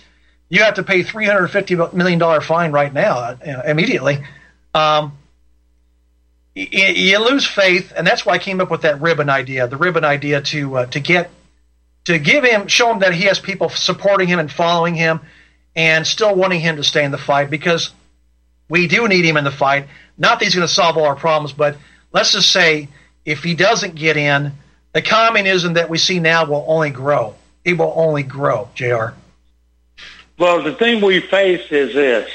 you 0.49 0.63
have 0.63 0.75
to 0.75 0.83
pay 0.83 1.03
three 1.03 1.25
hundred 1.25 1.47
fifty 1.49 1.75
million 1.75 2.19
dollar 2.19 2.41
fine 2.41 2.71
right 2.71 2.93
now, 2.93 3.37
immediately." 3.65 4.15
Um, 4.73 5.17
y- 6.55 6.67
y- 6.71 6.93
you 6.95 7.19
lose 7.19 7.45
faith, 7.45 7.91
and 7.95 8.05
that's 8.05 8.25
why 8.25 8.33
I 8.33 8.37
came 8.37 8.61
up 8.61 8.69
with 8.69 8.81
that 8.81 9.01
ribbon 9.01 9.29
idea. 9.29 9.67
The 9.67 9.77
ribbon 9.77 10.05
idea 10.05 10.41
to 10.41 10.77
uh, 10.77 10.85
to 10.87 10.99
get 10.99 11.29
to 12.05 12.19
give 12.19 12.43
him, 12.43 12.67
show 12.67 12.91
him 12.91 12.99
that 12.99 13.13
he 13.13 13.23
has 13.23 13.39
people 13.39 13.69
supporting 13.69 14.27
him 14.27 14.39
and 14.39 14.51
following 14.51 14.95
him, 14.95 15.21
and 15.79 16.05
still 16.05 16.35
wanting 16.35 16.59
him 16.59 16.75
to 16.75 16.83
stay 16.83 17.05
in 17.05 17.11
the 17.11 17.17
fight 17.17 17.49
because 17.49 17.91
we 18.67 18.89
do 18.89 19.07
need 19.07 19.23
him 19.23 19.37
in 19.37 19.45
the 19.45 19.51
fight. 19.51 19.87
Not 20.17 20.39
that 20.39 20.45
he's 20.45 20.53
going 20.53 20.67
to 20.67 20.73
solve 20.73 20.97
all 20.97 21.05
our 21.05 21.15
problems, 21.15 21.53
but 21.53 21.77
let's 22.11 22.33
just 22.33 22.51
say 22.51 22.89
if 23.23 23.43
he 23.43 23.55
doesn't 23.55 23.95
get 23.95 24.17
in, 24.17 24.51
the 24.91 25.01
communism 25.01 25.75
that 25.75 25.89
we 25.89 25.97
see 25.97 26.19
now 26.19 26.43
will 26.43 26.65
only 26.67 26.89
grow. 26.89 27.33
It 27.63 27.77
will 27.77 27.93
only 27.95 28.23
grow, 28.23 28.67
Jr. 28.75 29.11
Well, 30.37 30.63
the 30.63 30.73
thing 30.73 30.99
we 30.99 31.21
face 31.21 31.71
is 31.71 31.93
this. 31.93 32.29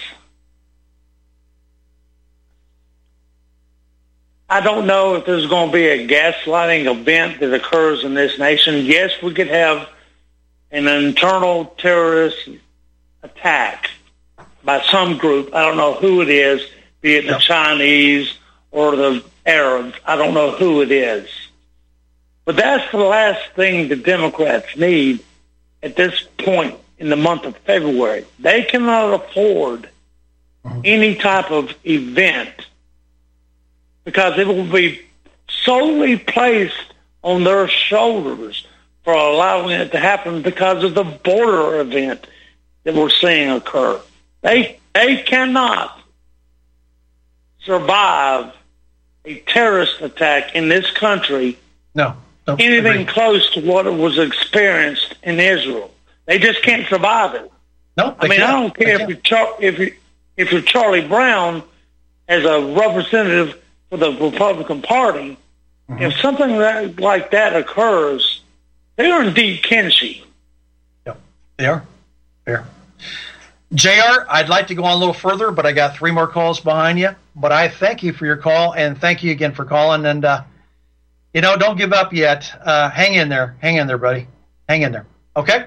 I 4.49 4.63
don't 4.63 4.87
know 4.87 5.17
if 5.17 5.27
there's 5.27 5.49
going 5.49 5.69
to 5.69 5.73
be 5.73 5.87
a 5.87 6.09
gaslighting 6.09 6.91
event 6.91 7.41
that 7.41 7.53
occurs 7.53 8.05
in 8.05 8.15
this 8.15 8.39
nation. 8.39 8.87
Yes, 8.87 9.11
we 9.23 9.35
could 9.35 9.49
have 9.49 9.87
an 10.71 10.89
internal 10.89 11.67
terrorist 11.77 12.49
attack 13.25 13.91
by 14.63 14.81
some 14.83 15.19
group. 15.19 15.55
I 15.55 15.63
don't 15.67 15.77
know 15.77 15.95
who 15.95 16.23
it 16.23 16.29
is, 16.29 16.65
be 17.01 17.17
it 17.17 17.27
the 17.27 17.39
Chinese 17.39 18.39
or 18.71 18.95
the 18.95 19.25
Arabs. 19.45 19.95
I 20.07 20.17
don't 20.17 20.35
know 20.35 20.53
who 20.53 20.83
it 20.83 20.93
is. 20.93 21.29
But 22.45 22.57
that's 22.57 22.91
the 22.93 22.99
last 22.99 23.41
thing 23.57 23.89
the 23.89 23.97
Democrats 23.97 24.77
need 24.77 25.25
at 25.83 25.97
this 25.97 26.27
point 26.39 26.79
in 26.99 27.09
the 27.09 27.17
month 27.17 27.45
of 27.45 27.57
February. 27.59 28.25
They 28.39 28.63
cannot 28.63 29.15
afford 29.15 29.89
mm-hmm. 30.65 30.81
any 30.85 31.15
type 31.15 31.51
of 31.51 31.75
event 31.85 32.53
because 34.05 34.39
it 34.39 34.47
will 34.47 34.71
be 34.71 35.01
solely 35.49 36.19
placed 36.19 36.93
on 37.23 37.45
their 37.45 37.67
shoulders 37.69 38.67
for 39.03 39.15
allowing 39.15 39.81
it 39.81 39.93
to 39.93 39.99
happen 39.99 40.43
because 40.43 40.85
of 40.85 40.95
the 40.95 41.05
border 41.05 41.81
event 41.81 42.27
that 42.85 42.95
we're 42.95 43.11
seeing 43.11 43.51
occur. 43.51 44.01
They 44.43 44.79
they 44.95 45.23
cannot 45.23 45.99
survive 47.65 48.53
a 49.25 49.41
terrorist 49.41 50.01
attack 50.01 50.55
in 50.55 50.69
this 50.69 50.91
country 50.91 51.59
No. 51.95 52.15
anything 52.47 52.87
agree. 52.87 53.05
close 53.07 53.51
to 53.55 53.61
what 53.63 53.87
was 53.93 54.19
experienced 54.19 55.15
in 55.23 55.41
Israel. 55.41 55.91
They 56.27 56.39
just 56.39 56.63
can't 56.63 56.87
survive 56.89 57.35
it. 57.35 57.51
No, 57.97 58.15
I 58.19 58.29
mean, 58.29 58.41
I 58.43 58.47
can't. 58.47 58.61
don't 58.61 58.77
care 58.77 59.01
if 59.01 59.09
you're 59.09 59.19
Char- 59.19 59.57
if 59.61 59.79
you 59.79 59.95
if 60.37 60.53
you're 60.53 60.63
Charlie 60.63 61.07
Brown 61.07 61.63
as 62.29 62.45
a 62.45 62.75
representative 62.75 63.61
for 63.89 63.97
the 63.99 64.11
Republican 64.13 64.83
Party. 64.83 65.39
Mm-hmm. 65.89 66.03
If 66.03 66.15
something 66.21 66.59
that, 66.59 66.99
like 66.99 67.31
that 67.33 67.55
occurs, 67.55 68.41
they 68.97 69.11
are 69.11 69.23
indeed 69.23 69.63
kinship. 69.63 70.25
They 71.57 71.67
are. 71.67 71.85
Fair. 72.45 72.67
JR, 73.73 74.27
I'd 74.29 74.49
like 74.49 74.69
to 74.69 74.75
go 74.75 74.85
on 74.85 74.93
a 74.93 74.97
little 74.97 75.15
further, 75.15 75.51
but 75.51 75.67
I 75.67 75.73
got 75.73 75.97
three 75.97 76.13
more 76.13 76.29
calls 76.29 76.61
behind 76.61 76.99
you. 76.99 77.11
But 77.35 77.51
I 77.51 77.69
thank 77.69 78.03
you 78.03 78.13
for 78.13 78.27
your 78.27 78.37
call 78.37 78.73
and 78.75 78.99
thank 78.99 79.23
you 79.23 79.33
again 79.33 79.53
for 79.53 79.65
calling. 79.65 80.07
And, 80.07 80.25
uh, 80.25 80.45
you 81.33 81.41
know, 81.41 81.57
don't 81.57 81.77
give 81.77 81.93
up 81.93 82.13
yet. 82.13 82.53
Uh, 82.63 82.91
hang 82.91 83.15
in 83.15 83.29
there. 83.29 83.57
Hang 83.61 83.77
in 83.77 83.87
there, 83.87 83.99
buddy. 83.99 84.29
Hang 84.69 84.83
in 84.83 84.93
there. 84.93 85.07
Okay? 85.37 85.67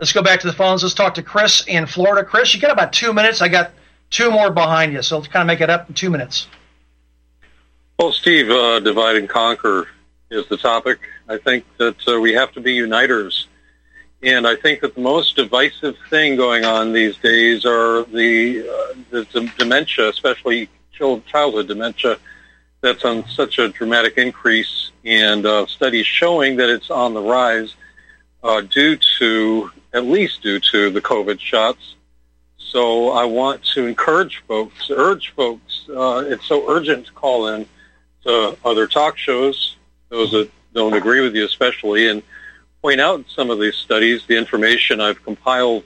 Let's 0.00 0.12
go 0.12 0.22
back 0.22 0.40
to 0.40 0.46
the 0.46 0.52
phones. 0.52 0.82
Let's 0.82 0.94
talk 0.94 1.14
to 1.14 1.22
Chris 1.22 1.66
in 1.66 1.86
Florida. 1.86 2.26
Chris, 2.26 2.54
you 2.54 2.60
got 2.60 2.70
about 2.70 2.92
two 2.92 3.12
minutes. 3.12 3.42
I 3.42 3.48
got 3.48 3.72
two 4.10 4.30
more 4.30 4.50
behind 4.50 4.92
you, 4.92 5.02
so 5.02 5.18
let's 5.18 5.28
kind 5.28 5.42
of 5.42 5.46
make 5.46 5.60
it 5.60 5.70
up 5.70 5.88
in 5.88 5.94
two 5.94 6.10
minutes. 6.10 6.48
Well, 7.98 8.12
Steve, 8.12 8.50
uh, 8.50 8.80
divide 8.80 9.16
and 9.16 9.28
conquer 9.28 9.88
is 10.30 10.46
the 10.48 10.56
topic. 10.56 10.98
I 11.28 11.38
think 11.38 11.64
that 11.76 11.96
uh, 12.08 12.20
we 12.20 12.32
have 12.32 12.52
to 12.52 12.60
be 12.60 12.72
uniters. 12.72 13.46
And 14.24 14.46
I 14.46 14.56
think 14.56 14.80
that 14.80 14.94
the 14.94 15.02
most 15.02 15.36
divisive 15.36 15.98
thing 16.08 16.36
going 16.36 16.64
on 16.64 16.94
these 16.94 17.14
days 17.18 17.66
are 17.66 18.04
the, 18.04 18.66
uh, 18.66 18.94
the 19.10 19.52
dementia, 19.58 20.08
especially 20.08 20.70
childhood 20.98 21.68
dementia, 21.68 22.16
that's 22.80 23.04
on 23.04 23.28
such 23.28 23.58
a 23.58 23.68
dramatic 23.68 24.16
increase, 24.16 24.92
and 25.04 25.44
uh, 25.44 25.66
studies 25.66 26.06
showing 26.06 26.56
that 26.56 26.70
it's 26.70 26.90
on 26.90 27.12
the 27.12 27.20
rise 27.20 27.74
uh, 28.42 28.62
due 28.62 28.96
to, 29.18 29.70
at 29.92 30.06
least 30.06 30.42
due 30.42 30.58
to 30.58 30.88
the 30.88 31.02
COVID 31.02 31.38
shots. 31.38 31.94
So 32.56 33.10
I 33.10 33.26
want 33.26 33.62
to 33.74 33.86
encourage 33.86 34.42
folks, 34.48 34.90
urge 34.90 35.34
folks, 35.36 35.86
uh, 35.90 36.24
it's 36.26 36.46
so 36.46 36.66
urgent 36.66 37.06
to 37.06 37.12
call 37.12 37.48
in 37.48 37.66
to 38.24 38.56
other 38.64 38.86
talk 38.86 39.18
shows, 39.18 39.76
those 40.08 40.30
that 40.30 40.50
don't 40.72 40.94
agree 40.94 41.20
with 41.20 41.36
you 41.36 41.44
especially, 41.44 42.08
and 42.08 42.22
point 42.84 43.00
out 43.00 43.18
in 43.18 43.24
some 43.34 43.48
of 43.48 43.58
these 43.58 43.76
studies, 43.76 44.26
the 44.26 44.36
information 44.36 45.00
I've 45.00 45.24
compiled 45.24 45.84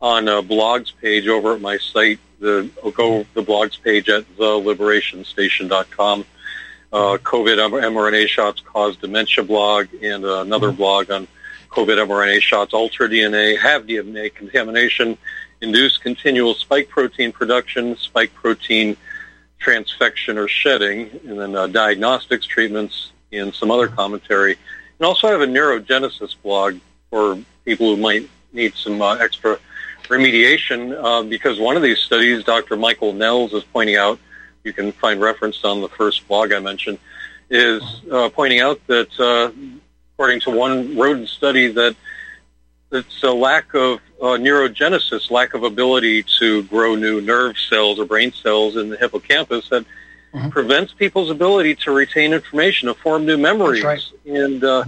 on 0.00 0.28
a 0.28 0.40
blogs 0.40 0.92
page 1.02 1.26
over 1.26 1.54
at 1.54 1.60
my 1.60 1.78
site. 1.78 2.20
The 2.38 2.70
I'll 2.84 2.92
go 2.92 3.26
the 3.34 3.42
blogs 3.42 3.82
page 3.82 4.08
at 4.08 4.22
theliberationstation.com. 4.36 6.24
Uh, 6.92 6.96
COVID 6.96 7.58
mRNA 7.82 8.28
shots 8.28 8.60
cause 8.60 8.96
dementia 8.98 9.42
blog 9.42 9.88
and 10.00 10.24
uh, 10.24 10.42
another 10.42 10.70
blog 10.70 11.10
on 11.10 11.26
COVID 11.70 12.06
mRNA 12.06 12.40
shots 12.40 12.72
alter 12.72 13.08
DNA, 13.08 13.58
have 13.58 13.84
DNA 13.88 14.32
contamination, 14.32 15.18
induce 15.60 15.98
continual 15.98 16.54
spike 16.54 16.88
protein 16.88 17.32
production, 17.32 17.96
spike 17.96 18.32
protein 18.32 18.96
transfection 19.60 20.36
or 20.36 20.46
shedding, 20.46 21.10
and 21.26 21.40
then 21.40 21.56
uh, 21.56 21.66
diagnostics, 21.66 22.46
treatments, 22.46 23.10
and 23.32 23.52
some 23.52 23.72
other 23.72 23.88
commentary. 23.88 24.56
And 24.98 25.06
also 25.06 25.28
I 25.28 25.32
have 25.32 25.40
a 25.40 25.46
neurogenesis 25.46 26.34
blog 26.42 26.78
for 27.10 27.38
people 27.64 27.94
who 27.94 28.00
might 28.00 28.28
need 28.52 28.74
some 28.74 29.00
uh, 29.00 29.16
extra 29.16 29.58
remediation 30.04 30.98
uh, 31.02 31.22
because 31.22 31.60
one 31.60 31.76
of 31.76 31.82
these 31.82 31.98
studies, 31.98 32.44
Dr. 32.44 32.76
Michael 32.76 33.12
Nehls 33.12 33.54
is 33.54 33.62
pointing 33.64 33.96
out, 33.96 34.18
you 34.64 34.72
can 34.72 34.92
find 34.92 35.20
reference 35.20 35.64
on 35.64 35.80
the 35.80 35.88
first 35.88 36.26
blog 36.26 36.52
I 36.52 36.58
mentioned, 36.58 36.98
is 37.50 37.82
uh, 38.10 38.28
pointing 38.30 38.60
out 38.60 38.84
that 38.86 39.08
uh, 39.20 39.52
according 40.14 40.40
to 40.40 40.50
one 40.50 40.96
rodent 40.96 41.28
study 41.28 41.68
that 41.68 41.94
it's 42.90 43.22
a 43.22 43.30
lack 43.30 43.74
of 43.74 44.00
uh, 44.20 44.36
neurogenesis, 44.36 45.30
lack 45.30 45.54
of 45.54 45.62
ability 45.62 46.24
to 46.40 46.62
grow 46.64 46.94
new 46.94 47.20
nerve 47.20 47.56
cells 47.56 47.98
or 47.98 48.04
brain 48.04 48.32
cells 48.32 48.76
in 48.76 48.88
the 48.88 48.96
hippocampus 48.96 49.68
that 49.68 49.84
mm-hmm. 50.32 50.48
prevents 50.50 50.92
people's 50.92 51.30
ability 51.30 51.74
to 51.76 51.92
retain 51.92 52.32
information, 52.32 52.88
to 52.88 52.94
form 52.94 53.26
new 53.26 53.36
memories. 53.36 53.84
Right. 53.84 54.04
And 54.26 54.62
uh, 54.64 54.84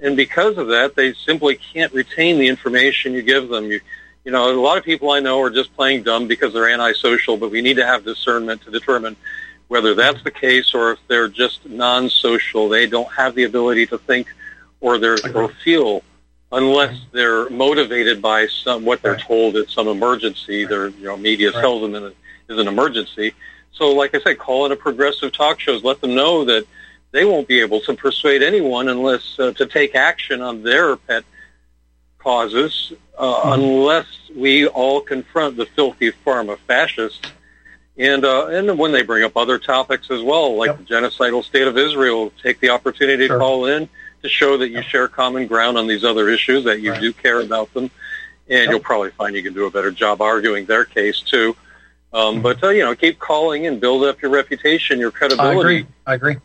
and 0.00 0.16
because 0.16 0.58
of 0.58 0.68
that, 0.68 0.94
they 0.96 1.14
simply 1.14 1.56
can't 1.56 1.92
retain 1.92 2.38
the 2.38 2.48
information 2.48 3.12
you 3.12 3.22
give 3.22 3.48
them. 3.48 3.70
You 3.70 3.80
you 4.24 4.32
know, 4.32 4.50
a 4.50 4.58
lot 4.58 4.78
of 4.78 4.84
people 4.84 5.10
I 5.10 5.20
know 5.20 5.40
are 5.42 5.50
just 5.50 5.74
playing 5.76 6.02
dumb 6.02 6.26
because 6.26 6.52
they're 6.52 6.68
antisocial, 6.68 7.36
but 7.36 7.50
we 7.50 7.60
need 7.60 7.76
to 7.76 7.86
have 7.86 8.04
discernment 8.04 8.62
to 8.62 8.70
determine 8.70 9.16
whether 9.68 9.94
that's 9.94 10.22
the 10.22 10.30
case 10.30 10.74
or 10.74 10.92
if 10.92 10.98
they're 11.08 11.28
just 11.28 11.66
non-social. 11.66 12.68
They 12.68 12.86
don't 12.86 13.10
have 13.12 13.34
the 13.34 13.44
ability 13.44 13.86
to 13.88 13.98
think 13.98 14.28
or 14.80 14.98
they 14.98 15.16
or 15.34 15.48
feel 15.62 16.02
unless 16.52 16.96
they're 17.12 17.50
motivated 17.50 18.22
by 18.22 18.46
some 18.46 18.84
what 18.84 19.02
they're 19.02 19.16
told 19.16 19.56
is 19.56 19.70
some 19.70 19.88
emergency. 19.88 20.64
Their 20.64 20.88
you 20.88 21.04
know 21.04 21.16
media 21.16 21.52
tells 21.52 21.82
them 21.82 21.94
it 21.94 22.16
is 22.48 22.58
an 22.58 22.68
emergency. 22.68 23.34
So, 23.74 23.92
like 23.92 24.14
I 24.14 24.20
said, 24.20 24.38
call 24.38 24.66
in 24.66 24.72
a 24.72 24.76
progressive 24.76 25.32
talk 25.32 25.60
shows. 25.60 25.82
Let 25.82 26.00
them 26.00 26.14
know 26.14 26.44
that 26.44 26.66
they 27.10 27.24
won't 27.24 27.46
be 27.46 27.60
able 27.60 27.80
to 27.80 27.94
persuade 27.94 28.42
anyone 28.42 28.88
unless 28.88 29.38
uh, 29.38 29.52
to 29.52 29.66
take 29.66 29.94
action 29.94 30.40
on 30.40 30.62
their 30.62 30.96
pet 30.96 31.24
causes 32.18 32.92
uh, 33.18 33.34
mm-hmm. 33.34 33.52
unless 33.52 34.06
we 34.34 34.66
all 34.66 35.00
confront 35.00 35.56
the 35.56 35.66
filthy 35.66 36.10
pharma 36.26 36.58
fascists. 36.66 37.20
And 37.96 38.24
uh, 38.24 38.46
and 38.48 38.76
when 38.76 38.90
they 38.90 39.02
bring 39.02 39.22
up 39.22 39.36
other 39.36 39.58
topics 39.58 40.10
as 40.10 40.22
well, 40.22 40.56
like 40.56 40.68
yep. 40.68 40.78
the 40.78 40.84
genocidal 40.84 41.44
state 41.44 41.68
of 41.68 41.78
Israel, 41.78 42.32
take 42.42 42.58
the 42.58 42.70
opportunity 42.70 43.28
sure. 43.28 43.36
to 43.36 43.40
call 43.40 43.66
in 43.66 43.88
to 44.22 44.28
show 44.28 44.56
that 44.56 44.70
you 44.70 44.78
yep. 44.78 44.86
share 44.86 45.06
common 45.06 45.46
ground 45.46 45.78
on 45.78 45.86
these 45.86 46.02
other 46.02 46.28
issues, 46.28 46.64
that 46.64 46.80
you 46.80 46.90
right. 46.90 47.00
do 47.00 47.12
care 47.12 47.40
about 47.40 47.72
them, 47.72 47.84
and 48.48 48.64
yep. 48.64 48.70
you'll 48.70 48.80
probably 48.80 49.10
find 49.10 49.36
you 49.36 49.44
can 49.44 49.54
do 49.54 49.66
a 49.66 49.70
better 49.70 49.92
job 49.92 50.20
arguing 50.20 50.64
their 50.64 50.84
case 50.84 51.20
too. 51.20 51.54
Um. 52.14 52.40
But 52.40 52.62
uh, 52.62 52.68
you 52.68 52.84
know, 52.84 52.94
keep 52.94 53.18
calling 53.18 53.66
and 53.66 53.80
build 53.80 54.04
up 54.04 54.22
your 54.22 54.30
reputation, 54.30 54.98
your 54.98 55.10
credibility. 55.10 55.56
I 55.56 55.60
agree. 55.60 55.86
I 56.06 56.14
agree. 56.14 56.36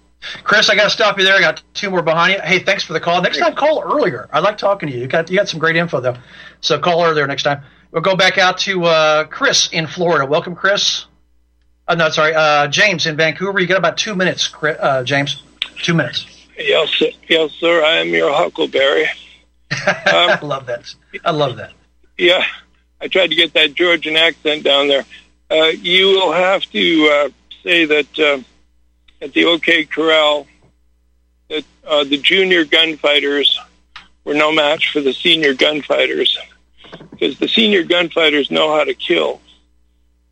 Chris, 0.43 0.69
I 0.69 0.75
got 0.75 0.83
to 0.85 0.89
stop 0.89 1.17
you 1.17 1.23
there. 1.23 1.35
I 1.35 1.39
got 1.39 1.63
two 1.73 1.89
more 1.89 2.01
behind 2.01 2.33
you. 2.33 2.41
Hey, 2.41 2.59
thanks 2.59 2.83
for 2.83 2.93
the 2.93 2.99
call. 2.99 3.21
Next 3.21 3.37
time, 3.37 3.55
call 3.55 3.81
earlier. 3.81 4.27
I 4.33 4.39
like 4.39 4.57
talking 4.57 4.89
to 4.89 4.95
you. 4.95 5.01
You 5.01 5.07
got 5.07 5.29
you 5.29 5.37
got 5.37 5.47
some 5.47 5.59
great 5.59 5.75
info 5.75 6.01
though, 6.01 6.17
so 6.59 6.79
call 6.79 7.03
earlier 7.05 7.25
next 7.27 7.43
time. 7.43 7.63
We'll 7.91 8.01
go 8.01 8.15
back 8.15 8.37
out 8.37 8.57
to 8.59 8.83
uh, 8.83 9.23
Chris 9.25 9.69
in 9.71 9.87
Florida. 9.87 10.25
Welcome, 10.25 10.55
Chris. 10.55 11.05
Uh, 11.87 11.95
no, 11.95 12.09
sorry, 12.09 12.35
uh, 12.35 12.67
James 12.67 13.07
in 13.07 13.15
Vancouver. 13.15 13.59
You 13.59 13.67
got 13.67 13.77
about 13.77 13.97
two 13.97 14.15
minutes, 14.15 14.47
Chris, 14.47 14.77
uh, 14.79 15.03
James. 15.03 15.41
Two 15.81 15.93
minutes. 15.93 16.25
Yes, 16.57 16.89
sir. 16.89 17.07
yes, 17.27 17.51
sir. 17.53 17.83
I 17.83 17.97
am 17.97 18.09
your 18.09 18.33
Huckleberry. 18.33 19.05
Um, 19.87 20.31
I 20.31 20.39
love 20.41 20.65
that. 20.65 20.95
I 21.23 21.29
love 21.29 21.57
that. 21.57 21.73
Yeah, 22.17 22.43
I 22.99 23.07
tried 23.07 23.27
to 23.27 23.35
get 23.35 23.53
that 23.53 23.75
Georgian 23.75 24.15
accent 24.15 24.63
down 24.63 24.87
there. 24.87 25.05
Uh, 25.51 25.71
you 25.81 26.07
will 26.07 26.31
have 26.31 26.63
to 26.71 27.09
uh, 27.11 27.29
say 27.63 27.85
that 27.85 28.19
uh, 28.19 28.39
at 29.21 29.33
the 29.33 29.45
OK 29.45 29.85
Corral 29.85 30.47
that 31.49 31.65
uh, 31.85 32.03
the 32.03 32.17
junior 32.17 32.65
gunfighters 32.65 33.59
were 34.23 34.35
no 34.35 34.51
match 34.51 34.91
for 34.91 35.01
the 35.01 35.13
senior 35.13 35.53
gunfighters 35.53 36.37
because 37.11 37.39
the 37.39 37.47
senior 37.47 37.83
gunfighters 37.83 38.51
know 38.51 38.75
how 38.75 38.83
to 38.83 38.93
kill. 38.93 39.41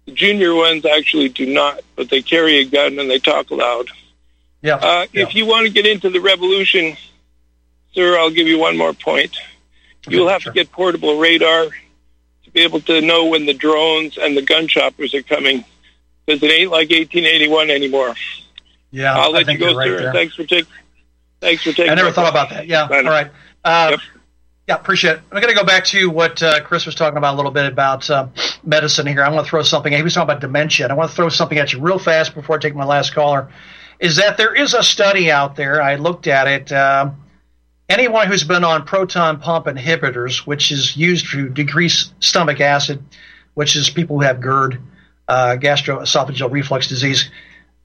The 0.05 0.11
junior 0.13 0.53
ones 0.53 0.85
actually 0.85 1.29
do 1.29 1.45
not, 1.45 1.81
but 1.95 2.09
they 2.09 2.21
carry 2.21 2.59
a 2.59 2.65
gun 2.65 2.99
and 2.99 3.09
they 3.09 3.19
talk 3.19 3.51
loud. 3.51 3.89
Yeah. 4.61 4.75
Uh, 4.75 5.07
yeah. 5.11 5.23
If 5.23 5.35
you 5.35 5.45
want 5.45 5.67
to 5.67 5.73
get 5.73 5.85
into 5.85 6.09
the 6.09 6.21
revolution, 6.21 6.95
sir, 7.93 8.17
I'll 8.17 8.31
give 8.31 8.47
you 8.47 8.59
one 8.59 8.77
more 8.77 8.93
point. 8.93 9.37
You'll 10.07 10.29
have 10.29 10.43
sure. 10.43 10.53
to 10.53 10.55
get 10.55 10.71
portable 10.71 11.17
radar 11.17 11.69
to 12.47 12.51
be 12.53 12.61
able 12.61 12.81
to 12.81 13.01
know 13.01 13.25
when 13.25 13.45
the 13.45 13.53
drones 13.53 14.17
and 14.17 14.35
the 14.35 14.41
gun 14.41 14.67
choppers 14.67 15.13
are 15.13 15.23
coming 15.23 15.63
because 16.25 16.41
it 16.43 16.51
ain't 16.51 16.71
like 16.71 16.89
1881 16.89 17.69
anymore. 17.69 18.15
Yeah, 18.91 19.17
I'll 19.17 19.31
let 19.31 19.41
you 19.41 19.45
think 19.45 19.59
go, 19.59 19.75
right 19.75 19.87
sir. 19.87 19.99
there. 19.99 20.13
Thanks 20.13 20.35
for 20.35 20.43
taking. 20.43 20.71
Thanks 21.39 21.63
for 21.63 21.71
taking. 21.71 21.91
I 21.91 21.95
never 21.95 22.11
thought 22.11 22.29
about 22.29 22.49
that. 22.49 22.67
Yeah. 22.67 22.87
All 22.89 23.03
right. 23.03 23.31
Uh, 23.63 23.89
Yep. 23.91 23.99
Yeah, 24.67 24.75
appreciate 24.75 25.11
it. 25.11 25.21
I'm 25.31 25.41
going 25.41 25.53
to 25.53 25.57
go 25.57 25.63
back 25.63 25.85
to 25.85 26.09
what 26.09 26.43
uh, 26.43 26.61
Chris 26.61 26.85
was 26.85 26.93
talking 26.93 27.17
about 27.17 27.35
a 27.35 27.37
little 27.37 27.51
bit 27.51 27.71
about 27.71 28.09
uh, 28.09 28.27
medicine 28.65 29.07
here. 29.07 29.23
I 29.23 29.29
want 29.29 29.45
to 29.45 29.49
throw 29.49 29.61
something. 29.61 29.93
He 29.93 30.01
was 30.03 30.13
talking 30.13 30.29
about 30.29 30.41
dementia. 30.41 30.87
And 30.87 30.91
I 30.91 30.95
want 30.97 31.09
to 31.09 31.15
throw 31.15 31.29
something 31.29 31.57
at 31.57 31.71
you 31.71 31.79
real 31.79 31.97
fast 31.97 32.35
before 32.35 32.57
I 32.57 32.59
take 32.59 32.75
my 32.75 32.83
last 32.83 33.15
caller. 33.15 33.49
Is 34.01 34.17
that 34.17 34.35
there 34.35 34.53
is 34.53 34.73
a 34.73 34.83
study 34.83 35.31
out 35.31 35.55
there? 35.55 35.81
I 35.81 35.95
looked 35.95 36.27
at 36.27 36.47
it. 36.47 36.71
Um 36.73 37.15
anyone 37.89 38.27
who's 38.27 38.43
been 38.43 38.63
on 38.63 38.85
proton 38.85 39.39
pump 39.39 39.65
inhibitors, 39.65 40.39
which 40.39 40.71
is 40.71 40.95
used 40.95 41.31
to 41.31 41.49
decrease 41.49 42.13
stomach 42.19 42.59
acid, 42.61 43.03
which 43.53 43.75
is 43.75 43.89
people 43.89 44.17
who 44.17 44.23
have 44.23 44.39
GERD, 44.39 44.79
uh, 45.27 45.57
gastroesophageal 45.59 46.51
reflux 46.51 46.87
disease, 46.87 47.29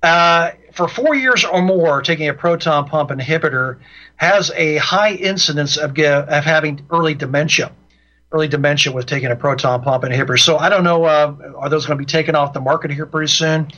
uh, 0.03 0.51
for 0.73 0.89
four 0.89 1.15
years 1.15 1.45
or 1.45 1.63
more, 1.63 2.03
taking 2.03 2.29
a 2.29 2.35
proton 2.35 2.89
pump 2.89 3.11
inhibitor 3.11 3.79
has 4.17 4.51
a 4.57 4.77
high 4.79 5.13
incidence 5.13 5.77
of, 5.77 5.97
of 5.99 6.45
having 6.45 6.85
early 6.91 7.15
dementia. 7.15 7.73
Early 8.33 8.49
dementia 8.49 8.93
with 8.93 9.07
taking 9.07 9.31
a 9.31 9.37
proton 9.37 9.83
pump 9.83 10.05
inhibitor. 10.05 10.39
So 10.39 10.57
I 10.57 10.71
don't 10.71 10.85
know, 10.85 11.05
uh, 11.05 11.53
are 11.57 11.69
those 11.69 11.87
going 11.87 11.99
to 11.99 12.03
be 12.03 12.07
taken 12.07 12.35
off 12.35 12.53
the 12.53 12.61
market 12.61 12.91
here 12.91 13.07
pretty 13.07 13.31
soon? 13.31 13.69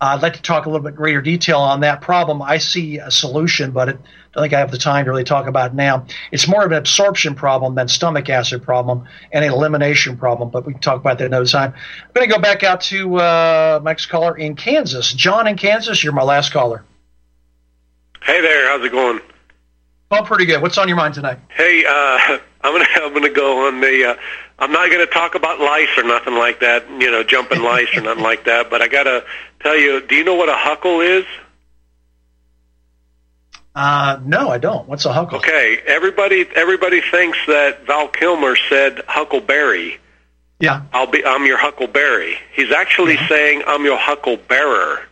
Uh, 0.00 0.14
I'd 0.16 0.22
like 0.22 0.34
to 0.34 0.42
talk 0.42 0.66
a 0.66 0.70
little 0.70 0.84
bit 0.84 0.96
greater 0.96 1.22
detail 1.22 1.60
on 1.60 1.80
that 1.80 2.00
problem. 2.00 2.42
I 2.42 2.58
see 2.58 2.98
a 2.98 3.10
solution, 3.10 3.70
but 3.70 3.88
it, 3.88 3.96
I 3.96 4.00
don't 4.34 4.42
think 4.42 4.52
I 4.52 4.58
have 4.58 4.70
the 4.70 4.78
time 4.78 5.04
to 5.04 5.10
really 5.10 5.24
talk 5.24 5.46
about 5.46 5.72
it 5.72 5.74
now. 5.74 6.06
It's 6.32 6.48
more 6.48 6.64
of 6.64 6.72
an 6.72 6.78
absorption 6.78 7.34
problem 7.34 7.74
than 7.76 7.88
stomach 7.88 8.28
acid 8.28 8.62
problem 8.62 9.06
and 9.32 9.44
an 9.44 9.52
elimination 9.52 10.16
problem, 10.16 10.50
but 10.50 10.66
we 10.66 10.72
can 10.72 10.82
talk 10.82 11.00
about 11.00 11.18
that 11.18 11.26
another 11.26 11.46
time. 11.46 11.72
I'm 11.74 12.10
going 12.12 12.28
to 12.28 12.34
go 12.34 12.40
back 12.40 12.62
out 12.64 12.80
to 12.82 13.16
uh, 13.16 13.80
next 13.84 14.06
caller 14.06 14.36
in 14.36 14.56
Kansas. 14.56 15.12
John 15.12 15.46
in 15.46 15.56
Kansas, 15.56 16.02
you're 16.02 16.12
my 16.12 16.24
last 16.24 16.52
caller. 16.52 16.84
Hey 18.22 18.40
there, 18.40 18.68
how's 18.68 18.84
it 18.84 18.90
going? 18.90 19.20
Oh, 20.10 20.22
pretty 20.22 20.46
good. 20.46 20.62
What's 20.62 20.78
on 20.78 20.88
your 20.88 20.96
mind 20.96 21.14
tonight? 21.14 21.38
Hey, 21.48 21.84
uh, 21.84 22.38
I'm 22.62 22.72
gonna 22.72 22.86
I'm 22.96 23.12
gonna 23.12 23.30
go 23.30 23.66
on 23.66 23.80
the. 23.80 24.10
Uh, 24.10 24.16
I'm 24.58 24.72
not 24.72 24.90
gonna 24.90 25.06
talk 25.06 25.34
about 25.34 25.60
lice 25.60 25.88
or 25.96 26.04
nothing 26.04 26.34
like 26.34 26.60
that. 26.60 26.88
You 26.88 27.10
know, 27.10 27.22
jumping 27.22 27.62
lice 27.62 27.94
or 27.96 28.00
nothing 28.00 28.22
like 28.22 28.44
that. 28.44 28.70
But 28.70 28.82
I 28.82 28.88
gotta 28.88 29.24
tell 29.60 29.76
you, 29.76 30.00
do 30.06 30.14
you 30.14 30.24
know 30.24 30.34
what 30.34 30.48
a 30.48 30.56
huckle 30.56 31.00
is? 31.00 31.24
Uh, 33.74 34.20
no, 34.24 34.48
I 34.50 34.58
don't. 34.58 34.88
What's 34.88 35.04
a 35.04 35.12
huckle? 35.12 35.38
Okay, 35.38 35.80
everybody 35.86 36.46
everybody 36.54 37.00
thinks 37.00 37.38
that 37.48 37.86
Val 37.86 38.08
Kilmer 38.08 38.56
said 38.68 39.02
Huckleberry. 39.08 39.98
Yeah. 40.60 40.82
I'll 40.92 41.10
be 41.10 41.24
I'm 41.24 41.44
your 41.44 41.58
Huckleberry. 41.58 42.38
He's 42.52 42.70
actually 42.70 43.16
saying 43.28 43.64
I'm 43.66 43.84
your 43.84 43.98
Hucklebearer. 43.98 45.02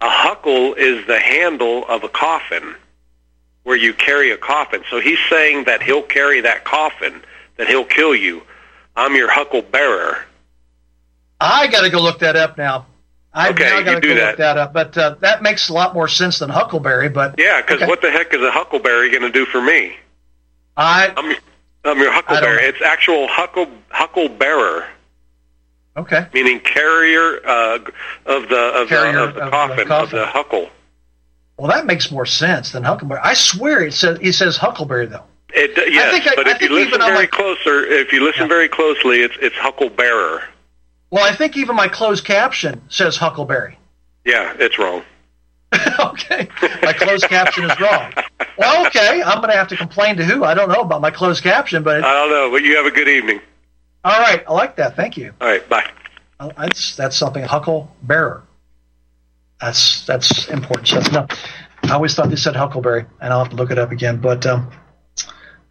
A 0.00 0.10
huckle 0.10 0.74
is 0.74 1.06
the 1.06 1.18
handle 1.18 1.84
of 1.88 2.04
a 2.04 2.08
coffin 2.08 2.76
where 3.64 3.76
you 3.76 3.92
carry 3.92 4.30
a 4.30 4.36
coffin. 4.36 4.84
So 4.90 5.00
he's 5.00 5.18
saying 5.28 5.64
that 5.64 5.82
he'll 5.82 6.02
carry 6.02 6.42
that 6.42 6.64
coffin, 6.64 7.22
that 7.56 7.66
he'll 7.66 7.84
kill 7.84 8.14
you. 8.14 8.42
I'm 8.96 9.14
your 9.14 9.28
Hucklebearer. 9.30 10.22
I 11.40 11.66
got 11.68 11.82
to 11.82 11.90
go 11.90 12.00
look 12.02 12.20
that 12.20 12.34
up 12.36 12.56
now. 12.56 12.86
I 13.32 13.50
Okay, 13.50 13.64
now 13.64 13.78
you 13.78 13.84
got 13.84 13.94
to 13.96 14.00
do 14.00 14.08
go 14.08 14.14
that. 14.14 14.26
look 14.28 14.36
that 14.38 14.56
up. 14.56 14.72
But 14.72 14.96
uh, 14.96 15.16
that 15.20 15.42
makes 15.42 15.68
a 15.68 15.74
lot 15.74 15.92
more 15.92 16.08
sense 16.08 16.38
than 16.38 16.48
Huckleberry. 16.48 17.10
But 17.10 17.34
Yeah, 17.38 17.60
because 17.60 17.86
what 17.86 18.00
the 18.00 18.10
heck 18.10 18.32
is 18.32 18.40
a 18.40 18.50
Huckleberry 18.50 19.10
going 19.10 19.22
to 19.22 19.30
do 19.30 19.44
for 19.44 19.60
me? 19.60 19.96
I 20.78 21.12
I'm 21.16 21.26
your, 21.26 21.38
I'm 21.84 21.98
your 21.98 22.12
Huckleberry. 22.12 22.62
It's 22.64 22.80
actual 22.80 23.28
Huckle 23.28 23.68
Hucklebearer, 23.90 24.86
okay. 25.98 26.26
meaning 26.32 26.60
carrier 26.60 27.40
uh, 27.46 27.78
of 28.24 28.48
the 28.48 28.72
of 28.74 28.88
Carrier 28.88 29.12
the, 29.12 29.22
of 29.24 29.34
the 29.34 29.40
of 29.42 29.44
the 29.44 29.50
coffin 29.50 29.92
of 29.92 30.10
the 30.10 30.26
huckle. 30.26 30.70
Well, 31.58 31.70
that 31.70 31.86
makes 31.86 32.10
more 32.10 32.26
sense 32.26 32.72
than 32.72 32.82
Huckleberry. 32.82 33.20
I 33.22 33.34
swear 33.34 33.82
it 33.86 33.92
says 33.92 34.18
he 34.18 34.32
says 34.32 34.56
Huckleberry 34.56 35.06
though. 35.06 35.24
It, 35.54 35.72
yes, 35.92 36.12
think 36.12 36.26
I- 36.26 36.34
but 36.36 36.48
I 36.48 36.52
if 36.56 36.60
you 36.62 36.70
listen 36.70 37.00
very 37.00 37.14
my- 37.14 37.26
closer, 37.26 37.84
if 37.86 38.12
you 38.12 38.24
listen 38.24 38.48
very 38.48 38.68
closely, 38.68 39.20
it's 39.22 39.34
it's 39.40 39.54
Hucklebearer. 39.56 40.42
Well, 41.10 41.24
I 41.24 41.34
think 41.34 41.56
even 41.56 41.76
my 41.76 41.88
closed 41.88 42.24
caption 42.24 42.82
says 42.88 43.16
Huckleberry. 43.16 43.78
Yeah, 44.24 44.54
it's 44.58 44.78
wrong. 44.78 45.02
okay, 46.00 46.48
my 46.82 46.92
closed 46.92 47.24
caption 47.28 47.64
is 47.70 47.80
wrong. 47.80 48.12
Well, 48.58 48.86
okay, 48.86 49.22
I'm 49.22 49.38
going 49.38 49.50
to 49.50 49.56
have 49.56 49.68
to 49.68 49.76
complain 49.76 50.16
to 50.16 50.24
who? 50.24 50.42
I 50.44 50.54
don't 50.54 50.68
know 50.68 50.80
about 50.80 51.00
my 51.00 51.10
closed 51.10 51.42
caption, 51.42 51.82
but 51.82 52.02
I 52.04 52.12
don't 52.12 52.30
know, 52.30 52.50
but 52.50 52.62
you 52.62 52.76
have 52.76 52.86
a 52.86 52.90
good 52.90 53.08
evening. 53.08 53.40
all 54.04 54.18
right, 54.18 54.42
I 54.48 54.52
like 54.52 54.76
that. 54.76 54.96
Thank 54.96 55.16
you. 55.16 55.32
All 55.40 55.48
right, 55.48 55.66
bye. 55.68 55.88
Uh, 56.40 56.50
That's 56.58 56.96
that's 56.96 57.16
something 57.16 57.44
Hucklebearer. 57.44 58.42
That's 59.60 60.04
that's 60.06 60.48
important. 60.48 60.88
So 60.88 60.96
that's 61.00 61.12
no. 61.12 61.26
I 61.84 61.92
always 61.94 62.14
thought 62.14 62.28
they 62.30 62.36
said 62.36 62.56
Huckleberry, 62.56 63.06
and 63.20 63.32
I'll 63.32 63.44
have 63.44 63.50
to 63.50 63.56
look 63.56 63.70
it 63.70 63.78
up 63.78 63.90
again. 63.92 64.20
But 64.20 64.44
um, 64.44 64.70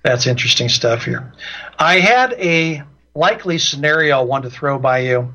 that's 0.05 0.27
interesting 0.27 0.69
stuff 0.69 1.03
here. 1.03 1.33
I 1.79 1.99
had 1.99 2.33
a 2.33 2.83
likely 3.15 3.57
scenario 3.57 4.19
I 4.19 4.21
wanted 4.21 4.51
to 4.51 4.55
throw 4.55 4.77
by 4.77 4.99
you, 4.99 5.33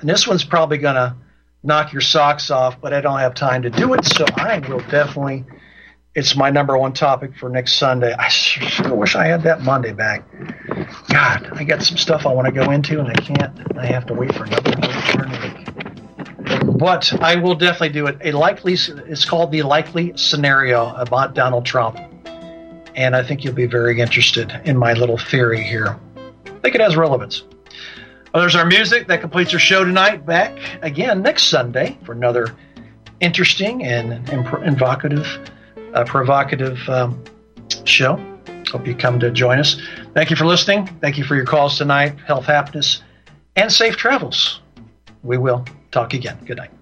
and 0.00 0.08
this 0.08 0.26
one's 0.26 0.44
probably 0.44 0.78
going 0.78 0.94
to 0.94 1.14
knock 1.62 1.92
your 1.92 2.00
socks 2.00 2.50
off, 2.50 2.80
but 2.80 2.94
I 2.94 3.02
don't 3.02 3.18
have 3.18 3.34
time 3.34 3.62
to 3.62 3.70
do 3.70 3.92
it, 3.92 4.04
so 4.04 4.24
I 4.36 4.60
will 4.60 4.80
definitely. 4.90 5.44
It's 6.14 6.36
my 6.36 6.50
number 6.50 6.76
one 6.76 6.92
topic 6.92 7.34
for 7.36 7.48
next 7.48 7.76
Sunday. 7.76 8.12
I 8.12 8.28
sure 8.28 8.94
wish 8.94 9.14
I 9.14 9.26
had 9.26 9.42
that 9.44 9.62
Monday 9.62 9.92
back. 9.92 10.24
God, 11.08 11.50
I 11.54 11.64
got 11.64 11.82
some 11.82 11.96
stuff 11.96 12.26
I 12.26 12.32
want 12.32 12.46
to 12.46 12.52
go 12.52 12.70
into, 12.70 12.98
and 12.98 13.08
I 13.08 13.14
can't. 13.14 13.78
I 13.78 13.86
have 13.86 14.06
to 14.06 14.14
wait 14.14 14.34
for 14.34 14.44
another 14.44 14.70
week. 14.70 16.78
But 16.78 17.12
I 17.22 17.36
will 17.36 17.54
definitely 17.54 17.90
do 17.90 18.06
it. 18.06 18.18
A 18.22 18.32
likely, 18.32 18.74
it's 18.74 19.24
called 19.24 19.52
the 19.52 19.62
likely 19.62 20.12
scenario 20.16 20.94
about 20.96 21.34
Donald 21.34 21.64
Trump, 21.64 21.98
and 22.94 23.16
I 23.16 23.22
think 23.22 23.44
you'll 23.44 23.54
be 23.54 23.66
very 23.66 24.00
interested 24.00 24.60
in 24.64 24.76
my 24.76 24.92
little 24.92 25.18
theory 25.18 25.62
here. 25.62 25.98
I 26.46 26.58
think 26.60 26.74
it 26.74 26.80
has 26.80 26.96
relevance. 26.96 27.42
Well, 28.32 28.42
there's 28.42 28.56
our 28.56 28.64
music 28.64 29.08
that 29.08 29.20
completes 29.20 29.52
our 29.52 29.58
show 29.58 29.84
tonight. 29.84 30.24
Back 30.24 30.58
again 30.82 31.22
next 31.22 31.44
Sunday 31.44 31.98
for 32.04 32.12
another 32.12 32.54
interesting 33.20 33.84
and 33.84 34.28
invocative, 34.64 35.26
uh, 35.94 36.04
provocative 36.04 36.78
um, 36.88 37.22
show. 37.84 38.16
Hope 38.70 38.86
you 38.86 38.94
come 38.94 39.20
to 39.20 39.30
join 39.30 39.58
us. 39.58 39.80
Thank 40.14 40.30
you 40.30 40.36
for 40.36 40.46
listening. 40.46 40.86
Thank 41.00 41.18
you 41.18 41.24
for 41.24 41.36
your 41.36 41.44
calls 41.44 41.76
tonight. 41.76 42.18
Health, 42.26 42.46
happiness, 42.46 43.02
and 43.54 43.70
safe 43.70 43.96
travels. 43.96 44.60
We 45.22 45.36
will 45.36 45.64
talk 45.90 46.14
again. 46.14 46.38
Good 46.46 46.56
night. 46.56 46.81